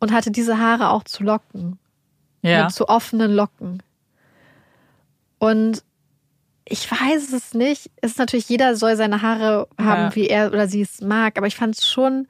[0.00, 1.78] Und hatte diese Haare auch zu Locken.
[2.42, 2.64] Ja.
[2.64, 3.82] Mit zu offenen Locken.
[5.38, 5.82] Und
[6.66, 7.90] ich weiß es nicht.
[8.00, 10.14] Es ist natürlich, jeder soll seine Haare haben, ja.
[10.14, 11.38] wie er oder sie es mag.
[11.38, 12.28] Aber ich fand es schon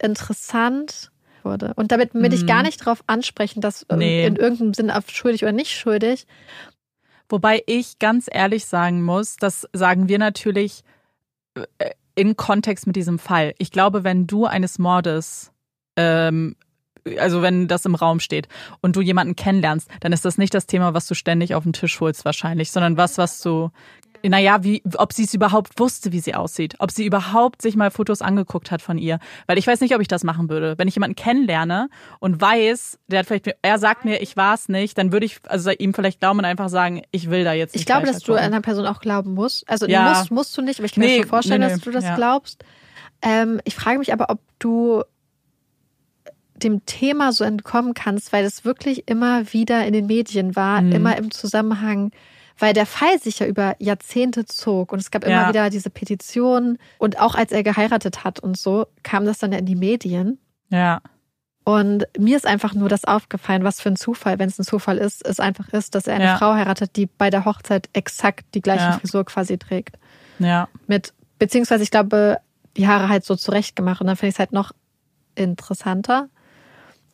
[0.00, 1.10] interessant.
[1.44, 1.72] Wurde.
[1.74, 2.66] Und damit will ich gar mhm.
[2.66, 4.24] nicht darauf ansprechen, dass nee.
[4.24, 6.28] in irgendeinem Sinne schuldig oder nicht schuldig.
[7.28, 10.84] Wobei ich ganz ehrlich sagen muss, das sagen wir natürlich
[11.78, 13.54] äh, in Kontext mit diesem Fall.
[13.58, 15.52] Ich glaube, wenn du eines Mordes
[15.96, 16.56] ähm,
[17.18, 18.48] also wenn das im Raum steht
[18.80, 21.72] und du jemanden kennenlernst, dann ist das nicht das Thema, was du ständig auf den
[21.72, 23.70] Tisch holst wahrscheinlich, sondern was, was du,
[24.22, 27.90] naja, wie, ob sie es überhaupt wusste, wie sie aussieht, ob sie überhaupt sich mal
[27.90, 29.18] Fotos angeguckt hat von ihr.
[29.46, 30.74] Weil ich weiß nicht, ob ich das machen würde.
[30.78, 31.88] Wenn ich jemanden kennenlerne
[32.20, 35.38] und weiß, der hat vielleicht, er sagt mir, ich war es nicht, dann würde ich
[35.48, 37.82] also ihm vielleicht glauben und einfach sagen, ich will da jetzt nicht.
[37.82, 39.68] Ich glaube, dass du einer Person auch glauben musst.
[39.68, 40.10] Also ja.
[40.10, 41.72] musst, musst du nicht, aber ich kann nee, mir schon vorstellen, nee, nee.
[41.72, 42.14] dass du das ja.
[42.14, 42.64] glaubst.
[43.22, 45.02] Ähm, ich frage mich aber, ob du
[46.62, 50.92] dem Thema so entkommen kannst, weil es wirklich immer wieder in den Medien war, mhm.
[50.92, 52.12] immer im Zusammenhang,
[52.62, 56.78] weil der Fall sich ja über Jahrzehnte zog und es gab immer wieder diese Petitionen
[56.98, 60.38] und auch als er geheiratet hat und so, kam das dann ja in die Medien.
[60.68, 61.00] Ja.
[61.64, 64.98] Und mir ist einfach nur das aufgefallen, was für ein Zufall, wenn es ein Zufall
[64.98, 66.36] ist, es einfach ist, dass er eine ja.
[66.36, 68.92] Frau heiratet, die bei der Hochzeit exakt die gleiche ja.
[68.92, 69.98] Frisur quasi trägt.
[70.38, 70.68] Ja.
[70.86, 72.38] Mit, beziehungsweise ich glaube,
[72.76, 74.70] die Haare halt so zurechtgemacht und dann finde ich es halt noch
[75.34, 76.28] interessanter.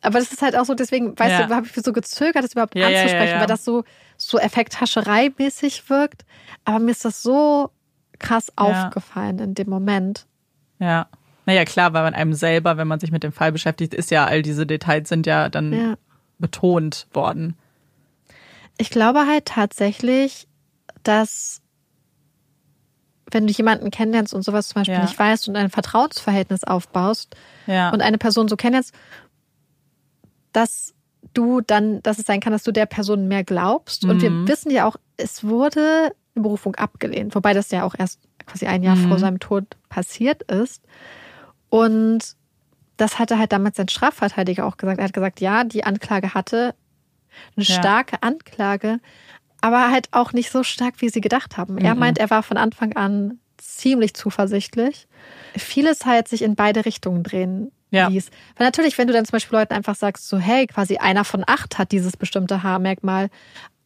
[0.01, 1.47] Aber das ist halt auch so, deswegen, weißt ja.
[1.47, 3.83] du, habe ich so gezögert, das überhaupt ja, anzusprechen, ja, weil das so,
[4.17, 6.25] so Effekthascherei-mäßig wirkt.
[6.63, 7.71] Aber mir ist das so
[8.17, 10.25] krass aufgefallen in dem Moment.
[10.79, 11.07] Ja.
[11.45, 14.25] Naja, klar, weil man einem selber, wenn man sich mit dem Fall beschäftigt, ist ja,
[14.25, 15.97] all diese Details sind ja dann
[16.37, 17.57] betont worden.
[18.77, 20.47] Ich glaube halt tatsächlich,
[21.03, 21.61] dass
[23.31, 27.35] wenn du jemanden kennenlernst und sowas zum Beispiel nicht weißt und ein Vertrauensverhältnis aufbaust
[27.67, 28.93] und eine Person so kennenlernst
[30.51, 30.93] dass
[31.33, 34.05] du dann, dass es sein kann, dass du der Person mehr glaubst.
[34.05, 34.47] Und wir mhm.
[34.47, 38.83] wissen ja auch, es wurde eine Berufung abgelehnt, wobei das ja auch erst quasi ein
[38.83, 39.07] Jahr mhm.
[39.09, 40.83] vor seinem Tod passiert ist.
[41.69, 42.35] Und
[42.97, 44.99] das hatte halt damals sein Strafverteidiger auch gesagt.
[44.99, 46.75] Er hat gesagt, ja, die Anklage hatte
[47.55, 47.75] eine ja.
[47.75, 48.99] starke Anklage,
[49.61, 51.75] aber halt auch nicht so stark, wie sie gedacht haben.
[51.75, 51.79] Mhm.
[51.79, 55.07] Er meint, er war von Anfang an ziemlich zuversichtlich.
[55.55, 58.07] Vieles halt sich in beide Richtungen drehen ja.
[58.07, 58.29] ließ.
[58.57, 61.43] Weil natürlich, wenn du dann zum Beispiel Leuten einfach sagst, so, hey, quasi einer von
[61.47, 63.29] acht hat dieses bestimmte Haarmerkmal,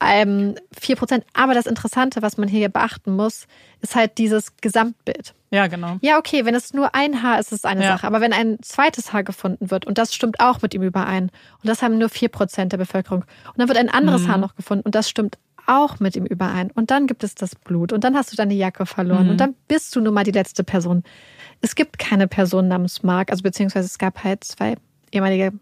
[0.05, 1.25] ähm, vier Prozent.
[1.33, 3.47] Aber das Interessante, was man hier beachten muss,
[3.81, 5.33] ist halt dieses Gesamtbild.
[5.51, 5.97] Ja, genau.
[6.01, 7.91] Ja, okay, wenn es nur ein Haar ist, ist es eine ja.
[7.91, 8.07] Sache.
[8.07, 11.25] Aber wenn ein zweites Haar gefunden wird und das stimmt auch mit ihm überein
[11.61, 14.27] und das haben nur vier Prozent der Bevölkerung und dann wird ein anderes mhm.
[14.29, 17.55] Haar noch gefunden und das stimmt auch mit ihm überein und dann gibt es das
[17.55, 19.31] Blut und dann hast du deine Jacke verloren mhm.
[19.31, 21.03] und dann bist du nun mal die letzte Person
[21.63, 24.75] es gibt keine Person namens Mark, also beziehungsweise es gab halt zwei
[25.11, 25.53] ehemalige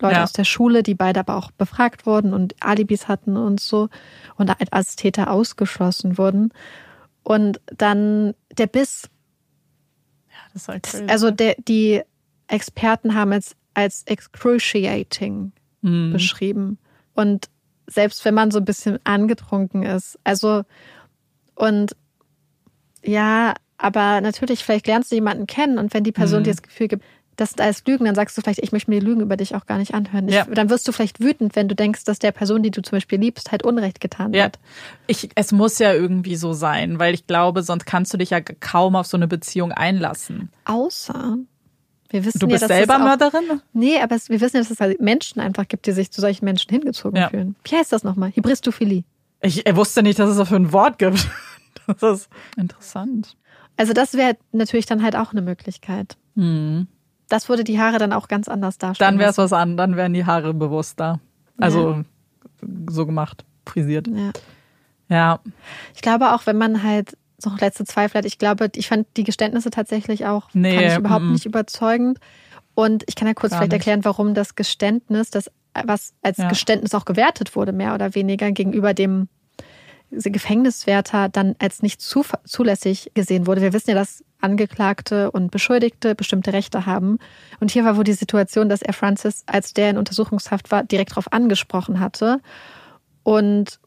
[0.00, 0.22] Leute ja.
[0.22, 3.88] aus der Schule, die beide aber auch befragt wurden und Alibis hatten und so
[4.36, 6.52] und halt als Täter ausgeschlossen wurden.
[7.24, 9.08] Und dann der Biss.
[10.28, 11.06] Ja, das crazy.
[11.08, 12.02] Also der, die
[12.46, 16.12] Experten haben es als excruciating Mhm.
[16.12, 16.78] beschrieben.
[17.14, 17.48] Und
[17.86, 20.64] selbst wenn man so ein bisschen angetrunken ist, also
[21.54, 21.96] und
[23.04, 26.44] ja, aber natürlich, vielleicht lernst du jemanden kennen und wenn die Person Mhm.
[26.44, 27.04] dir das Gefühl gibt,
[27.36, 29.54] das sind alles Lügen, dann sagst du vielleicht, ich möchte mir die Lügen über dich
[29.54, 30.26] auch gar nicht anhören.
[30.28, 30.44] Ich, Ja.
[30.46, 33.20] Dann wirst du vielleicht wütend, wenn du denkst, dass der Person, die du zum Beispiel
[33.20, 34.58] liebst, halt Unrecht getan Ja, wird.
[35.06, 38.40] ich, es muss ja irgendwie so sein, weil ich glaube, sonst kannst du dich ja
[38.40, 40.48] kaum auf so eine Beziehung einlassen.
[40.64, 41.38] Außer,
[42.10, 43.60] wir wissen Du ja, bist dass selber es auch, Mörderin?
[43.72, 46.20] Nee, aber es, wir wissen ja, dass es halt Menschen einfach gibt, die sich zu
[46.20, 47.28] solchen Menschen hingezogen Ja.
[47.28, 47.54] fühlen.
[47.62, 48.32] Wie heißt das nochmal?
[48.34, 49.04] Hybristophilie.
[49.42, 51.24] Ich wusste nicht, dass es dafür ein Wort gibt.
[52.00, 53.36] Das ist interessant.
[53.78, 56.16] Also das wäre natürlich dann halt auch eine Möglichkeit.
[56.34, 59.12] Das würde die Haare dann auch ganz anders darstellen.
[59.12, 61.20] Dann wäre es was an, dann wären die Haare bewusster.
[61.56, 62.04] Also
[62.90, 64.08] so gemacht, frisiert.
[64.08, 64.32] Ja.
[65.08, 65.40] Ja.
[65.94, 69.24] Ich glaube auch, wenn man halt noch letzte Zweifel hat, ich glaube, ich fand die
[69.24, 71.32] Geständnisse tatsächlich auch Nee, fand ich überhaupt mm.
[71.32, 72.18] nicht überzeugend.
[72.74, 73.80] Und ich kann ja kurz Gar vielleicht nicht.
[73.80, 75.50] erklären, warum das Geständnis, das
[75.84, 76.48] was als Ja.
[76.48, 79.28] Geständnis auch gewertet wurde, mehr oder weniger gegenüber dem
[80.10, 83.60] Gefängniswärter dann als nicht zu, zulässig gesehen wurde.
[83.60, 87.18] Wir wissen ja, dass Angeklagte und Beschuldigte bestimmte Rechte haben.
[87.60, 91.10] Und hier war wohl die Situation, dass er Francis, als der in Untersuchungshaft war, direkt
[91.12, 92.40] darauf angesprochen hatte.
[93.22, 93.80] Und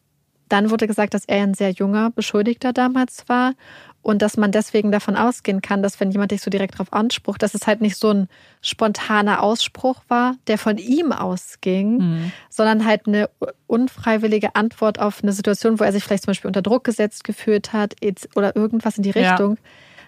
[0.48, 3.54] dann wurde gesagt, dass er ein sehr junger Beschuldigter damals war
[4.02, 7.40] und dass man deswegen davon ausgehen kann, dass wenn jemand dich so direkt darauf ansprucht,
[7.42, 8.28] dass es halt nicht so ein
[8.60, 13.30] spontaner Ausspruch war, der von ihm ausging, sondern halt eine
[13.68, 17.72] unfreiwillige Antwort auf eine Situation, wo er sich vielleicht zum Beispiel unter Druck gesetzt gefühlt
[17.72, 17.94] hat
[18.34, 19.30] oder irgendwas in die Ja.
[19.30, 19.56] Richtung.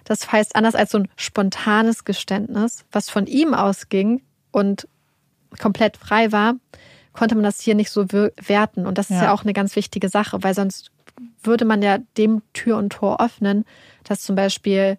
[0.05, 4.87] Das heißt, anders als so ein spontanes Geständnis, was von ihm ausging und
[5.59, 6.55] komplett frei war,
[7.13, 8.87] konnte man das hier nicht so werten.
[8.87, 9.25] Und das ist Ja.
[9.25, 10.91] ja auch eine ganz wichtige Sache, weil sonst
[11.43, 13.65] würde man ja dem Tür und Tor öffnen,
[14.05, 14.99] dass zum Beispiel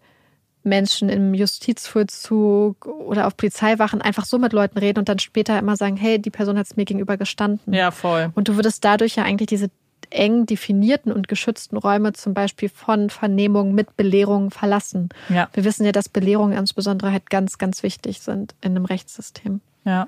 [0.64, 5.78] Menschen im Justizvollzug oder auf Polizeiwachen einfach so mit Leuten reden und dann später immer
[5.78, 7.74] sagen, hey, die Person hat es mir gegenüber gestanden.
[7.74, 8.32] Ja, voll.
[8.34, 9.70] Und du würdest dadurch ja eigentlich diese
[10.10, 15.10] eng definierten und geschützten Räume zum Beispiel von Vernehmungen mit Belehrungen verlassen.
[15.30, 15.50] Ja.
[15.54, 19.62] Wir wissen ja, dass Belehrungen insbesondere halt ganz, ganz wichtig sind in einem Rechtssystem.
[19.84, 20.08] Ja.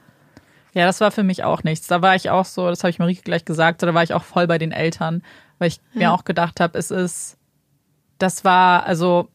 [0.74, 1.88] Ja, das war für mich auch nichts.
[1.88, 4.24] Da war ich auch so, das habe ich Marike gleich gesagt, da war ich auch
[4.24, 5.24] voll bei den Eltern,
[5.60, 7.38] weil ich mir auch gedacht habe, es ist,
[8.18, 9.30] das war, also,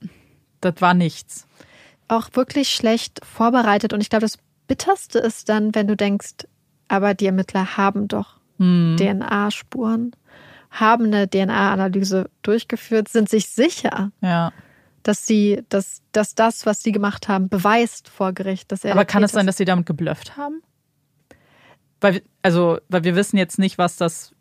[0.60, 1.46] das war nichts.
[2.08, 3.92] Auch wirklich schlecht vorbereitet.
[3.92, 6.46] Und ich glaube, das Bitterste ist dann, wenn du denkst,
[6.88, 10.12] aber die Ermittler haben doch DNA-Spuren,
[10.70, 14.52] haben eine DNA-Analyse durchgeführt, sind sich sicher, Ja.
[15.02, 19.04] dass sie, dass, dass das, was sie gemacht haben, beweist vor Gericht, dass er Aber
[19.04, 20.62] kann es sein, dass sie damit geblufft haben?
[22.00, 24.32] Weil, also, weil wir wissen jetzt nicht, was das,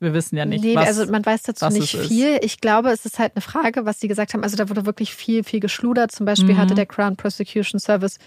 [0.00, 2.38] wir wissen ja nicht, nee, was, also man weiß dazu nicht viel.
[2.42, 4.42] Ich glaube, es ist halt eine Frage, was sie gesagt haben.
[4.44, 6.12] Also da wurde wirklich viel, viel geschludert.
[6.12, 6.58] Zum Beispiel Mhm.
[6.58, 8.18] hatte der Crown Prosecution Service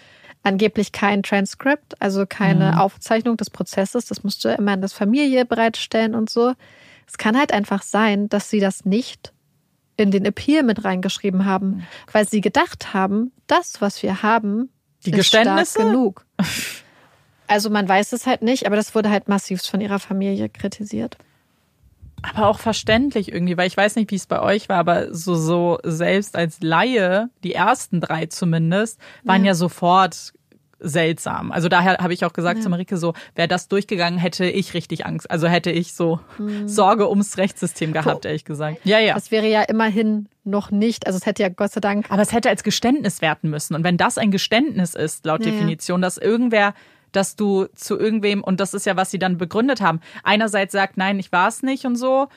[0.44, 2.78] angeblich kein Transkript, also keine Mhm.
[2.80, 4.06] Aufzeichnung des Prozesses.
[4.06, 6.54] Das musste immer in das Familie bereitstellen und so.
[7.08, 9.34] Es kann halt einfach sein, dass sie das nicht
[9.98, 14.70] in den Appeal mit reingeschrieben haben, weil sie gedacht haben, das, was wir haben,
[15.06, 16.26] Die ist stark genug.
[17.48, 21.18] Also man weiß es halt nicht, aber das wurde halt massivst von ihrer Familie kritisiert.
[22.22, 25.36] Aber auch verständlich irgendwie, weil ich weiß nicht, wie es bei euch war, aber so,
[25.36, 30.34] so selbst als Laie, die ersten drei zumindest, waren ja, sofort
[30.82, 31.52] seltsam.
[31.52, 35.06] Also daher habe ich auch gesagt zu Marike so, wäre das durchgegangen, hätte ich richtig
[35.06, 35.30] Angst.
[35.30, 36.20] Also hätte ich so
[36.66, 38.80] Sorge ums Rechtssystem gehabt, ehrlich gesagt.
[38.84, 39.14] Ja, ja.
[39.14, 42.10] Das wäre ja immerhin noch nicht, also es hätte ja Gott sei Dank.
[42.10, 43.76] Aber es hätte als Geständnis werten müssen.
[43.76, 45.54] Und wenn das ein Geständnis ist, laut Ja, ja.
[45.54, 46.74] Definition, dass irgendwer,
[47.12, 50.98] dass du zu irgendwem, und das ist ja, was sie dann begründet haben, einerseits sagt,
[50.98, 52.28] nein, ich war es nicht und so,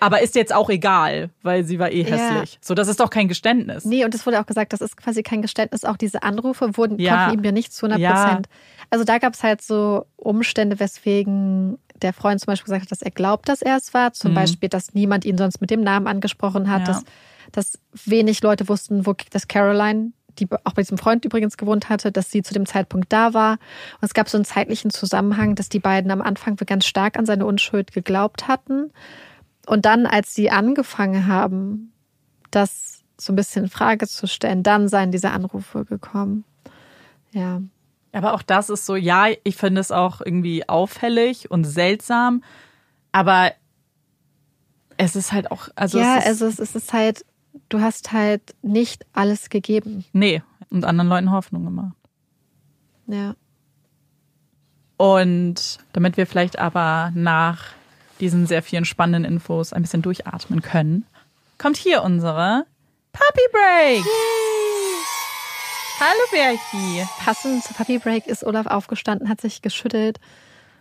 [0.00, 2.16] aber ist jetzt auch egal, weil sie war eh Ja.
[2.16, 2.58] hässlich.
[2.60, 3.84] So, das ist doch kein Geständnis.
[3.84, 5.84] Nee, und es wurde auch gesagt, das ist quasi kein Geständnis.
[5.84, 7.26] Auch diese Anrufe wurden, Ja.
[7.26, 8.12] konnten ihm ja nicht zu 100 Ja.
[8.12, 8.48] Prozent.
[8.90, 13.02] Also da gab es halt so Umstände, weswegen der Freund zum Beispiel gesagt hat, dass
[13.02, 14.12] er glaubt, dass er es war.
[14.12, 16.86] Zum Beispiel, dass niemand ihn sonst mit dem Namen angesprochen hat, Mhm.
[16.86, 16.92] Ja.
[16.94, 17.04] dass,
[17.52, 22.12] dass wenig Leute wussten, wo dass Caroline, die auch bei diesem Freund übrigens gewohnt hatte,
[22.12, 23.52] dass sie zu dem Zeitpunkt da war.
[23.52, 27.26] Und es gab so einen zeitlichen Zusammenhang, dass die beiden am Anfang ganz stark an
[27.26, 28.92] seine Unschuld geglaubt hatten.
[29.66, 31.92] Und dann, als sie angefangen haben,
[32.50, 36.44] das so ein bisschen in Frage zu stellen, dann seien diese Anrufe gekommen.
[37.32, 37.62] Ja.
[38.12, 42.42] Aber auch das ist so, ja, ich finde es auch irgendwie auffällig und seltsam,
[43.10, 43.52] aber
[44.98, 47.24] es ist halt auch, also ja, es ist, also es ist, es ist halt,
[47.68, 50.04] du hast halt nicht alles gegeben.
[50.12, 51.96] nee, und anderen Leuten Hoffnung gemacht.
[53.06, 53.34] Ja.
[54.96, 57.64] Und damit wir vielleicht aber nach
[58.20, 61.04] diesen sehr vielen spannenden Infos ein bisschen durchatmen können,
[61.58, 62.64] kommt hier unsere
[63.12, 64.04] Puppy Break.
[66.00, 67.06] Hallo Berchi.
[67.18, 70.18] Passend zu Puppy Break ist Olaf aufgestanden, hat sich geschüttelt.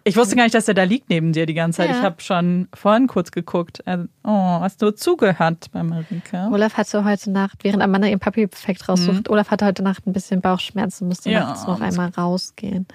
[0.04, 1.90] Ich wusste gar nicht, dass er da liegt neben dir die ganze Zeit.
[1.92, 1.98] Ja.
[1.98, 3.86] Ich habe schon vorhin kurz geguckt.
[3.86, 4.30] Also, Oh,
[4.60, 6.50] hast du zugehört bei Marika?
[6.52, 10.42] Olaf hatte heute Nacht, während Amanda ihren Puppy-Effekt raussucht, Olaf hatte heute Nacht ein bisschen
[10.42, 11.34] Bauchschmerzen, musste Mhm.
[11.34, 11.40] Ja.
[11.42, 12.88] nachts noch einmal rausgehen.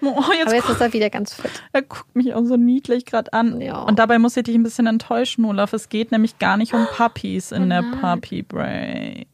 [0.00, 1.50] Oh, jetzt, Aber jetzt ist er wieder ganz fit.
[1.72, 3.60] er guckt mich auch so niedlich gerade an.
[3.60, 3.82] Ja.
[3.82, 5.72] Und dabei muss ich dich ein bisschen enttäuschen, Olaf.
[5.72, 7.82] Es geht nämlich gar nicht um Puppies in Oh der.
[8.00, 9.26] Puppy Break,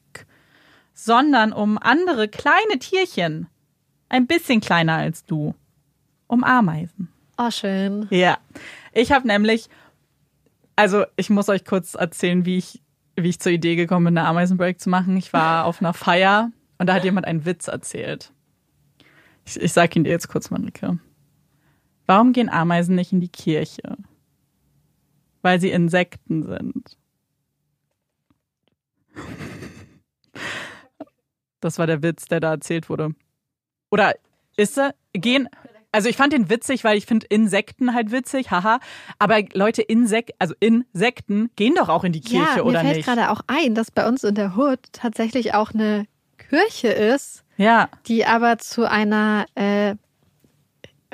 [0.94, 3.46] sondern um andere kleine Tierchen.
[4.08, 5.54] Ein bisschen kleiner als du.
[6.27, 7.09] Um Ameisen.
[7.37, 8.07] Oh, schön.
[8.11, 8.39] Ja.
[8.93, 9.68] Ich habe nämlich,
[10.77, 12.83] also ich muss euch kurz erzählen, wie ich,
[13.16, 15.16] wie ich zur Idee gekommen bin, eine Ameisenbreak zu machen.
[15.16, 18.33] Ich war auf einer Feier und da hat jemand einen Witz erzählt.
[19.45, 20.99] Ich, ich sag ihn dir jetzt kurz, Marike.
[22.07, 23.97] Warum gehen Ameisen nicht in die Kirche?
[25.43, 26.99] Weil sie Insekten sind.
[31.61, 33.14] Das war der Witz, der da erzählt wurde.
[33.91, 34.14] Oder
[34.57, 35.49] ist er, gehen,
[35.95, 38.80] also ich fand den witzig, weil ich finde Insekten halt witzig, haha.
[39.20, 42.97] Aber Leute, Insek, also Insekten gehen doch auch in die Kirche, ja, mir oder fällt
[42.97, 43.07] nicht?
[43.07, 47.88] gerade auch ein, dass bei uns in der Hood tatsächlich auch eine Kirche ist, Ja,
[48.07, 49.95] die aber zu einer äh,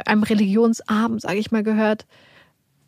[0.07, 2.07] einem Religionsabend, sage ich mal, gehört,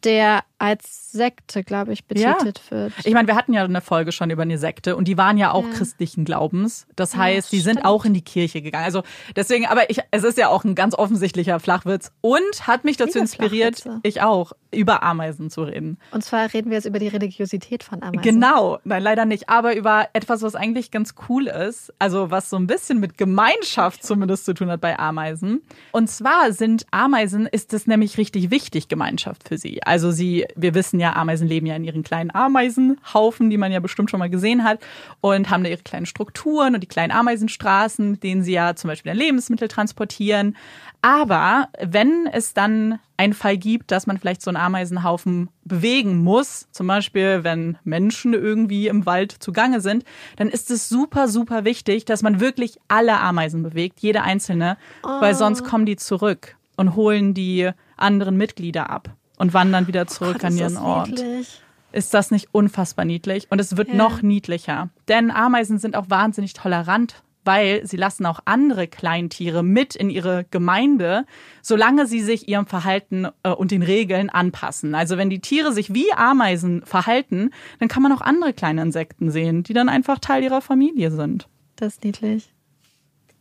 [0.05, 2.93] der als Sekte, glaube ich, betitelt wird.
[3.05, 5.53] Ich meine, wir hatten ja eine Folge schon über eine Sekte und die waren ja
[5.53, 5.71] auch Ja.
[5.73, 6.87] christlichen Glaubens.
[6.97, 8.85] Das Ja, heißt, die sind auch in die Kirche gegangen.
[8.85, 9.03] Also
[9.37, 13.15] deswegen, aber ich, es ist ja auch ein ganz offensichtlicher Flachwitz und hat mich dazu
[13.15, 15.99] Liebe inspiriert, ich auch, über Ameisen zu reden.
[16.11, 18.23] Und zwar reden wir jetzt über die Religiosität von Ameisen.
[18.23, 22.57] Genau, nein, leider nicht, aber über etwas, was eigentlich ganz cool ist, also was so
[22.57, 25.63] ein bisschen mit Gemeinschaft zumindest zu tun hat bei Ameisen.
[25.93, 29.83] Und zwar sind Ameisen, ist es nämlich richtig wichtig, Gemeinschaft für sie.
[29.83, 33.81] Also sie, wir wissen ja, Ameisen leben ja in ihren kleinen Ameisenhaufen, die man ja
[33.81, 34.81] bestimmt schon mal gesehen hat,
[35.21, 38.89] und haben da ihre kleinen Strukturen und die kleinen Ameisenstraßen, mit denen sie ja zum
[38.89, 40.57] Beispiel Lebensmittel transportieren.
[41.05, 46.69] Aber wenn es dann einen Fall gibt, dass man vielleicht so einen Ameisenhaufen bewegen muss,
[46.71, 50.05] zum Beispiel wenn Menschen irgendwie im Wald zugange sind,
[50.37, 55.35] dann ist es super, super wichtig, dass man wirklich alle Ameisen bewegt, jede einzelne, weil
[55.35, 60.45] sonst kommen die zurück und holen die anderen Mitglieder ab und wandern wieder zurück Gott,
[60.45, 61.09] an ihren Ort.
[61.09, 61.61] niedlich.
[61.91, 63.49] Ist das nicht unfassbar niedlich?
[63.51, 63.95] Und es wird Ja.
[63.97, 64.89] noch niedlicher.
[65.09, 70.45] Denn Ameisen sind auch wahnsinnig tolerant, weil sie lassen auch andere Kleintiere mit in ihre
[70.51, 71.25] Gemeinde,
[71.61, 74.95] solange sie sich ihrem Verhalten äh, und den Regeln anpassen.
[74.95, 79.31] Also wenn die Tiere sich wie Ameisen verhalten, dann kann man auch andere kleine Insekten
[79.31, 81.49] sehen, die dann einfach Teil ihrer Familie sind.
[81.77, 82.53] Das ist niedlich.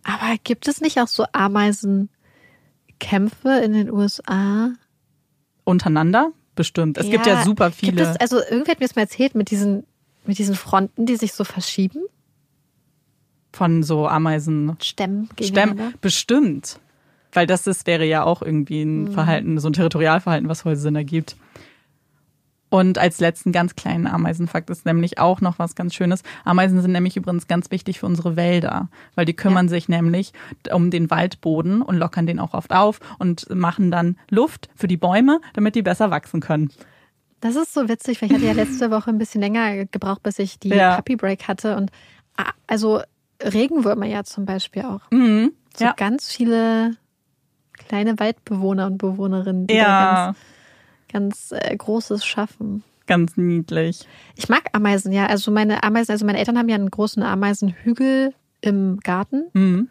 [0.03, 2.09] Aber gibt es nicht auch so Ameisenkämpfe
[3.63, 4.71] in den USA?
[5.63, 6.31] Untereinander?
[6.55, 6.97] Bestimmt.
[6.97, 7.93] Es gibt ja super viele.
[7.93, 9.85] Gibt es, also irgendwer hat mir das mal erzählt mit diesen,
[10.25, 12.01] mit diesen Fronten, die sich so verschieben,
[13.51, 14.75] von so Ameisen.
[14.81, 15.93] Stämmen Stämmen.
[16.01, 16.79] Bestimmt.
[17.33, 19.11] Weil das ist, wäre ja auch irgendwie ein Mhm.
[19.13, 21.35] Verhalten, so ein Territorialverhalten, was Sinn ergibt.
[22.69, 26.23] Und als letzten ganz kleinen Ameisenfakt ist nämlich auch noch was ganz Schönes.
[26.45, 30.31] Ameisen sind nämlich übrigens ganz wichtig für unsere Wälder, weil die kümmern sich nämlich
[30.71, 34.95] um den Waldboden und lockern den auch oft auf und machen dann Luft für die
[34.95, 36.71] Bäume, damit die besser wachsen können.
[37.41, 40.39] Das ist so witzig, weil ich hatte ja letzte Woche ein bisschen länger gebraucht, bis
[40.39, 40.95] ich die Ja.
[40.95, 41.75] Puppy Break hatte.
[41.75, 41.91] Und
[42.37, 43.01] ah, also
[43.43, 45.01] Regenwürmer ja zum Beispiel auch.
[45.11, 45.51] Mhm.
[45.75, 45.93] So Ja.
[45.95, 46.95] ganz viele
[47.73, 50.37] kleine Waldbewohner und Bewohnerinnen, die da Ja, ganz,
[51.11, 52.83] ganz äh, Großes schaffen.
[53.07, 54.07] ganz niedlich.
[54.35, 55.25] Ich mag Ameisen, ja.
[55.27, 59.45] Also meine Ameisen, also meine Eltern haben ja einen großen Ameisenhügel im Garten.
[59.53, 59.89] Mhm.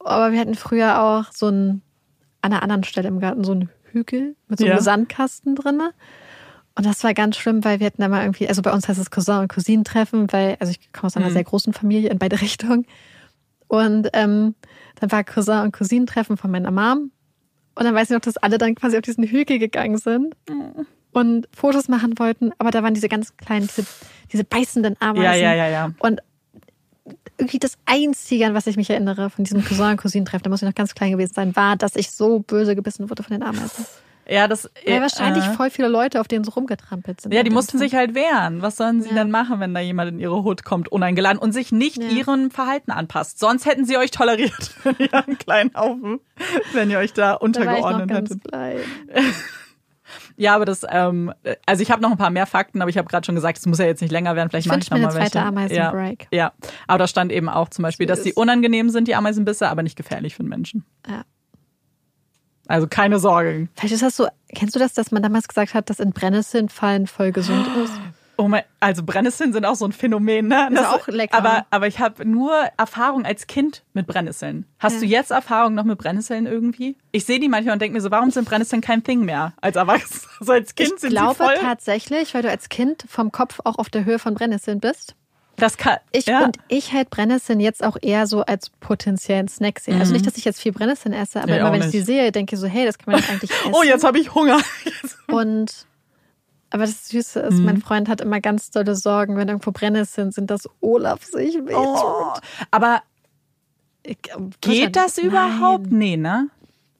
[0.00, 1.82] Aber wir hatten früher auch so einen,
[2.42, 4.82] an einer anderen Stelle im Garten so einen Hügel mit so einem Ja.
[4.82, 5.92] Sandkasten drinne.
[6.76, 8.98] Und das war ganz schlimm, weil wir hatten da mal irgendwie, also bei uns heißt
[8.98, 11.32] es Cousin und Cousinentreffen, weil, also ich komme aus einer Mhm.
[11.34, 12.86] sehr großen Familie in beide Richtungen.
[13.68, 14.54] Und ähm,
[15.00, 17.10] dann war Cousin und Cousinentreffen von meiner Mom.
[17.76, 20.34] Und dann weiß ich noch, dass alle dann quasi auf diesen Hügel gegangen sind
[21.12, 22.52] und Fotos machen wollten.
[22.58, 23.84] Aber da waren diese ganz kleinen, diese,
[24.32, 25.24] diese beißenden Ameisen.
[25.24, 25.90] Ja, ja, ja, ja.
[25.98, 26.20] Und
[27.38, 30.62] irgendwie das Einzige, an was ich mich erinnere von diesem Cousin- und Cousinen-Treffen, da muss
[30.62, 33.42] ich noch ganz klein gewesen sein, war, dass ich so böse gebissen wurde von den
[33.42, 33.84] Ameisen.
[34.28, 34.70] Ja, das.
[34.86, 37.32] Weil wahrscheinlich äh, voll viele Leute auf denen so rumgetrampelt sind.
[37.34, 38.62] Ja, die mussten sich halt wehren.
[38.62, 39.14] Was sollen sie Ja.
[39.16, 42.08] denn machen, wenn da jemand in ihre Hut kommt, uneingeladen und sich nicht Ja.
[42.10, 43.38] ihrem Verhalten anpasst?
[43.38, 46.20] Sonst hätten sie euch toleriert in ihrem kleinen Haufen,
[46.72, 48.84] wenn ihr euch da da untergeordnet ganz hättet.
[50.36, 51.32] Ja, aber das, ähm,
[51.64, 53.66] also ich habe noch ein paar mehr Fakten, aber ich habe gerade schon gesagt, es
[53.66, 54.50] muss ja jetzt nicht länger werden.
[54.50, 55.40] Vielleicht Ich mir mal welche.
[55.40, 56.28] Ameisenbreak.
[56.30, 56.52] Ja, ja,
[56.86, 58.36] aber da stand eben auch zum Beispiel, dass sie Süß.
[58.36, 60.84] unangenehm sind, die Ameisenbisse, aber nicht gefährlich für den Menschen.
[61.08, 61.24] Ja.
[62.66, 63.68] Also keine Sorge.
[63.76, 66.68] Vielleicht ist das so, kennst du das, dass man damals gesagt hat, dass in Brennnesseln
[66.68, 67.92] fallen voll gesund ist?
[68.36, 70.68] Oh mein, also Brennnesseln sind auch so ein Phänomen, ne?
[70.72, 71.38] Ist auch lecker.
[71.38, 74.66] Aber, aber ich habe nur Erfahrung als Kind mit Brennnesseln.
[74.80, 75.00] Hast Ja.
[75.00, 76.96] du jetzt Erfahrung noch mit Brennnesseln irgendwie?
[77.12, 79.76] Ich sehe die manchmal und denke mir so, warum sind Brennnesseln kein Thing mehr als
[79.76, 80.22] Erwachsener?
[80.40, 81.54] Also als Kind Ich sind glaube sie voll.
[81.60, 85.14] tatsächlich, weil du als Kind vom Kopf auch auf der Höhe von Brennnesseln bist.
[85.56, 86.44] Das kann, Ich ja.
[86.44, 89.94] und ich halt Brennnesseln jetzt auch eher so als potenziellen Snack sehe.
[89.98, 91.94] Also nicht, dass ich jetzt viel Brennnesseln esse, aber Nee, immer wenn ich nicht.
[91.94, 93.72] die sehe, denke ich so, hey, das kann man doch eigentlich essen.
[93.72, 94.58] Oh, jetzt habe ich Hunger.
[95.28, 95.86] Und
[96.70, 97.64] aber das Süße ist, Mhm.
[97.66, 101.76] mein Freund hat immer ganz dolle Sorgen, wenn irgendwo Brennnesseln sind, dass Olaf sich wehtut.
[101.76, 102.32] Oh.
[102.72, 103.02] Aber
[104.02, 104.18] Ich-
[104.60, 105.26] geht das Nein.
[105.26, 105.90] überhaupt?
[105.92, 106.48] Nee, ne?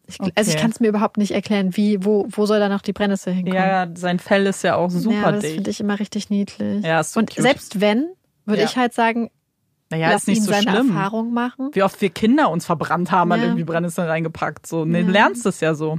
[0.06, 0.60] Ich, Also ich Okay.
[0.62, 3.56] kann es mir überhaupt nicht erklären, wie, wo, wo soll da noch die Brennnessel hinkommen?
[3.58, 5.54] Ja, sein Fell ist ja auch super ja, das dicht.
[5.54, 6.84] finde ich immer richtig niedlich.
[6.84, 7.42] Ja, ist so Und cute.
[7.42, 8.08] selbst wenn,
[8.46, 8.66] würde Ja.
[8.68, 9.30] ich halt sagen,
[9.90, 10.88] naja, lass ist nicht ihn so seine schlimm.
[10.88, 11.70] Erfahrung machen.
[11.72, 13.46] Wie oft wir Kinder uns verbrannt haben, an Ja.
[13.46, 14.66] irgendwie Brennnesseln reingepackt.
[14.66, 15.98] So, nee, du lernst es ja so.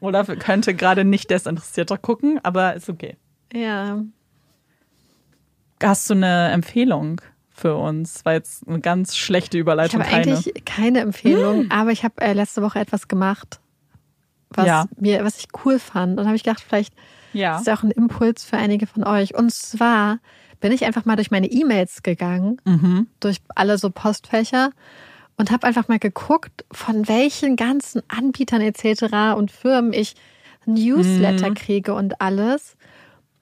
[0.00, 3.16] Olaf könnte gerade nicht desinteressierter gucken, aber ist okay.
[3.52, 4.02] Ja.
[5.82, 7.20] Hast du eine Empfehlung
[7.50, 8.24] für uns?
[8.24, 10.36] War jetzt eine ganz schlechte Ich Überleitung, habe keine.
[10.36, 13.60] eigentlich keine Empfehlung, aber ich habe äh, letzte Woche etwas gemacht,
[14.50, 14.86] was Ja.
[14.98, 16.12] mir, was ich cool fand.
[16.12, 16.94] Und dann habe ich gedacht, vielleicht
[17.36, 17.58] Ja.
[17.58, 19.34] ist ja auch ein Impuls für einige von euch.
[19.34, 20.18] Und zwar
[20.60, 23.06] bin ich einfach mal durch meine E-Mails gegangen, Mhm.
[23.20, 24.70] durch alle so Postfächer
[25.36, 29.34] und habe einfach mal geguckt, von welchen ganzen Anbietern etc.
[29.36, 30.14] und Firmen ich
[30.64, 31.54] Newsletter Mhm.
[31.54, 32.76] kriege und alles.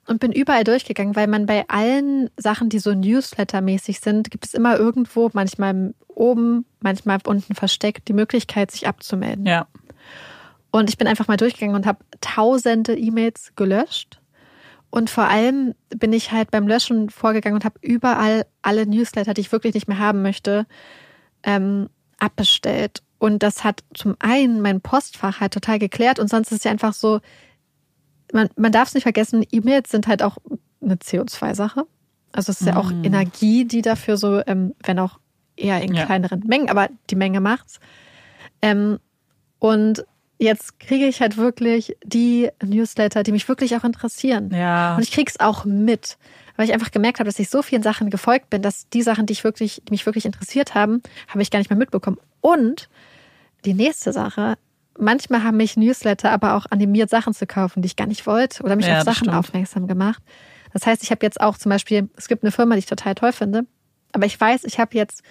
[0.06, 4.52] Und bin überall durchgegangen, weil man bei allen Sachen, die so Newsletter-mäßig sind, gibt es
[4.52, 9.46] immer irgendwo, manchmal oben, manchmal unten versteckt, die Möglichkeit, sich abzumelden.
[9.46, 9.66] Ja.
[10.74, 14.20] Und ich bin einfach mal durchgegangen und habe tausende E-Mails gelöscht.
[14.90, 19.42] Und vor allem bin ich halt beim Löschen vorgegangen und habe überall alle Newsletter, die
[19.42, 20.66] ich wirklich nicht mehr haben möchte,
[21.44, 23.04] ähm, abbestellt.
[23.18, 26.72] Und das hat zum einen mein Postfach halt total geklärt und sonst ist es ja
[26.72, 27.20] einfach so,
[28.32, 30.38] man, man darf es nicht vergessen, E-Mails sind halt auch
[30.82, 31.86] eine CO2-Sache.
[32.32, 35.20] Also es ist ja auch Energie, die dafür so, ähm, wenn auch
[35.54, 36.04] eher in Ja.
[36.04, 37.78] kleineren Mengen, aber die Menge macht's.
[38.60, 38.98] Ähm,
[39.60, 40.04] und
[40.38, 44.50] jetzt kriege ich halt wirklich die Newsletter, die mich wirklich auch interessieren.
[44.52, 44.96] Ja.
[44.96, 46.18] Und ich krieg's auch mit,
[46.56, 49.26] weil ich einfach gemerkt habe, dass ich so vielen Sachen gefolgt bin, dass die Sachen,
[49.26, 52.18] die ich wirklich, die mich wirklich interessiert haben, habe ich gar nicht mehr mitbekommen.
[52.40, 52.88] Und
[53.64, 54.56] die nächste Sache,
[54.98, 58.62] manchmal haben mich Newsletter aber auch animiert, Sachen zu kaufen, die ich gar nicht wollte
[58.62, 59.36] oder mich Ja, auf Sachen stimmt.
[59.36, 60.22] aufmerksam gemacht.
[60.72, 63.14] Das heißt, ich habe jetzt auch zum Beispiel, es gibt eine Firma, die ich total
[63.14, 63.64] toll finde,
[64.12, 65.22] aber ich weiß, ich habe jetzt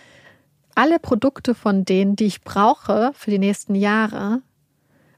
[0.76, 4.42] alle Produkte von denen, die ich brauche für die nächsten Jahre.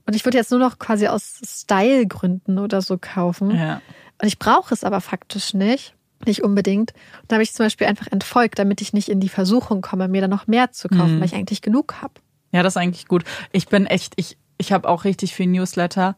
[0.05, 3.51] Und ich würde jetzt nur noch quasi aus Style-Gründen oder so kaufen.
[3.55, 3.81] ja.
[4.21, 5.93] Und ich brauche es aber faktisch nicht.
[6.25, 6.93] Nicht unbedingt.
[7.21, 10.07] Und da habe ich zum Beispiel einfach entfolgt, damit ich nicht in die Versuchung komme,
[10.07, 12.13] mir dann noch mehr zu kaufen, weil ich eigentlich genug habe.
[12.53, 13.25] Ja, das ist eigentlich gut.
[13.51, 16.15] Ich bin echt, ich, ich habe auch richtig viel Newsletter,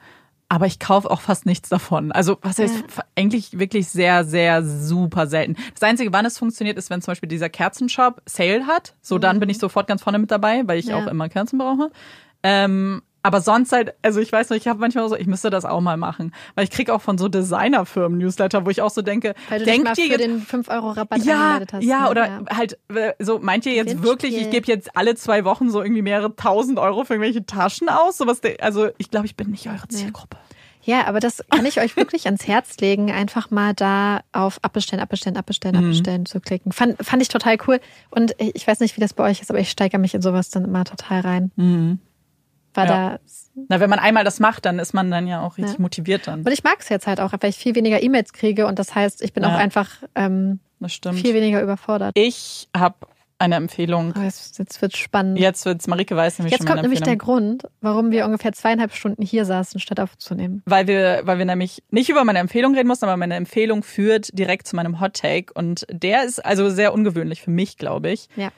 [0.48, 2.12] aber ich kaufe auch fast nichts davon.
[2.12, 2.84] Also, was heißt,
[3.16, 5.56] eigentlich wirklich sehr, sehr super selten.
[5.74, 8.94] Das Einzige, wann es funktioniert, ist, wenn zum Beispiel dieser Kerzenshop Sale hat.
[9.02, 10.98] So, dann bin ich sofort ganz vorne mit dabei, weil ich Ja.
[10.98, 11.90] auch immer Kerzen brauche.
[12.44, 15.66] Ähm, aber sonst halt, also ich weiß nicht, ich habe manchmal so, ich müsste das
[15.66, 16.34] auch mal machen.
[16.56, 19.66] Weil ich kriege auch von so Designerfirmen Newsletter, wo ich auch so denke, Weil du
[19.66, 21.84] dich mal denkt ihr für den 5-Euro-Rabatt ja, angemeldet hast.
[21.84, 22.10] ja, ne?
[22.10, 25.82] oder halt äh, so, meint ihr jetzt wirklich, ich gebe jetzt alle zwei Wochen so
[25.84, 28.18] irgendwie mehrere tausend Euro für irgendwelche Taschen aus?
[28.18, 30.38] Sowas, also ich glaube, ich bin nicht eure Zielgruppe.
[30.84, 35.04] Ja, aber das kann ich euch wirklich ans Herz legen, einfach mal da auf Abbestellen,
[35.04, 35.84] Abbestellen, Abbestellen, Mhm.
[35.88, 36.72] Abbestellen zu klicken.
[36.72, 37.82] Fand, fand ich total cool.
[38.10, 40.50] Und ich weiß nicht, wie das bei euch ist, aber ich steigere mich in sowas
[40.50, 41.52] dann immer total rein.
[41.58, 41.98] Weil
[42.86, 42.90] Mhm.
[42.90, 43.10] Ja.
[43.10, 43.20] da
[43.70, 45.82] Na, wenn man einmal das macht, dann ist man dann ja auch richtig Ja.
[45.82, 46.42] motiviert dann.
[46.42, 48.94] Und ich mag es jetzt halt auch, weil ich viel weniger E-Mails kriege und das
[48.96, 49.50] heißt, ich bin Ja.
[49.56, 51.20] auch einfach ähm, Das stimmt.
[51.20, 52.12] viel weniger überfordert.
[52.18, 52.96] Ich habe
[53.40, 54.16] eine Empfehlung.
[54.18, 55.38] Oh, jetzt, jetzt wird spannend.
[55.38, 57.18] Jetzt wird's, Marike weiß nämlich Jetzt kommt nämlich der.
[57.18, 60.64] Grund, warum wir ungefähr zweieinhalb Stunden hier saßen, statt aufzunehmen.
[60.66, 64.30] Weil wir, weil wir nämlich nicht über meine Empfehlung reden mussten, aber meine Empfehlung führt
[64.38, 65.54] direkt zu meinem Hot Take.
[65.54, 68.28] Und der ist also sehr ungewöhnlich für mich, glaube ich.
[68.36, 68.50] Ja.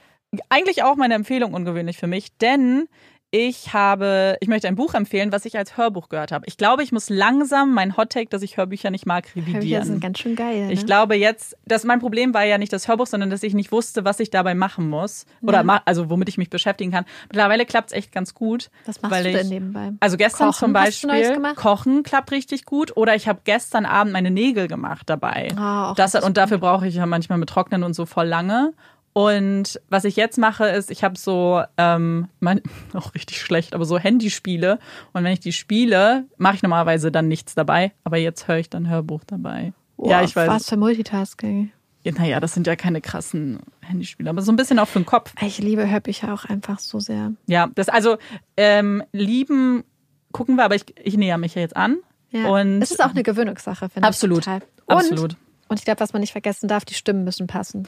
[0.47, 2.87] Eigentlich auch meine Empfehlung ungewöhnlich für mich, denn
[3.31, 6.45] ich habe, ich möchte ein Buch empfehlen, was ich als Hörbuch gehört habe.
[6.47, 9.83] Ich glaube, ich muss langsam mein Hot Take, dass ich Hörbücher nicht mag, Hörbücher revidieren.
[9.85, 10.69] sind ganz schön geil.
[10.71, 10.85] Ich ne?
[10.85, 14.03] glaube jetzt, dass mein Problem war ja nicht das Hörbuch, sondern dass ich nicht wusste,
[14.03, 15.27] was ich dabei machen muss.
[15.41, 17.05] Oder ma also womit ich mich beschäftigen kann.
[17.27, 18.71] Mittlerweile klappt's echt ganz gut.
[18.85, 19.91] Was machst weil du ich, denn nebenbei?
[19.99, 21.53] Also gestern Kochen zum Beispiel.
[21.55, 22.97] Kochen klappt richtig gut.
[22.97, 25.49] Oder ich habe gestern Abend meine Nägel gemacht dabei.
[25.55, 28.73] Ah, auch das, und dafür brauche ich ja manchmal mit Trocknen und so voll lange.
[29.13, 32.61] Und was ich jetzt mache, ist, ich habe so, ähm, mein,
[32.93, 34.79] auch richtig schlecht, aber so Handyspiele.
[35.13, 37.91] Und wenn ich die spiele, mache ich normalerweise dann nichts dabei.
[38.03, 39.73] Aber jetzt höre ich dann Hörbuch dabei.
[39.97, 40.49] ja, Boah, ich weiß.
[40.49, 41.71] Was für Multitasking.
[42.03, 45.05] Ja, Naja, das sind ja keine krassen Handyspiele, aber so ein bisschen auch für den
[45.05, 45.33] Kopf.
[45.41, 47.33] Ich liebe Hörbücher auch einfach so sehr.
[47.47, 48.17] Ja, das also
[48.55, 49.83] ähm, lieben
[50.31, 51.97] gucken wir, aber ich, ich näher mich ja jetzt an.
[52.31, 52.47] Ja.
[52.47, 54.05] Und es ist auch eine Gewöhnungssache, finde ich.
[54.05, 54.47] Absolut.
[54.47, 55.35] Und, Absolut.
[55.67, 57.87] Und ich glaube, was man nicht vergessen darf, die Stimmen müssen passen.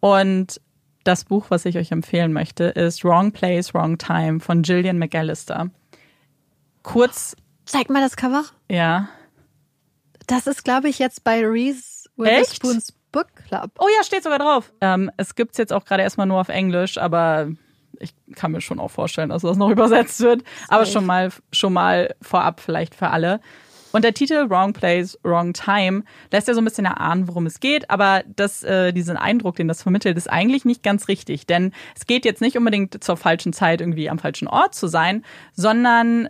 [0.00, 0.60] Und
[1.04, 5.70] das Buch, was ich euch empfehlen möchte, ist Wrong Place, Wrong Time von Gillian McAllister.
[6.82, 7.36] Kurz,
[7.66, 8.44] Zeig mal das Cover.
[8.68, 9.08] ja.
[10.26, 12.08] Das ist, glaube ich, jetzt bei Reese?
[12.16, 13.72] Witherspoons Book Club.
[13.80, 14.72] Oh ja, steht sogar drauf.
[14.80, 17.48] Ähm, es gibt's jetzt auch gerade erstmal nur auf Englisch, aber
[17.98, 20.44] ich kann mir schon auch vorstellen, dass das noch übersetzt wird.
[20.68, 23.40] Aber schon mal, schon mal vorab vielleicht für alle.
[23.92, 27.60] Und der Titel Wrong Place, Wrong Time lässt ja so ein bisschen erahnen, worum es
[27.60, 31.46] geht, aber das, äh, diesen Eindruck, den das vermittelt, ist eigentlich nicht ganz richtig.
[31.46, 35.24] Denn es geht jetzt nicht unbedingt zur falschen Zeit irgendwie am falschen Ort zu sein,
[35.52, 36.28] sondern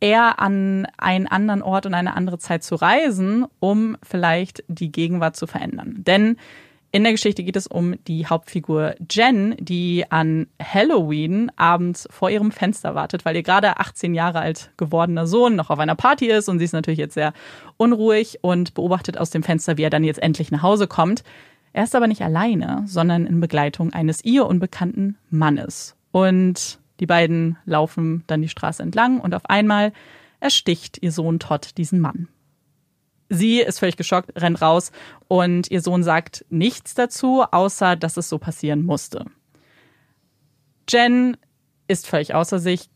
[0.00, 5.36] eher an einen anderen Ort und eine andere Zeit zu reisen, um vielleicht die Gegenwart
[5.36, 6.02] zu verändern.
[6.06, 6.36] Denn
[6.94, 12.52] in der Geschichte geht es um die Hauptfigur Jen, die an Halloween abends vor ihrem
[12.52, 16.48] Fenster wartet, weil ihr gerade 18 Jahre alt gewordener Sohn noch auf einer Party ist
[16.48, 17.32] und sie ist natürlich jetzt sehr
[17.78, 21.24] unruhig und beobachtet aus dem Fenster, wie er dann jetzt endlich nach Hause kommt.
[21.72, 25.96] Er ist aber nicht alleine, sondern in Begleitung eines ihr unbekannten Mannes.
[26.12, 29.92] Und die beiden laufen dann die Straße entlang und auf einmal
[30.38, 32.28] ersticht ihr Sohn Todd diesen Mann.
[33.34, 34.92] Sie ist völlig geschockt, rennt raus
[35.26, 39.26] und ihr Sohn sagt nichts dazu, außer dass es so passieren musste.
[40.88, 41.36] Jen
[41.88, 42.88] ist völlig außer sich.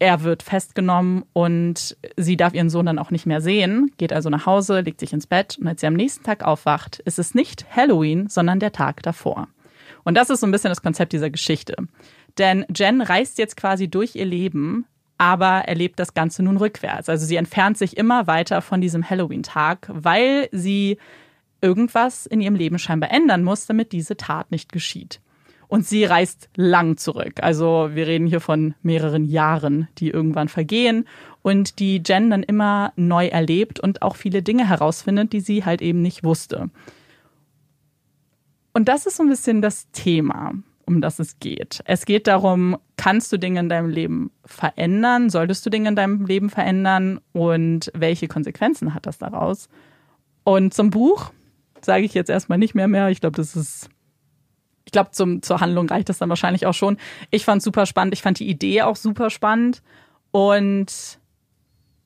[0.00, 4.30] Er wird festgenommen und sie darf ihren Sohn dann auch nicht mehr sehen, geht also
[4.30, 7.34] nach Hause, legt sich ins Bett und als sie am nächsten Tag aufwacht, ist es
[7.34, 9.48] nicht Halloween, sondern der Tag davor.
[10.04, 11.76] Und das ist so ein bisschen das Konzept dieser Geschichte.
[12.38, 14.86] Denn Jen reist jetzt quasi durch ihr Leben,
[15.18, 17.08] aber erlebt das Ganze nun rückwärts.
[17.08, 20.98] Also sie entfernt sich immer weiter von diesem Halloween-Tag, weil sie
[21.60, 25.20] irgendwas in ihrem Leben scheinbar ändern muss, damit diese Tat nicht geschieht.
[25.66, 27.42] Und sie reist lang zurück.
[27.42, 31.06] Also wir reden hier von mehreren Jahren, die irgendwann vergehen
[31.42, 35.82] und die Jen dann immer neu erlebt und auch viele Dinge herausfindet, die sie halt
[35.82, 36.70] eben nicht wusste.
[38.72, 40.54] Und das ist so ein bisschen das Thema,
[40.88, 41.82] um das es geht.
[41.84, 45.30] Es geht darum, kannst du Dinge in deinem Leben verändern?
[45.30, 47.20] Solltest du Dinge in deinem Leben verändern?
[47.32, 49.68] Und welche Konsequenzen hat das daraus?
[50.42, 51.30] Und zum Buch
[51.82, 53.10] sage ich jetzt erstmal nicht mehr mehr.
[53.10, 53.90] Ich glaube, das ist
[54.88, 56.96] ich glaube, zur Handlung reicht das dann wahrscheinlich auch schon.
[57.30, 58.14] Ich fand super spannend.
[58.14, 59.82] Ich fand die Idee auch super spannend.
[60.30, 61.17] Und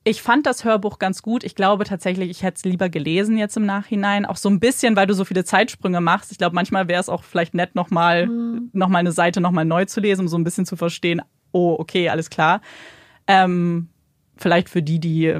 [0.05, 1.43] ich fand das Hörbuch ganz gut.
[1.43, 4.25] Ich glaube tatsächlich, ich hätte es lieber gelesen jetzt im Nachhinein.
[4.25, 6.31] Auch so ein bisschen, weil du so viele Zeitsprünge machst.
[6.31, 8.69] Ich glaube, manchmal wäre es auch vielleicht nett, nochmal mhm.
[8.73, 11.21] noch mal eine Seite nochmal neu zu lesen, um so ein bisschen zu verstehen,
[11.53, 12.61] oh, okay, alles klar.
[13.27, 13.87] Ähm,
[14.35, 15.39] vielleicht für die, die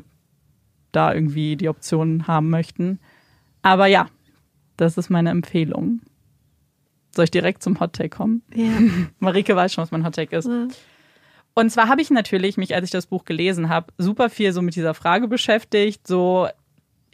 [0.93, 2.99] da irgendwie die Optionen haben möchten.
[3.63, 4.07] Aber ja,
[4.77, 6.01] das ist meine Empfehlung.
[7.13, 8.43] Soll ich direkt zum Hottake kommen?
[8.53, 8.71] Ja.
[9.19, 10.47] Marike weiß schon, was mein Hottake ist.
[10.47, 10.67] Ja.
[11.55, 14.61] Und zwar habe ich natürlich mich, als ich das Buch gelesen habe, super viel so
[14.61, 16.47] mit dieser Frage beschäftigt, so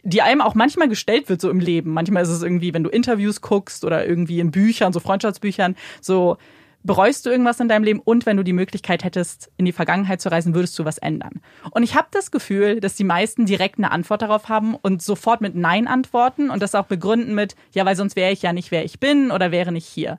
[0.02, 1.92] die einem auch manchmal gestellt wird so im Leben.
[1.92, 6.38] Manchmal ist es irgendwie, wenn du Interviews guckst oder irgendwie in Büchern, so Freundschaftsbüchern, so
[6.82, 10.20] bereust du irgendwas in deinem Leben und wenn du die Möglichkeit hättest, in die Vergangenheit
[10.20, 11.42] zu reisen, würdest du was ändern.
[11.70, 15.42] Und ich habe das Gefühl, dass die meisten direkt eine Antwort darauf haben und sofort
[15.42, 18.70] mit Nein antworten und das auch begründen mit, ja, weil sonst wäre ich ja nicht,
[18.70, 20.18] wer ich bin oder wäre nicht hier.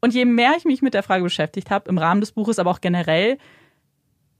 [0.00, 2.70] Und je mehr ich mich mit der Frage beschäftigt habe, im Rahmen des Buches, aber
[2.70, 3.38] auch generell,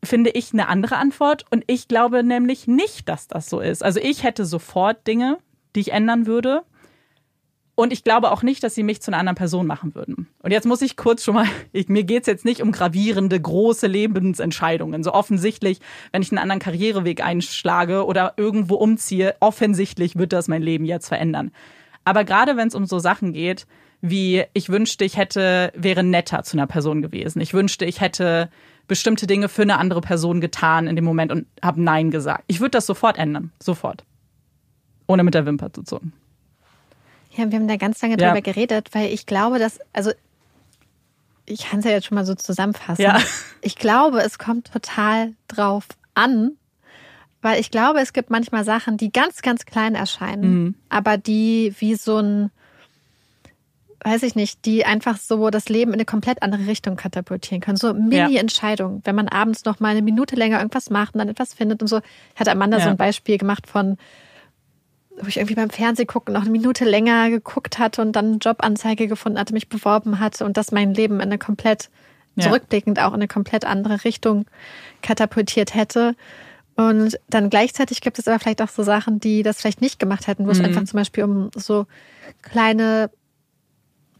[0.02, 1.44] finde ich eine andere Antwort.
[1.50, 3.84] Und ich glaube nämlich nicht, dass das so ist.
[3.84, 5.38] Also ich hätte sofort Dinge,
[5.74, 6.62] die ich ändern würde.
[7.74, 10.28] Und ich glaube auch nicht, dass sie mich zu einer anderen Person machen würden.
[10.42, 13.86] Und jetzt muss ich kurz schon mal, ich, mir geht's jetzt nicht um gravierende, große
[13.86, 15.02] Lebensentscheidungen.
[15.02, 15.80] So offensichtlich,
[16.12, 21.08] wenn ich einen anderen Karriereweg einschlage oder irgendwo umziehe, offensichtlich wird das mein Leben jetzt
[21.08, 21.52] verändern.
[22.04, 23.66] Aber gerade wenn es um so Sachen geht,
[24.00, 27.40] wie ich wünschte, ich hätte, wäre netter zu einer Person gewesen.
[27.40, 28.48] Ich wünschte, ich hätte
[28.88, 32.44] bestimmte Dinge für eine andere Person getan in dem Moment und habe Nein gesagt.
[32.46, 33.52] Ich würde das sofort ändern.
[33.62, 34.04] Sofort.
[35.06, 36.12] Ohne mit der Wimper zu zucken.
[37.32, 38.28] Ja, wir haben da ganz lange Ja.
[38.28, 40.10] drüber geredet, weil ich glaube, dass, also
[41.46, 43.02] ich kann es ja jetzt schon mal so zusammenfassen.
[43.02, 43.18] Ja.
[43.62, 46.52] Ich glaube, es kommt total drauf an,
[47.42, 50.74] weil ich glaube, es gibt manchmal Sachen, die ganz, ganz klein erscheinen, Mhm.
[50.88, 52.50] aber die wie so ein,
[54.02, 57.76] weiß ich nicht, die einfach so das Leben in eine komplett andere Richtung katapultieren können.
[57.76, 61.52] So Mini-Entscheidungen, wenn man abends noch mal eine Minute länger irgendwas macht und dann etwas
[61.54, 62.00] findet und so.
[62.36, 62.84] Hat Amanda Ja.
[62.84, 63.98] so ein Beispiel gemacht von,
[65.20, 69.06] wo ich irgendwie beim Fernsehgucken noch eine Minute länger geguckt hatte und dann eine Jobanzeige
[69.06, 71.90] gefunden hatte, mich beworben hatte und das mein Leben in eine komplett,
[72.36, 72.44] Ja.
[72.44, 74.46] zurückblickend auch in eine komplett andere Richtung
[75.02, 76.14] katapultiert hätte.
[76.76, 80.26] Und dann gleichzeitig gibt es aber vielleicht auch so Sachen, die das vielleicht nicht gemacht
[80.26, 80.64] hätten, wo es Mhm.
[80.66, 81.86] einfach zum Beispiel um so
[82.40, 83.10] kleine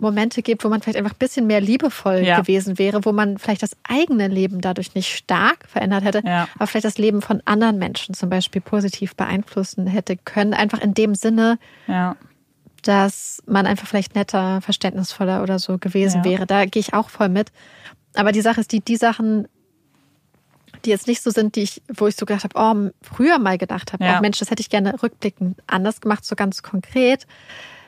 [0.01, 2.41] Momente gibt, wo man vielleicht einfach ein bisschen mehr liebevoll Ja.
[2.41, 6.49] gewesen wäre, wo man vielleicht das eigene Leben dadurch nicht stark verändert hätte, Ja.
[6.57, 10.55] aber vielleicht das Leben von anderen Menschen zum Beispiel positiv beeinflussen hätte können.
[10.55, 12.17] Einfach in dem Sinne, Ja.
[12.83, 16.47] dass man einfach vielleicht netter, verständnisvoller oder so gewesen wäre.
[16.47, 17.53] Da gehe ich auch voll mit.
[18.15, 19.47] Aber die Sache ist, die, die Sachen,
[20.85, 23.59] die jetzt nicht so sind, die ich, wo ich so gedacht habe, oh, früher mal
[23.59, 27.27] gedacht habe, oh Mensch, das hätte ich gerne rückblickend anders gemacht, so ganz konkret.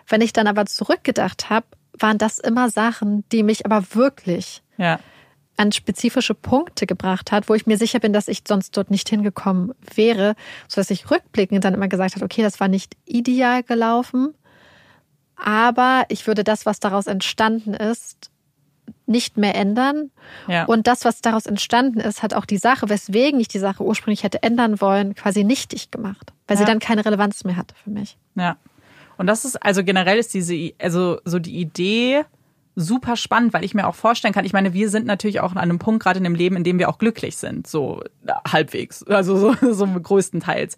[0.09, 1.65] Wenn ich dann aber zurückgedacht habe,
[1.99, 4.99] waren das immer Sachen, die mich aber wirklich Ja.
[5.57, 9.09] an spezifische Punkte gebracht hat, wo ich mir sicher bin, dass ich sonst dort nicht
[9.09, 10.35] hingekommen wäre,
[10.69, 14.35] sodass ich rückblickend dann immer gesagt habe, okay, das war nicht ideal gelaufen,
[15.37, 18.31] aber ich würde das, was daraus entstanden ist,
[19.07, 20.11] nicht mehr ändern.
[20.49, 20.65] Ja.
[20.65, 24.23] Und das, was daraus entstanden ist, hat auch die Sache, weswegen ich die Sache ursprünglich
[24.23, 26.69] hätte ändern wollen, quasi nichtig gemacht, weil sie Ja.
[26.69, 28.17] dann keine Relevanz mehr hatte für mich.
[28.37, 28.57] Ja.
[29.23, 32.25] Und das ist, also generell ist diese, also so die Idee
[32.75, 35.59] super spannend, weil ich mir auch vorstellen kann, ich meine, wir sind natürlich auch an
[35.59, 38.03] einem Punkt gerade in dem Leben, in dem wir auch glücklich sind, so
[38.49, 40.77] halbwegs, also so, so größtenteils.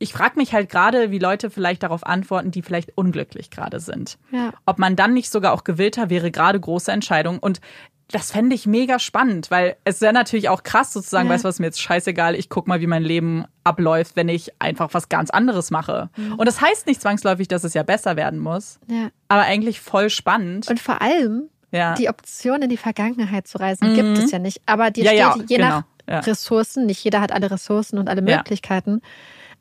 [0.00, 4.18] Ich frage mich halt gerade, wie Leute vielleicht darauf antworten, die vielleicht unglücklich gerade sind.
[4.32, 4.52] Ja.
[4.64, 7.38] Ob man dann nicht sogar auch gewillter wäre, gerade große Entscheidungen.
[7.38, 7.60] Und
[8.12, 11.34] das fände ich mega spannend, weil es wäre natürlich auch krass sozusagen, Ja.
[11.34, 14.50] weißt du was, mir jetzt scheißegal, ich guck mal, wie mein Leben abläuft, wenn ich
[14.60, 16.08] einfach was ganz anderes mache.
[16.36, 19.08] Und das heißt nicht zwangsläufig, dass es ja besser werden muss, Ja.
[19.28, 20.68] aber eigentlich voll spannend.
[20.68, 21.94] Und vor allem, ja.
[21.94, 24.62] die Option in die Vergangenheit zu reisen, gibt es ja nicht.
[24.66, 25.02] Aber Mhm.
[25.02, 26.20] Ja, steht je nach genau, ja.
[26.20, 28.22] Ressourcen, nicht jeder hat alle Ressourcen und alle.
[28.22, 29.02] Möglichkeiten.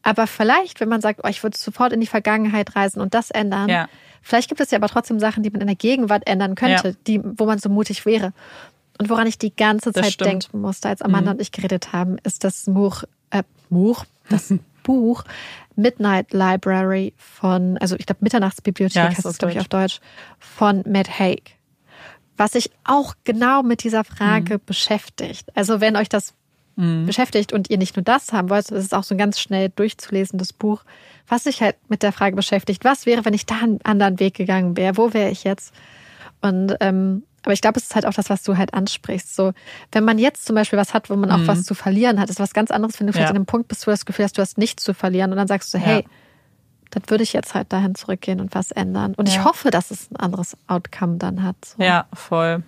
[0.05, 3.31] Aber vielleicht, wenn man sagt, oh, ich würde sofort in die Vergangenheit reisen und das
[3.31, 3.89] ändern, Ja.
[4.21, 6.95] vielleicht gibt es ja aber trotzdem Sachen, die man in der Gegenwart ändern könnte, Ja.
[7.07, 8.31] die, wo man so mutig wäre.
[8.99, 10.15] Und woran ich die ganze Zeit.
[10.19, 10.23] Mhm.
[10.23, 14.53] denken musste, als Amanda und ich geredet haben, ist das Buch, äh, Buch, das
[14.83, 15.23] Buch
[15.75, 19.95] Midnight Library von, also ich glaube Mitternachtsbibliothek Ja, heißt es, auf glaube ich, Deutsch.
[19.97, 19.99] auf Deutsch,
[20.39, 21.55] von Matt Haig.
[22.37, 24.15] Was sich auch genau mit dieser Mhm.
[24.15, 25.49] Frage beschäftigt.
[25.55, 26.33] Also wenn euch das
[26.77, 29.69] beschäftigt und ihr nicht nur das haben wollt, das ist auch so ein ganz schnell
[29.69, 30.83] durchzulesendes Buch,
[31.27, 34.33] was sich halt mit der Frage beschäftigt, was wäre, wenn ich da einen anderen Weg
[34.33, 35.73] gegangen wäre, wo wäre ich jetzt?
[36.41, 39.35] Und ähm, aber ich glaube, es ist halt auch das, was du halt ansprichst.
[39.35, 39.53] So,
[39.91, 42.39] wenn man jetzt zum Beispiel was hat, wo man auch was zu verlieren hat, ist
[42.39, 43.35] was ganz anderes, wenn du vielleicht Mhm.
[43.35, 43.35] Ja.
[43.35, 45.37] an einem Punkt bist, wo du das Gefühl hast, du hast nichts zu verlieren und
[45.37, 45.83] dann sagst du, Ja.
[45.83, 46.05] hey,
[46.89, 49.13] dann würde ich jetzt halt dahin zurückgehen und was ändern.
[49.15, 49.45] Und ich Ja.
[49.45, 51.55] hoffe, dass es ein anderes Outcome dann hat.
[51.63, 51.83] So.
[51.83, 52.63] Ja, voll.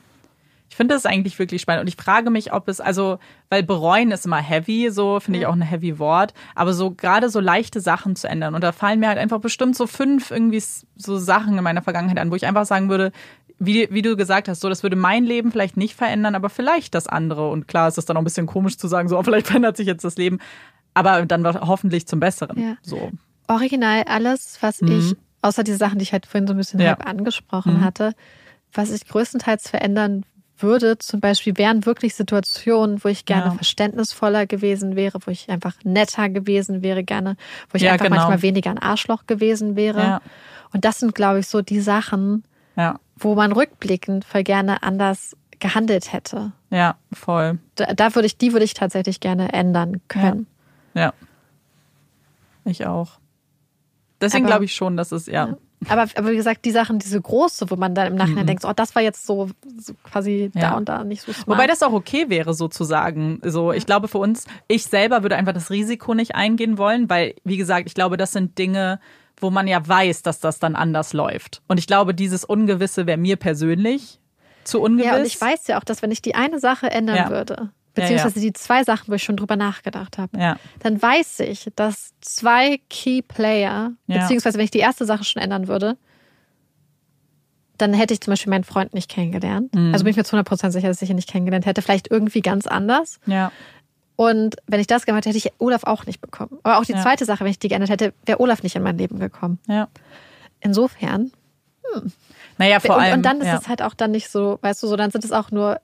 [0.78, 1.82] Ich finde das eigentlich wirklich spannend.
[1.82, 3.18] Und ich frage mich, ob es, also,
[3.49, 7.32] weil bereuen ist immer heavy, so finde ich auch ein heavy Wort, aber so gerade
[7.32, 8.54] so leichte Sachen zu ändern.
[8.54, 10.62] Und da fallen mir halt einfach bestimmt so fünf irgendwie
[10.95, 13.12] so Sachen in meiner Vergangenheit an, wo ich einfach sagen würde,
[13.58, 16.94] wie, wie du gesagt hast, so, das würde mein Leben vielleicht nicht verändern, aber vielleicht
[16.94, 17.49] das andere.
[17.49, 19.78] Und klar ist es dann auch ein bisschen komisch zu sagen, so, oh, vielleicht verändert
[19.78, 20.38] sich jetzt das Leben,
[20.94, 22.62] aber dann hoffentlich zum Besseren.
[22.62, 22.76] Ja.
[22.84, 23.10] So.
[23.48, 26.84] Original alles, was ich, außer diese Sachen, die ich halt vorhin so ein bisschen Mhm.
[26.84, 26.90] Ja.
[26.90, 28.14] halb angesprochen hatte,
[28.74, 30.24] was ich größtenteils verändern
[30.60, 33.52] würde, zum Beispiel wären wirklich Situationen, wo ich gerne Ja.
[33.52, 37.36] verständnisvoller gewesen wäre, wo ich einfach netter gewesen wäre, gerne,
[37.70, 38.18] wo ich Ja, einfach genau.
[38.18, 40.00] manchmal weniger ein Arschloch gewesen wäre.
[40.00, 40.22] Ja.
[40.74, 42.44] Und das sind, glaube ich, so die Sachen,
[42.76, 43.00] Ja.
[43.18, 46.52] wo man rückblickend voll gerne anders gehandelt hätte.
[46.70, 47.58] Ja, voll.
[47.76, 50.46] Da, da würde ich, die würde ich tatsächlich gerne ändern können.
[50.94, 51.14] Ja.
[52.66, 53.20] Ich auch.
[54.22, 55.56] Deswegen glaube ich schon, dass es, ja.
[55.90, 58.74] Aber, aber wie gesagt, die Sachen, diese große, wo man dann im Nachhinein denkt, oh,
[58.76, 60.60] das war jetzt so, so quasi Mhm.
[60.62, 60.70] Ja.
[60.72, 61.48] da und da nicht so smart.
[61.48, 63.40] Wobei das auch okay wäre, sozusagen.
[63.44, 67.36] So, ich glaube für uns, ich selber würde einfach das Risiko nicht eingehen wollen, weil,
[67.44, 68.99] wie gesagt, ich glaube, das sind Dinge,
[69.40, 71.62] wo man ja weiß, dass das dann anders läuft.
[71.68, 74.20] Und ich glaube, dieses Ungewisse wäre mir persönlich
[74.64, 75.06] zu ungewiss.
[75.12, 77.30] ja, und ich weiß ja auch, dass wenn ich die eine Sache ändern Ja.
[77.30, 80.57] würde, Ja, beziehungsweise die zwei Sachen, wo ich schon drüber nachgedacht habe, Ja.
[80.80, 84.22] dann weiß ich, dass zwei Key Player, Ja.
[84.22, 85.98] beziehungsweise wenn ich die erste Sache schon ändern würde,
[87.78, 89.76] dann hätte ich zum Beispiel meinen Freund nicht kennengelernt.
[89.76, 89.94] Mhm.
[89.94, 91.82] Also bin ich mir zu 100% sicher, dass ich ihn nicht kennengelernt hätte.
[91.82, 93.19] Vielleicht irgendwie ganz anders.
[93.28, 93.52] Ja.
[94.15, 96.57] Und wenn ich das gemacht hätte, hätte ich Olaf auch nicht bekommen.
[96.64, 97.03] Aber auch die Ja.
[97.03, 99.60] zweite Sache, wenn ich die geändert hätte, wäre Olaf nicht in mein Leben gekommen.
[99.68, 99.90] Ja.
[100.60, 101.32] Insofern.
[102.57, 103.14] Naja, vor und, allem.
[103.14, 103.57] und dann ist ja.
[103.57, 105.80] es halt auch dann nicht so, weißt du, so dann sind es auch nur,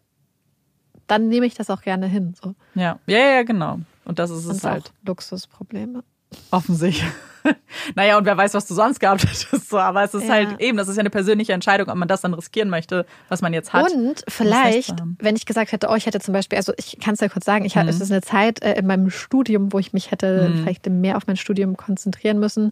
[1.07, 2.33] dann nehme ich das auch gerne hin.
[2.41, 2.55] So.
[2.75, 2.99] ja.
[3.07, 3.79] ja, ja, genau.
[4.05, 4.91] Und das ist Und es halt.
[5.05, 6.03] Luxusprobleme.
[6.51, 7.09] Offensichtlich.
[7.95, 9.69] naja, und wer weiß, was du sonst gehabt hättest.
[9.69, 10.33] So, aber es ist Ja.
[10.33, 13.41] halt eben, das ist ja eine persönliche Entscheidung, ob man das dann riskieren möchte, was
[13.41, 13.91] man jetzt hat.
[13.91, 17.19] Und vielleicht, wenn ich gesagt hätte, oh, ich hätte zum Beispiel, also ich kann es
[17.19, 17.67] ja kurz sagen, Mhm.
[17.67, 20.87] ich hatte, es ist eine Zeit äh, in meinem Studium, wo ich mich hätte vielleicht
[20.89, 22.71] mehr auf mein Studium konzentrieren müssen,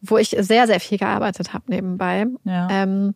[0.00, 2.26] wo ich sehr, sehr viel gearbeitet habe nebenbei.
[2.44, 2.68] Ja.
[2.70, 3.14] Ähm,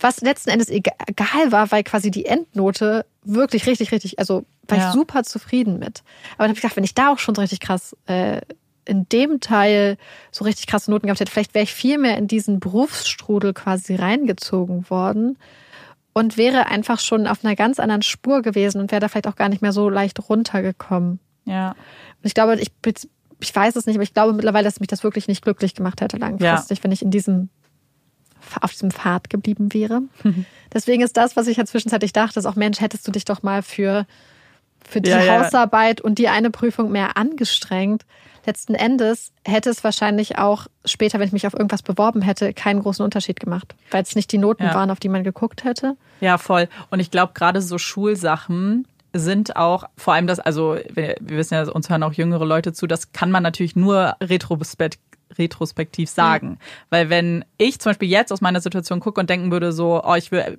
[0.00, 4.78] was letzten Endes ega- egal war, weil quasi die Endnote wirklich richtig, richtig, also war
[4.78, 4.88] Ja.
[4.88, 6.02] ich super zufrieden mit.
[6.34, 8.40] Aber dann habe ich gedacht, wenn ich da auch schon so richtig krass äh,
[8.86, 9.96] in dem Teil
[10.30, 11.30] so richtig krasse Noten gehabt hätte.
[11.30, 15.38] Vielleicht wäre ich viel mehr in diesen Berufsstrudel quasi reingezogen worden
[16.12, 19.36] und wäre einfach schon auf einer ganz anderen Spur gewesen und wäre da vielleicht auch
[19.36, 21.20] gar nicht mehr so leicht runtergekommen.
[21.44, 21.70] Ja.
[21.70, 21.76] Und
[22.24, 22.72] ich glaube, ich,
[23.40, 26.00] ich weiß es nicht, aber ich glaube mittlerweile, dass mich das wirklich nicht glücklich gemacht
[26.00, 26.84] hätte langfristig, ja.
[26.84, 27.48] wenn ich in diesem
[28.60, 30.02] auf diesem Pfad geblieben wäre.
[30.72, 33.42] Deswegen ist das, was ich ja zwischenzeitlich dachte, ist auch Mensch, hättest du dich doch
[33.42, 34.06] mal für
[34.88, 36.04] für die ja, Hausarbeit ja.
[36.04, 38.04] und die eine Prüfung mehr angestrengt.
[38.46, 42.80] Letzten Endes hätte es wahrscheinlich auch später, wenn ich mich auf irgendwas beworben hätte, keinen
[42.80, 44.74] großen Unterschied gemacht, weil es nicht die Noten ja.
[44.74, 45.96] waren, auf die man geguckt hätte.
[46.20, 46.68] Ja, voll.
[46.90, 51.54] Und ich glaube, gerade so Schulsachen sind auch, vor allem das, also wir, wir wissen
[51.54, 55.00] ja, uns hören auch jüngere Leute zu, das kann man natürlich nur retrospektiv
[55.38, 56.48] retrospektiv sagen.
[56.48, 56.58] Mhm.
[56.90, 60.14] Weil wenn ich zum Beispiel jetzt aus meiner Situation gucke und denken würde, so, oh,
[60.14, 60.58] ich will,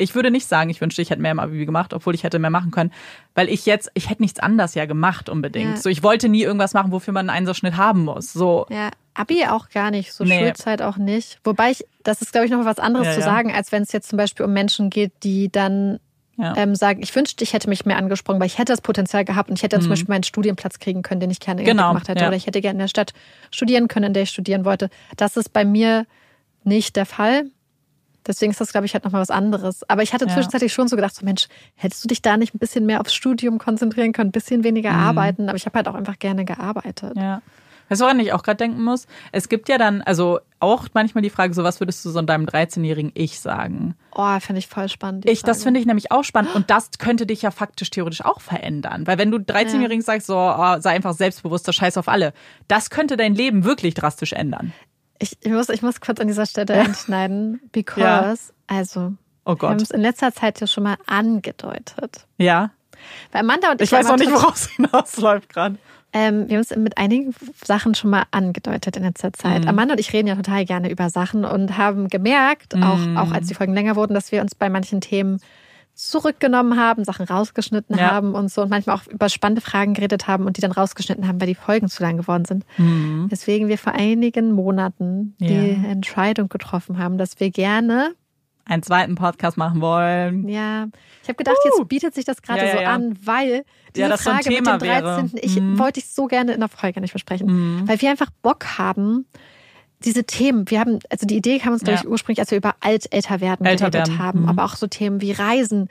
[0.00, 2.38] ich würde nicht sagen, ich wünschte, ich hätte mehr im Abi gemacht, obwohl ich hätte
[2.38, 2.92] mehr machen können,
[3.34, 5.70] weil ich jetzt, ich hätte nichts anders ja gemacht unbedingt.
[5.70, 5.76] Ja.
[5.76, 8.32] So, ich wollte nie irgendwas machen, wofür man einen Einserschnitt haben muss.
[8.32, 8.66] So.
[8.70, 10.38] Ja, Abi auch gar nicht, so nee.
[10.38, 11.38] Schulzeit auch nicht.
[11.44, 13.26] Wobei ich, das ist glaube ich noch was anderes ja, zu ja.
[13.26, 16.00] sagen, als wenn es jetzt zum Beispiel um Menschen geht, die dann
[16.40, 16.56] ja.
[16.56, 19.50] ähm, sagen, ich wünschte, ich hätte mich mehr angesprungen, weil ich hätte das Potenzial gehabt
[19.50, 19.82] und ich hätte mhm.
[19.82, 21.88] zum Beispiel meinen Studienplatz kriegen können, den ich gerne genau.
[21.88, 22.26] gemacht hätte.
[22.26, 23.12] Oder ich hätte gerne in der Stadt
[23.50, 24.88] studieren können, in der ich studieren wollte.
[25.16, 26.06] Das ist bei mir
[26.64, 27.44] nicht der Fall.
[28.26, 29.88] Deswegen ist das, glaube ich, halt nochmal was anderes.
[29.88, 30.34] Aber ich hatte ja.
[30.34, 33.14] zwischenzeitlich schon so gedacht, so Mensch, hättest du dich da nicht ein bisschen mehr aufs
[33.14, 34.98] Studium konzentrieren können, ein bisschen weniger mhm.
[34.98, 35.48] arbeiten?
[35.48, 37.16] Aber ich habe halt auch einfach gerne gearbeitet.
[37.16, 37.40] Ja.
[37.90, 39.08] Weißt du, woran ich auch gerade denken muss?
[39.32, 42.46] Es gibt ja dann, also auch manchmal die Frage, so was würdest du so deinem
[42.46, 43.96] 13-jährigen Ich sagen?
[44.12, 45.28] Oh, finde ich voll spannend.
[45.28, 48.40] Ich, das finde ich nämlich auch spannend und das könnte dich ja faktisch theoretisch auch
[48.40, 49.08] verändern.
[49.08, 50.06] Weil wenn du 13-jährigen ja.
[50.06, 52.32] sagst, so oh, sei einfach selbstbewusster, scheiß auf alle,
[52.68, 54.72] das könnte dein Leben wirklich drastisch ändern.
[55.18, 56.84] Ich, ich, muss, ich muss kurz an dieser Stelle ja.
[56.84, 58.76] entschneiden, because, ja.
[58.76, 59.14] also,
[59.44, 59.62] oh Gott.
[59.62, 62.26] wir haben es in letzter Zeit ja schon mal angedeutet.
[62.38, 62.70] Ja.
[63.32, 63.90] Weil Amanda und ich.
[63.90, 65.76] Ich weiß noch nicht, worauf es hinausläuft gerade.
[66.12, 67.34] Ähm, wir haben es mit einigen
[67.64, 69.62] Sachen schon mal angedeutet in letzter Zeit.
[69.62, 69.68] Mhm.
[69.68, 72.82] Amanda und ich reden ja total gerne über Sachen und haben gemerkt, mhm.
[72.82, 75.40] auch, auch als die Folgen länger wurden, dass wir uns bei manchen Themen
[75.94, 78.10] zurückgenommen haben, Sachen rausgeschnitten ja.
[78.10, 81.28] haben und so und manchmal auch über spannende Fragen geredet haben und die dann rausgeschnitten
[81.28, 82.64] haben, weil die Folgen zu lang geworden sind.
[82.78, 83.28] Mhm.
[83.30, 85.48] Deswegen wir vor einigen Monaten ja.
[85.48, 88.14] die Entscheidung getroffen haben, dass wir gerne
[88.64, 90.48] einen zweiten Podcast machen wollen.
[90.48, 90.86] Ja,
[91.22, 91.68] ich habe gedacht, uh.
[91.78, 93.64] jetzt bietet sich das gerade ja, so an, weil
[93.94, 94.80] diese Frage so mit dem 13.
[94.82, 95.30] Wäre.
[95.40, 95.78] Ich mhm.
[95.78, 97.46] wollte ich so gerne in der Folge nicht versprechen,
[97.80, 97.88] mhm.
[97.88, 99.26] weil wir einfach Bock haben,
[100.04, 102.74] diese Themen, wir haben, also die Idee kam uns, glaube ich, ursprünglich, als wir über
[102.80, 104.18] alt älter werden älter geredet werden.
[104.18, 104.48] haben, mhm.
[104.48, 105.88] aber auch so Themen wie Reisen,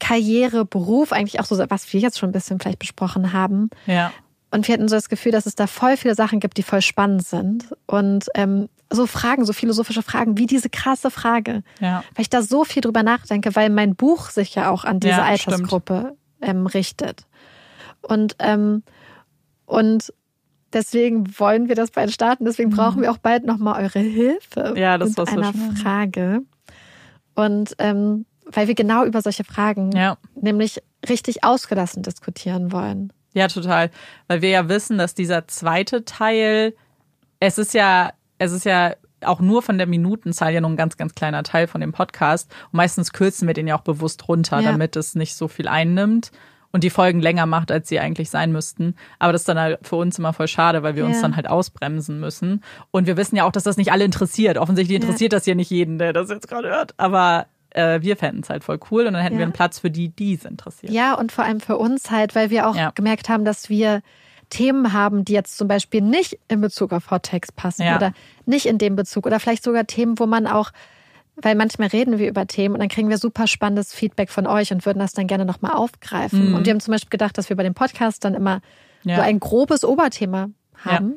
[0.00, 3.70] Karriere, Beruf, eigentlich auch so, was wir jetzt schon ein bisschen vielleicht besprochen haben.
[3.86, 4.12] Ja.
[4.50, 6.80] Und wir hatten so das Gefühl, dass es da voll viele Sachen gibt, die voll
[6.80, 7.74] spannend sind.
[7.86, 11.62] Und ähm, so Fragen, so philosophische Fragen, wie diese krasse Frage.
[11.80, 12.04] Ja.
[12.14, 15.14] Weil ich da so viel drüber nachdenke, weil mein Buch sich ja auch an diese
[15.14, 17.26] ja, Altersgruppe ähm, richtet.
[18.02, 18.82] Und, ähm,
[19.66, 20.12] und
[20.74, 22.44] Deswegen wollen wir das bald starten.
[22.44, 22.74] Deswegen mhm.
[22.74, 26.42] brauchen wir auch bald nochmal eure Hilfe ja, das mit einer Frage.
[27.34, 30.18] Und ähm, weil wir genau über solche Fragen ja.
[30.34, 33.12] nämlich richtig ausgelassen diskutieren wollen.
[33.32, 33.90] Ja, total.
[34.26, 36.74] Weil wir ja wissen, dass dieser zweite Teil,
[37.40, 38.94] es ist ja, es ist ja
[39.24, 42.50] auch nur von der Minutenzahl ja nur ein ganz, ganz kleiner Teil von dem Podcast.
[42.72, 44.72] Und meistens kürzen wir den ja auch bewusst runter, ja.
[44.72, 46.30] damit es nicht so viel einnimmt
[46.72, 48.96] und die Folgen länger macht, als sie eigentlich sein müssten.
[49.18, 51.08] Aber das ist dann halt für uns immer voll schade, weil wir ja.
[51.08, 52.62] uns dann halt ausbremsen müssen.
[52.90, 54.58] Und wir wissen ja auch, dass das nicht alle interessiert.
[54.58, 55.38] Offensichtlich interessiert ja.
[55.38, 56.94] das ja nicht jeden, der das jetzt gerade hört.
[56.96, 59.40] Aber äh, wir fänden es halt voll cool und dann hätten ja.
[59.40, 60.92] wir einen Platz für die, die es interessiert.
[60.92, 64.02] Ja, und vor allem für uns halt, weil wir auch gemerkt haben, dass wir
[64.50, 68.12] Themen haben, die jetzt zum Beispiel nicht in Bezug auf Hot Takes passen oder
[68.46, 70.70] nicht in dem Bezug oder vielleicht sogar Themen, wo man auch
[71.36, 74.72] weil manchmal reden wir über Themen und dann kriegen wir super spannendes Feedback von euch
[74.72, 76.50] und würden das dann gerne nochmal aufgreifen.
[76.50, 76.54] Mhm.
[76.54, 78.60] Und wir haben zum Beispiel gedacht, dass wir bei dem Podcast dann immer
[79.02, 79.16] ja.
[79.16, 81.10] so ein grobes Oberthema haben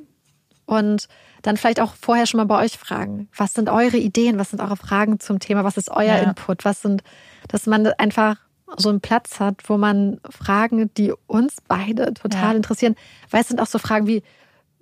[0.67, 0.75] ja.
[0.75, 1.07] und
[1.43, 4.59] dann vielleicht auch vorher schon mal bei euch fragen, was sind eure Ideen, was sind
[4.59, 6.17] eure Fragen zum Thema, was ist euer ja.
[6.17, 7.03] Input, was sind,
[7.47, 8.37] dass man einfach
[8.76, 12.95] so einen Platz hat, wo man Fragen, die uns beide total interessieren,
[13.30, 14.23] weil es sind auch so Fragen wie,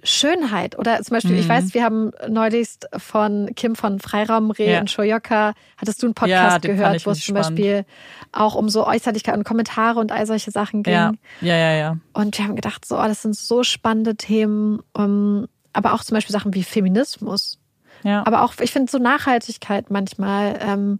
[0.05, 1.39] Schönheit oder zum Beispiel, mhm.
[1.39, 4.79] ich weiß, wir haben neulichst von Kim von Freiraum ja.
[4.79, 7.57] und Shoyoka, hattest du einen Podcast ja, gehört, wo es zum spannend.
[7.57, 7.85] Beispiel
[8.31, 10.93] auch um so Äußerlichkeit und Kommentare und all solche Sachen ging.
[10.93, 11.71] Ja, ja, ja.
[11.73, 11.97] ja.
[12.13, 16.15] Und wir haben gedacht, so, oh, das sind so spannende Themen, um, aber auch zum
[16.15, 17.59] Beispiel Sachen wie Feminismus.
[18.03, 18.25] Ja.
[18.25, 20.59] Aber auch, ich finde so Nachhaltigkeit manchmal.
[20.61, 20.99] Ähm,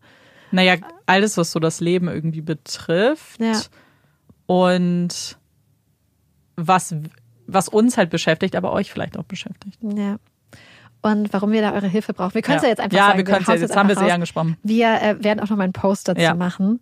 [0.55, 0.75] naja,
[1.05, 3.39] alles, was so das Leben irgendwie betrifft.
[3.39, 3.61] Ja.
[4.47, 5.37] Und
[6.55, 6.95] was
[7.47, 9.77] was uns halt beschäftigt, aber euch vielleicht auch beschäftigt.
[9.81, 10.17] Ja.
[11.01, 12.33] Und warum wir da eure Hilfe brauchen.
[12.33, 12.69] Wir können es ja.
[12.69, 12.71] ja.
[12.71, 13.11] jetzt einfach ja, sagen.
[13.11, 14.57] Ja, wir können es jetzt, jetzt haben wir sie angesprochen.
[14.63, 16.33] Wir äh, werden auch noch mal einen Post dazu ja.
[16.33, 16.79] machen.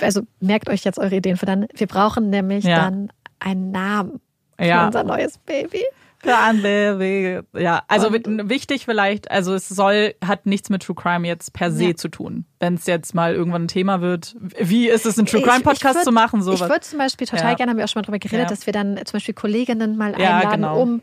[0.00, 1.66] Also merkt euch jetzt eure Ideen für dann.
[1.74, 3.10] Wir brauchen nämlich dann
[3.40, 4.20] einen Namen
[4.56, 5.82] für unser neues Baby.
[6.24, 11.88] Ja, also wichtig vielleicht, also es soll, hat nichts mit True Crime jetzt per se
[11.88, 11.96] ja.
[11.96, 12.44] zu tun.
[12.60, 16.04] Wenn es jetzt mal irgendwann ein Thema wird, wie ist es, einen True Crime Podcast
[16.04, 16.42] zu machen?
[16.42, 16.60] Sowas.
[16.60, 17.54] Ich würde zum Beispiel total ja.
[17.54, 18.48] gerne, haben wir auch schon mal drüber geredet, ja.
[18.48, 20.80] dass wir dann zum Beispiel Kolleginnen mal einladen, genau.
[20.80, 21.02] um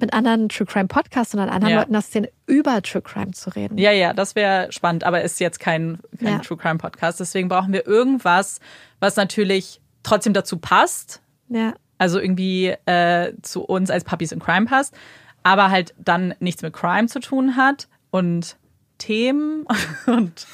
[0.00, 1.80] mit anderen True Crime Podcasts und anderen ja.
[1.80, 3.78] Leuten aus den über True Crime zu reden.
[3.78, 6.38] Ja, ja, das wäre spannend, aber ist jetzt kein, kein ja.
[6.38, 7.20] True Crime Podcast.
[7.20, 8.60] Deswegen brauchen wir irgendwas,
[9.00, 11.22] was natürlich trotzdem dazu passt.
[11.48, 11.74] Ja.
[12.02, 14.92] Also irgendwie äh, zu uns als Puppies in Crime passt,
[15.44, 18.56] aber halt dann nichts mit Crime zu tun hat und
[18.98, 19.68] Themen
[20.06, 20.48] und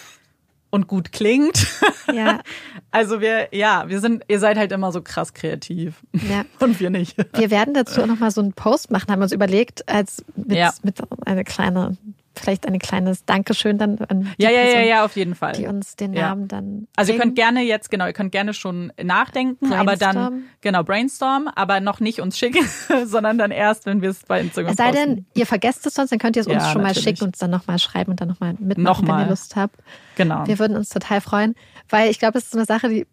[0.68, 1.66] und gut klingt.
[2.12, 2.40] Ja.
[2.90, 6.02] Also wir, ja, wir sind, ihr seid halt immer so krass kreativ.
[6.12, 6.46] Ja.
[6.58, 7.18] Und wir nicht.
[7.34, 10.56] Wir werden dazu auch nochmal so einen Post machen, haben wir uns überlegt, als mit,
[10.56, 10.72] ja.
[10.82, 10.96] mit
[11.26, 11.98] eine kleine
[12.38, 15.52] vielleicht ein kleines Dankeschön dann an die ja, ja, Person, ja, ja, auf jeden Fall.
[15.52, 16.28] Die uns den ja.
[16.28, 16.88] Namen dann.
[16.96, 21.48] Also ihr könnt gerne jetzt, genau, ihr könnt gerne schon nachdenken, aber dann, genau, brainstorm,
[21.54, 22.66] aber noch nicht uns schicken,
[23.04, 25.14] sondern dann erst, wenn wir es bei Instagram Es sei posten.
[25.16, 27.04] denn, ihr vergesst es sonst, dann könnt ihr es uns ja, schon natürlich.
[27.04, 29.20] mal schicken und dann nochmal schreiben und dann nochmal mitmachen, nochmal.
[29.20, 29.76] wenn ihr Lust habt.
[30.16, 30.46] Genau.
[30.46, 31.54] Wir würden uns total freuen,
[31.88, 33.06] weil ich glaube, das ist so eine Sache, die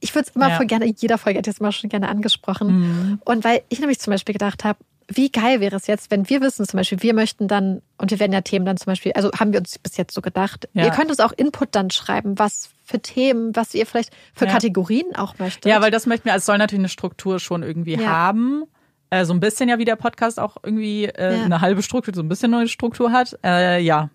[0.00, 0.56] ich würde es immer ja.
[0.56, 2.68] voll gerne, jeder Folge hätte ich es immer schon gerne angesprochen.
[2.68, 3.20] Mhm.
[3.24, 4.78] Und weil ich nämlich zum Beispiel gedacht habe,
[5.08, 8.20] wie geil wäre es jetzt, wenn wir wissen, zum Beispiel, wir möchten dann, und wir
[8.20, 10.84] werden ja Themen dann zum Beispiel, also haben wir uns bis jetzt so gedacht, ja.
[10.84, 14.52] ihr könnt uns auch Input dann schreiben, was für Themen, was ihr vielleicht für ja.
[14.52, 15.66] Kategorien auch möchtet.
[15.66, 18.06] Ja, weil das möchten wir, also es soll natürlich eine Struktur schon irgendwie ja.
[18.06, 18.64] haben.
[19.10, 22.22] Äh, so ein bisschen ja, wie der Podcast auch irgendwie äh, eine halbe Struktur, so
[22.22, 23.38] ein bisschen neue Struktur hat.
[23.44, 24.10] Äh, ja.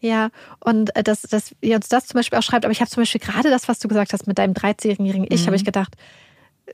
[0.00, 2.90] Ja, und äh, dass, dass ihr uns das zum Beispiel auch schreibt, aber ich habe
[2.90, 5.46] zum Beispiel gerade das, was du gesagt hast mit deinem 13-jährigen Ich, mhm.
[5.46, 5.94] habe ich gedacht,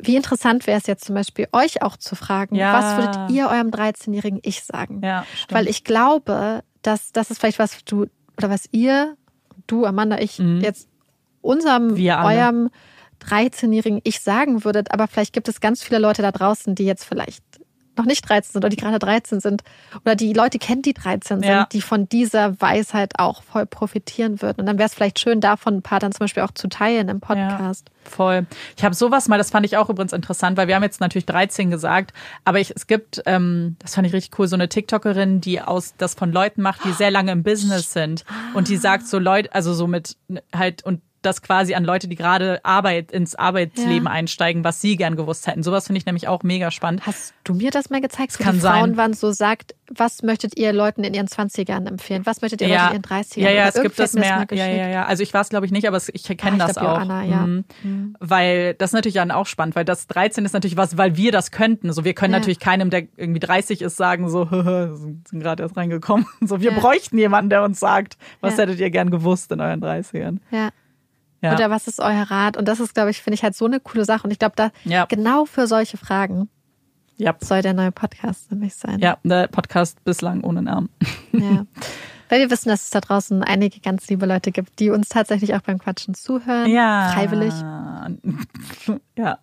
[0.01, 2.73] wie interessant wäre es jetzt zum Beispiel, euch auch zu fragen, ja.
[2.73, 5.01] was würdet ihr eurem 13-jährigen Ich sagen?
[5.03, 8.07] Ja, Weil ich glaube, dass das ist vielleicht was du
[8.37, 9.17] oder was ihr,
[9.67, 10.61] du, Amanda, ich mhm.
[10.61, 10.89] jetzt
[11.41, 12.71] unserem, eurem
[13.25, 14.93] 13-jährigen Ich sagen würdet.
[14.93, 17.43] Aber vielleicht gibt es ganz viele Leute da draußen, die jetzt vielleicht
[17.99, 19.63] noch nicht 13 sind oder die gerade 13 sind
[20.05, 21.67] oder die Leute kennen, die 13 sind, ja.
[21.71, 24.61] die von dieser Weisheit auch voll profitieren würden.
[24.61, 27.09] Und dann wäre es vielleicht schön, davon ein paar dann zum Beispiel auch zu teilen
[27.09, 27.89] im Podcast.
[27.89, 28.47] Ja, voll.
[28.77, 31.27] Ich habe sowas mal, das fand ich auch übrigens interessant, weil wir haben jetzt natürlich
[31.27, 32.13] 13 gesagt,
[32.45, 35.95] aber ich, es gibt, ähm, das fand ich richtig cool, so eine TikTokerin, die aus
[35.99, 39.53] das von Leuten macht, die sehr lange im Business sind und die sagt so Leute,
[39.55, 40.17] also so mit
[40.55, 44.11] halt und das quasi an Leute, die gerade Arbeit ins Arbeitsleben ja.
[44.11, 45.63] einsteigen, was sie gern gewusst hätten.
[45.63, 47.07] Sowas finde ich nämlich auch mega spannend.
[47.07, 48.33] Hast du mir das mal gezeigt?
[48.33, 48.81] Das kann die sein.
[48.81, 52.25] Frauenwand so sagt, was möchtet ihr Leuten in ihren 20ern empfehlen?
[52.27, 52.89] Was möchtet ihr ja.
[52.89, 53.41] Leuten in ihren 30ern?
[53.41, 54.45] Ja, ja, es gibt das mehr.
[54.47, 55.07] Das ja, ja, ja.
[55.07, 56.99] Also ich weiß glaube ich nicht, aber ich kenne ah, das auch.
[56.99, 57.47] Anna, ja.
[57.47, 57.65] Mhm.
[57.83, 58.17] Mhm.
[58.21, 61.33] Weil das ist natürlich dann auch spannend, weil das 13 ist natürlich was, weil wir
[61.33, 61.93] das könnten.
[61.93, 62.39] So wir können ja.
[62.39, 66.27] natürlich keinem, der irgendwie 30 ist, sagen so, sind gerade erst reingekommen.
[66.41, 70.39] So wir bräuchten jemanden, der uns sagt, was hättet ihr gern gewusst in euren 30ern?
[70.51, 70.71] Ja.
[71.41, 71.55] Ja.
[71.55, 72.57] Oder was ist euer Rat?
[72.57, 74.25] Und das ist, glaube ich, finde ich halt so eine coole Sache.
[74.25, 75.05] Und ich glaube, da ja.
[75.07, 76.49] genau für solche Fragen
[77.17, 77.35] ja.
[77.41, 78.99] soll der neue Podcast nämlich sein.
[78.99, 80.89] Ja, der Podcast bislang ohne Namen.
[81.33, 81.67] Ja.
[82.29, 85.55] Weil wir wissen, dass es da draußen einige ganz liebe Leute gibt, die uns tatsächlich
[85.55, 86.71] auch beim Quatschen zuhören.
[86.71, 87.11] Ja.
[87.15, 87.55] Freiwillig.
[89.17, 89.39] Ja.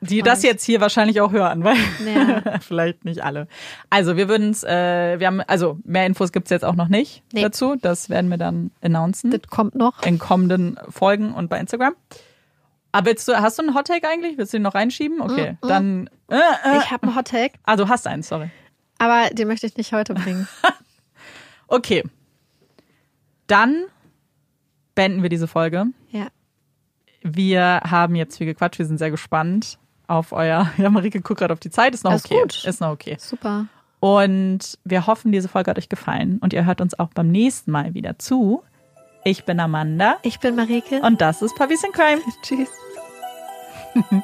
[0.00, 2.58] Die das jetzt hier wahrscheinlich auch hören, weil ja.
[2.60, 3.48] vielleicht nicht alle.
[3.90, 7.22] Also wir würden es, äh, wir haben, also mehr Infos gibt's jetzt auch noch nicht
[7.32, 7.42] nee.
[7.42, 7.76] dazu.
[7.80, 9.30] Das werden wir dann announcen.
[9.30, 10.02] Das kommt noch.
[10.02, 11.94] In kommenden Folgen und bei Instagram.
[12.92, 14.38] Aber willst du, hast du einen Hottake eigentlich?
[14.38, 15.20] Willst du ihn noch reinschieben?
[15.20, 15.68] Okay, mm, mm.
[15.68, 16.10] dann.
[16.30, 16.78] Äh, äh.
[16.78, 17.58] Ich habe einen Hottake.
[17.64, 18.50] Ah, du hast einen, sorry.
[18.98, 20.48] Aber den möchte ich nicht heute bringen.
[21.68, 22.02] okay.
[23.46, 23.84] Dann
[24.94, 25.86] beenden wir diese Folge.
[26.10, 26.28] Ja.
[27.22, 30.70] Wir haben jetzt viel gequatscht, wir sind sehr gespannt auf euer.
[30.78, 31.94] Ja, Marike guckt gerade auf die Zeit.
[31.94, 32.40] Ist noch ist okay.
[32.40, 32.64] Gut.
[32.64, 33.16] Ist noch okay.
[33.18, 33.66] Super.
[34.00, 37.70] Und wir hoffen, diese Folge hat euch gefallen und ihr hört uns auch beim nächsten
[37.70, 38.62] Mal wieder zu.
[39.24, 40.18] Ich bin Amanda.
[40.22, 41.00] Ich bin Marike.
[41.00, 42.20] Und das ist Puppies in Crime.
[42.42, 42.68] Tschüss.